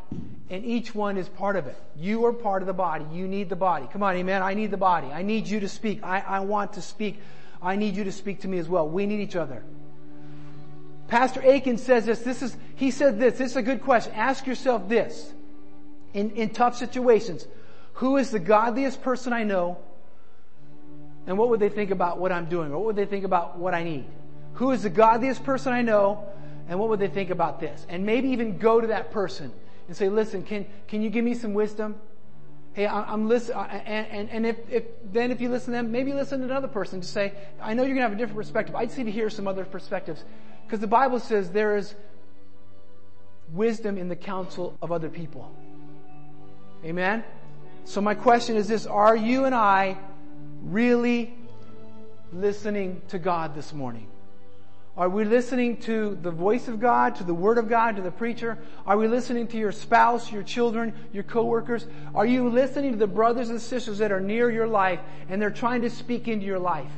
And 0.49 0.65
each 0.65 0.93
one 0.93 1.15
is 1.15 1.29
part 1.29 1.55
of 1.55 1.67
it. 1.67 1.77
You 1.95 2.25
are 2.25 2.33
part 2.33 2.61
of 2.61 2.67
the 2.67 2.73
body. 2.73 3.05
You 3.13 3.29
need 3.29 3.47
the 3.47 3.55
body. 3.55 3.87
Come 3.93 4.03
on, 4.03 4.15
amen. 4.15 4.41
I 4.41 4.55
need 4.55 4.71
the 4.71 4.77
body. 4.77 5.07
I 5.07 5.21
need 5.21 5.47
you 5.47 5.61
to 5.61 5.69
speak. 5.69 6.03
I, 6.03 6.19
I 6.19 6.39
want 6.41 6.73
to 6.73 6.81
speak. 6.81 7.19
I 7.61 7.77
need 7.77 7.95
you 7.95 8.03
to 8.03 8.11
speak 8.11 8.41
to 8.41 8.47
me 8.49 8.57
as 8.57 8.67
well. 8.67 8.89
We 8.89 9.05
need 9.05 9.21
each 9.21 9.37
other. 9.37 9.63
Pastor 11.07 11.41
Aiken 11.43 11.77
says 11.77 12.05
this. 12.05 12.19
This 12.19 12.41
is, 12.41 12.57
he 12.75 12.91
said 12.91 13.19
this. 13.19 13.37
This 13.37 13.51
is 13.51 13.57
a 13.57 13.61
good 13.61 13.83
question. 13.83 14.11
Ask 14.15 14.47
yourself 14.47 14.89
this. 14.89 15.31
In, 16.13 16.31
in 16.31 16.49
tough 16.49 16.75
situations, 16.75 17.47
who 17.93 18.17
is 18.17 18.31
the 18.31 18.39
godliest 18.39 19.01
person 19.01 19.31
I 19.31 19.43
know 19.43 19.77
and 21.27 21.37
what 21.37 21.49
would 21.49 21.59
they 21.59 21.69
think 21.69 21.91
about 21.91 22.19
what 22.19 22.31
I'm 22.31 22.45
doing? 22.45 22.71
Or 22.71 22.77
what 22.77 22.85
would 22.87 22.95
they 22.95 23.05
think 23.05 23.25
about 23.25 23.57
what 23.57 23.73
I 23.73 23.83
need? 23.83 24.05
Who 24.53 24.71
is 24.71 24.83
the 24.83 24.89
godliest 24.89 25.43
person 25.43 25.73
I 25.73 25.81
know? 25.81 26.25
And 26.67 26.79
what 26.79 26.89
would 26.89 26.99
they 26.99 27.07
think 27.07 27.29
about 27.29 27.59
this? 27.59 27.85
And 27.89 28.05
maybe 28.05 28.29
even 28.29 28.57
go 28.57 28.79
to 28.79 28.87
that 28.87 29.11
person 29.11 29.51
and 29.87 29.97
say, 29.97 30.07
listen, 30.07 30.43
can, 30.43 30.65
can 30.87 31.01
you 31.01 31.09
give 31.09 31.25
me 31.25 31.33
some 31.33 31.53
wisdom? 31.53 31.95
Hey, 32.73 32.85
I'm 32.85 33.27
listening, 33.27 33.57
and, 33.57 34.29
and, 34.29 34.45
if, 34.45 34.57
if, 34.69 34.83
then 35.11 35.31
if 35.31 35.41
you 35.41 35.49
listen 35.49 35.73
to 35.73 35.79
them, 35.79 35.91
maybe 35.91 36.13
listen 36.13 36.39
to 36.39 36.45
another 36.45 36.67
person 36.67 37.01
to 37.01 37.07
say, 37.07 37.33
I 37.59 37.73
know 37.73 37.81
you're 37.81 37.95
going 37.95 38.05
to 38.05 38.09
have 38.09 38.13
a 38.13 38.15
different 38.15 38.37
perspective. 38.37 38.75
I 38.75 38.85
just 38.85 38.97
need 38.97 39.05
to 39.05 39.11
hear 39.11 39.31
some 39.31 39.47
other 39.47 39.65
perspectives. 39.65 40.23
Because 40.65 40.79
the 40.79 40.87
Bible 40.87 41.19
says 41.19 41.49
there 41.49 41.75
is 41.75 41.95
wisdom 43.51 43.97
in 43.97 44.07
the 44.07 44.15
counsel 44.15 44.77
of 44.83 44.91
other 44.91 45.09
people. 45.09 45.51
Amen? 46.85 47.23
So 47.85 48.01
my 48.01 48.13
question 48.13 48.55
is 48.55 48.67
this, 48.67 48.85
are 48.85 49.15
you 49.15 49.45
and 49.45 49.55
I 49.55 49.97
really 50.63 51.33
listening 52.31 53.01
to 53.09 53.19
God 53.19 53.55
this 53.55 53.73
morning? 53.73 54.07
Are 54.97 55.07
we 55.07 55.23
listening 55.23 55.77
to 55.83 56.17
the 56.21 56.31
voice 56.31 56.67
of 56.67 56.81
God, 56.81 57.15
to 57.15 57.23
the 57.23 57.33
word 57.33 57.57
of 57.57 57.69
God, 57.69 57.95
to 57.95 58.01
the 58.01 58.11
preacher? 58.11 58.57
Are 58.85 58.97
we 58.97 59.07
listening 59.07 59.47
to 59.47 59.57
your 59.57 59.71
spouse, 59.71 60.29
your 60.29 60.43
children, 60.43 60.93
your 61.13 61.23
coworkers? 61.23 61.87
Are 62.13 62.25
you 62.25 62.49
listening 62.49 62.91
to 62.91 62.97
the 62.97 63.07
brothers 63.07 63.49
and 63.49 63.61
sisters 63.61 63.99
that 63.99 64.11
are 64.11 64.19
near 64.19 64.51
your 64.51 64.67
life 64.67 64.99
and 65.29 65.41
they're 65.41 65.51
trying 65.51 65.83
to 65.83 65.89
speak 65.89 66.27
into 66.27 66.45
your 66.45 66.59
life? 66.59 66.91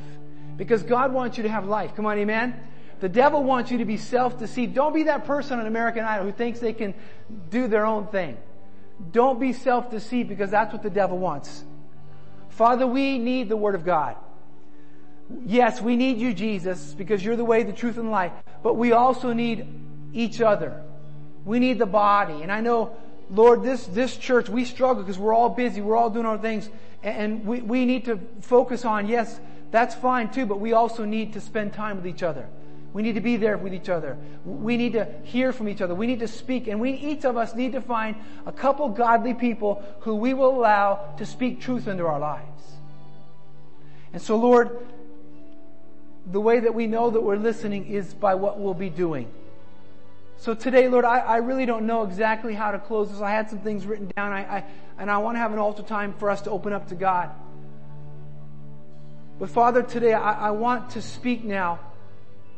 Because 0.56 0.82
God 0.82 1.12
wants 1.12 1.36
you 1.36 1.44
to 1.44 1.48
have 1.48 1.66
life. 1.66 1.94
Come 1.94 2.06
on, 2.06 2.18
amen? 2.18 2.58
The 2.98 3.08
devil 3.08 3.44
wants 3.44 3.70
you 3.70 3.78
to 3.78 3.84
be 3.84 3.96
self-deceived. 3.96 4.74
Don't 4.74 4.94
be 4.94 5.04
that 5.04 5.24
person 5.24 5.60
on 5.60 5.66
American 5.66 6.04
Idol 6.04 6.26
who 6.26 6.32
thinks 6.32 6.58
they 6.58 6.72
can 6.72 6.94
do 7.50 7.68
their 7.68 7.86
own 7.86 8.08
thing. 8.08 8.36
Don't 9.12 9.38
be 9.38 9.52
self-deceived 9.52 10.28
because 10.28 10.50
that's 10.50 10.72
what 10.72 10.82
the 10.82 10.90
devil 10.90 11.18
wants. 11.18 11.64
Father, 12.52 12.86
we 12.86 13.18
need 13.18 13.48
the 13.48 13.56
Word 13.56 13.74
of 13.74 13.84
God. 13.84 14.16
Yes, 15.46 15.80
we 15.80 15.96
need 15.96 16.18
you, 16.18 16.34
Jesus, 16.34 16.92
because 16.92 17.24
you're 17.24 17.36
the 17.36 17.44
way, 17.44 17.62
the 17.62 17.72
truth, 17.72 17.96
and 17.96 18.10
life. 18.10 18.32
But 18.62 18.74
we 18.74 18.92
also 18.92 19.32
need 19.32 19.66
each 20.12 20.40
other. 20.40 20.82
We 21.44 21.58
need 21.58 21.78
the 21.78 21.86
body. 21.86 22.42
And 22.42 22.52
I 22.52 22.60
know, 22.60 22.94
Lord, 23.30 23.62
this, 23.62 23.86
this 23.86 24.16
church, 24.16 24.48
we 24.48 24.64
struggle 24.64 25.02
because 25.02 25.18
we're 25.18 25.34
all 25.34 25.48
busy. 25.48 25.80
We're 25.80 25.96
all 25.96 26.10
doing 26.10 26.26
our 26.26 26.38
things. 26.38 26.68
And 27.02 27.44
we, 27.46 27.62
we 27.62 27.86
need 27.86 28.04
to 28.04 28.20
focus 28.42 28.84
on, 28.84 29.08
yes, 29.08 29.40
that's 29.70 29.94
fine 29.94 30.30
too, 30.30 30.44
but 30.44 30.60
we 30.60 30.74
also 30.74 31.04
need 31.04 31.32
to 31.32 31.40
spend 31.40 31.72
time 31.72 31.96
with 31.96 32.06
each 32.06 32.22
other. 32.22 32.46
We 32.92 33.02
need 33.02 33.14
to 33.14 33.20
be 33.20 33.36
there 33.36 33.56
with 33.56 33.72
each 33.72 33.88
other. 33.88 34.18
We 34.44 34.76
need 34.76 34.92
to 34.92 35.06
hear 35.24 35.52
from 35.52 35.68
each 35.68 35.80
other. 35.80 35.94
We 35.94 36.06
need 36.06 36.20
to 36.20 36.28
speak. 36.28 36.66
And 36.66 36.80
we, 36.80 36.92
each 36.92 37.24
of 37.24 37.36
us 37.36 37.54
need 37.54 37.72
to 37.72 37.80
find 37.80 38.16
a 38.44 38.52
couple 38.52 38.88
godly 38.90 39.32
people 39.32 39.82
who 40.00 40.14
we 40.14 40.34
will 40.34 40.54
allow 40.54 41.14
to 41.16 41.24
speak 41.24 41.60
truth 41.60 41.88
into 41.88 42.06
our 42.06 42.18
lives. 42.18 42.62
And 44.12 44.20
so, 44.20 44.36
Lord, 44.36 44.78
the 46.26 46.40
way 46.40 46.60
that 46.60 46.74
we 46.74 46.86
know 46.86 47.08
that 47.10 47.20
we're 47.20 47.36
listening 47.36 47.86
is 47.86 48.12
by 48.12 48.34
what 48.34 48.60
we'll 48.60 48.74
be 48.74 48.90
doing. 48.90 49.28
So 50.36 50.54
today, 50.54 50.88
Lord, 50.88 51.04
I, 51.04 51.18
I 51.20 51.36
really 51.38 51.66
don't 51.66 51.86
know 51.86 52.02
exactly 52.02 52.52
how 52.52 52.72
to 52.72 52.78
close 52.78 53.10
this. 53.10 53.20
I 53.20 53.30
had 53.30 53.48
some 53.48 53.60
things 53.60 53.86
written 53.86 54.10
down, 54.16 54.32
I, 54.32 54.58
I, 54.58 54.64
and 54.98 55.10
I 55.10 55.18
want 55.18 55.36
to 55.36 55.38
have 55.38 55.52
an 55.52 55.58
altar 55.58 55.82
time 55.82 56.12
for 56.14 56.28
us 56.28 56.42
to 56.42 56.50
open 56.50 56.72
up 56.72 56.88
to 56.88 56.94
God. 56.94 57.30
But 59.38 59.50
Father, 59.50 59.82
today 59.82 60.12
I, 60.12 60.48
I 60.48 60.50
want 60.50 60.90
to 60.90 61.02
speak 61.02 61.42
now 61.42 61.80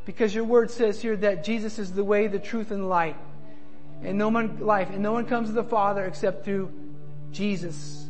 because 0.05 0.35
your 0.35 0.45
word 0.45 0.71
says 0.71 1.01
here 1.01 1.17
that 1.17 1.45
Jesus 1.45 1.79
is 1.79 1.93
the 1.93 2.05
way, 2.05 2.27
the 2.27 2.39
truth, 2.39 2.71
and 2.71 2.89
light. 2.89 3.17
And 4.03 4.19
no 4.19 4.29
one 4.29 4.61
life, 4.61 4.91
and 4.91 5.03
no 5.03 5.13
one 5.13 5.25
comes 5.25 5.49
to 5.49 5.55
the 5.55 5.65
Father 5.65 6.05
except 6.05 6.45
through 6.45 6.71
Jesus. 7.33 8.07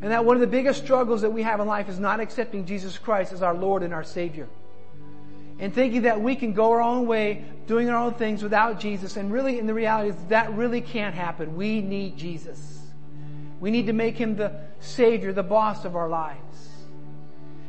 And 0.00 0.10
that 0.12 0.24
one 0.24 0.36
of 0.36 0.40
the 0.40 0.46
biggest 0.46 0.82
struggles 0.82 1.22
that 1.22 1.30
we 1.30 1.42
have 1.42 1.60
in 1.60 1.66
life 1.66 1.88
is 1.88 1.98
not 1.98 2.20
accepting 2.20 2.66
Jesus 2.66 2.98
Christ 2.98 3.32
as 3.32 3.42
our 3.42 3.54
Lord 3.54 3.82
and 3.82 3.92
our 3.92 4.04
Savior. 4.04 4.48
And 5.58 5.72
thinking 5.72 6.02
that 6.02 6.20
we 6.20 6.36
can 6.36 6.52
go 6.52 6.72
our 6.72 6.82
own 6.82 7.06
way, 7.06 7.44
doing 7.66 7.88
our 7.88 7.96
own 7.96 8.14
things 8.14 8.42
without 8.42 8.80
Jesus. 8.80 9.16
And 9.16 9.32
really, 9.32 9.58
in 9.58 9.66
the 9.66 9.74
reality 9.74 10.10
is 10.10 10.16
that 10.28 10.52
really 10.52 10.80
can't 10.80 11.14
happen. 11.14 11.56
We 11.56 11.80
need 11.80 12.16
Jesus. 12.16 12.80
We 13.60 13.70
need 13.70 13.86
to 13.86 13.92
make 13.92 14.16
Him 14.16 14.36
the 14.36 14.52
Savior, 14.80 15.32
the 15.32 15.42
boss 15.42 15.84
of 15.84 15.96
our 15.96 16.08
lives. 16.08 16.68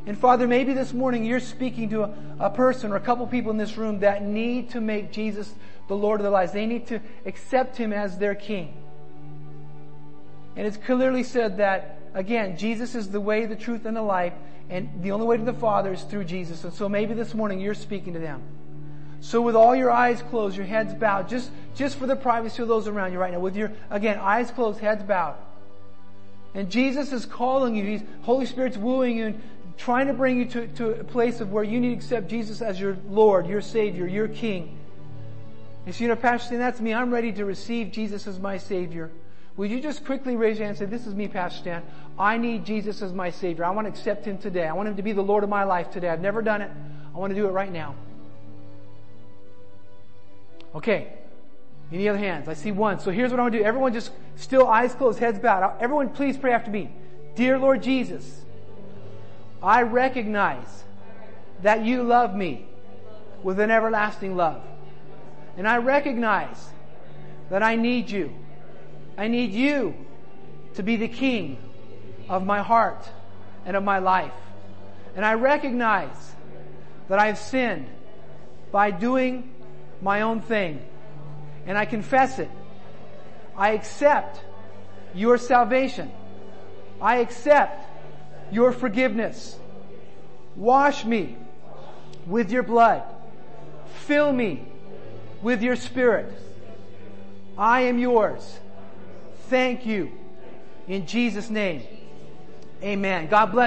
And 0.05 0.17
Father, 0.17 0.47
maybe 0.47 0.73
this 0.73 0.93
morning 0.93 1.25
you're 1.25 1.39
speaking 1.39 1.89
to 1.89 2.03
a, 2.03 2.13
a, 2.39 2.49
person 2.49 2.91
or 2.91 2.95
a 2.95 2.99
couple 2.99 3.25
people 3.25 3.51
in 3.51 3.57
this 3.57 3.75
room 3.75 3.99
that 3.99 4.23
need 4.23 4.69
to 4.71 4.81
make 4.81 5.11
Jesus 5.11 5.51
the 5.87 5.95
Lord 5.95 6.19
of 6.19 6.23
their 6.23 6.31
lives. 6.31 6.51
They 6.51 6.67
need 6.67 6.87
to 6.87 6.99
accept 7.25 7.77
Him 7.77 7.91
as 7.91 8.17
their 8.17 8.35
King. 8.35 8.73
And 10.55 10.67
it's 10.67 10.77
clearly 10.77 11.23
said 11.23 11.57
that, 11.57 11.99
again, 12.13 12.57
Jesus 12.57 12.93
is 12.93 13.09
the 13.09 13.19
way, 13.19 13.45
the 13.45 13.55
truth, 13.55 13.85
and 13.85 13.97
the 13.97 14.01
life, 14.01 14.33
and 14.69 14.89
the 15.01 15.11
only 15.11 15.25
way 15.25 15.37
to 15.37 15.43
the 15.43 15.53
Father 15.53 15.93
is 15.93 16.03
through 16.03 16.25
Jesus. 16.25 16.63
And 16.63 16.73
so 16.73 16.87
maybe 16.87 17.13
this 17.13 17.33
morning 17.33 17.59
you're 17.59 17.73
speaking 17.73 18.13
to 18.13 18.19
them. 18.19 18.41
So 19.21 19.41
with 19.41 19.55
all 19.55 19.75
your 19.75 19.89
eyes 19.89 20.21
closed, 20.29 20.55
your 20.55 20.67
heads 20.67 20.93
bowed, 20.93 21.29
just, 21.29 21.49
just 21.75 21.97
for 21.97 22.05
the 22.05 22.15
privacy 22.15 22.61
of 22.61 22.67
those 22.67 22.87
around 22.87 23.11
you 23.11 23.17
right 23.17 23.33
now, 23.33 23.39
with 23.39 23.55
your, 23.55 23.71
again, 23.89 24.19
eyes 24.19 24.51
closed, 24.51 24.79
heads 24.79 25.03
bowed. 25.03 25.35
And 26.53 26.69
Jesus 26.69 27.11
is 27.11 27.25
calling 27.25 27.75
you. 27.75 27.83
He's, 27.83 28.01
Holy 28.21 28.45
Spirit's 28.45 28.77
wooing 28.77 29.17
you 29.17 29.33
trying 29.77 30.07
to 30.07 30.13
bring 30.13 30.37
you 30.37 30.45
to, 30.45 30.67
to 30.67 30.89
a 30.99 31.03
place 31.03 31.41
of 31.41 31.51
where 31.51 31.63
you 31.63 31.79
need 31.79 31.89
to 31.89 31.95
accept 31.95 32.27
Jesus 32.27 32.61
as 32.61 32.79
your 32.79 32.97
Lord, 33.09 33.47
your 33.47 33.61
Savior, 33.61 34.07
your 34.07 34.27
King. 34.27 34.77
And 35.85 35.93
so, 35.93 36.03
you 36.03 36.07
know, 36.07 36.15
Pastor 36.15 36.47
Stan, 36.47 36.59
that's 36.59 36.79
me. 36.79 36.93
I'm 36.93 37.11
ready 37.11 37.31
to 37.33 37.45
receive 37.45 37.91
Jesus 37.91 38.27
as 38.27 38.39
my 38.39 38.57
Savior. 38.57 39.11
Would 39.57 39.69
you 39.69 39.79
just 39.79 40.03
quickly 40.03 40.35
raise 40.35 40.57
your 40.57 40.67
hand 40.67 40.79
and 40.79 40.89
say, 40.89 40.97
this 40.97 41.07
is 41.07 41.13
me, 41.13 41.27
Pastor 41.27 41.59
Stan. 41.59 41.83
I 42.17 42.37
need 42.37 42.65
Jesus 42.65 43.01
as 43.01 43.13
my 43.13 43.29
Savior. 43.29 43.65
I 43.65 43.69
want 43.69 43.85
to 43.85 43.89
accept 43.89 44.25
Him 44.25 44.37
today. 44.37 44.67
I 44.67 44.73
want 44.73 44.89
Him 44.89 44.97
to 44.97 45.03
be 45.03 45.13
the 45.13 45.21
Lord 45.21 45.43
of 45.43 45.49
my 45.49 45.63
life 45.63 45.91
today. 45.91 46.09
I've 46.09 46.21
never 46.21 46.41
done 46.41 46.61
it. 46.61 46.71
I 47.13 47.17
want 47.17 47.31
to 47.31 47.35
do 47.35 47.47
it 47.47 47.51
right 47.51 47.71
now. 47.71 47.95
Okay. 50.73 51.13
Any 51.91 52.09
other 52.09 52.17
hands? 52.17 52.47
I 52.47 52.53
see 52.53 52.71
one. 52.71 52.99
So 52.99 53.11
here's 53.11 53.31
what 53.31 53.39
I 53.39 53.43
want 53.43 53.53
to 53.53 53.59
do. 53.59 53.65
Everyone 53.65 53.93
just 53.93 54.11
still 54.35 54.67
eyes 54.67 54.93
closed, 54.93 55.19
heads 55.19 55.39
bowed. 55.39 55.77
Everyone 55.79 56.09
please 56.09 56.37
pray 56.37 56.51
after 56.51 56.71
me. 56.71 56.89
Dear 57.35 57.59
Lord 57.59 57.83
Jesus, 57.83 58.43
I 59.65 59.81
recognize 59.81 60.83
that 61.63 61.83
you 61.83 62.03
love 62.03 62.35
me 62.35 62.67
with 63.41 63.59
an 63.59 63.71
everlasting 63.71 64.35
love. 64.35 64.61
And 65.57 65.67
I 65.67 65.77
recognize 65.77 66.69
that 67.49 67.63
I 67.63 67.75
need 67.75 68.11
you. 68.11 68.31
I 69.17 69.27
need 69.27 69.53
you 69.53 69.95
to 70.75 70.83
be 70.83 70.97
the 70.97 71.07
king 71.07 71.57
of 72.29 72.45
my 72.45 72.61
heart 72.61 73.09
and 73.65 73.75
of 73.75 73.83
my 73.83 73.97
life. 73.97 74.33
And 75.15 75.25
I 75.25 75.33
recognize 75.33 76.35
that 77.09 77.17
I've 77.17 77.39
sinned 77.39 77.87
by 78.71 78.91
doing 78.91 79.51
my 79.99 80.21
own 80.21 80.41
thing. 80.41 80.85
And 81.65 81.75
I 81.75 81.85
confess 81.85 82.37
it. 82.37 82.51
I 83.57 83.71
accept 83.71 84.39
your 85.15 85.39
salvation. 85.39 86.11
I 87.01 87.17
accept 87.17 87.94
your 88.51 88.71
forgiveness. 88.71 89.57
Wash 90.55 91.05
me 91.05 91.35
with 92.25 92.51
your 92.51 92.63
blood. 92.63 93.03
Fill 94.05 94.31
me 94.31 94.65
with 95.41 95.61
your 95.61 95.75
spirit. 95.75 96.31
I 97.57 97.81
am 97.81 97.99
yours. 97.99 98.59
Thank 99.49 99.85
you. 99.85 100.11
In 100.87 101.05
Jesus' 101.05 101.49
name. 101.49 101.83
Amen. 102.83 103.27
God 103.27 103.47
bless 103.47 103.63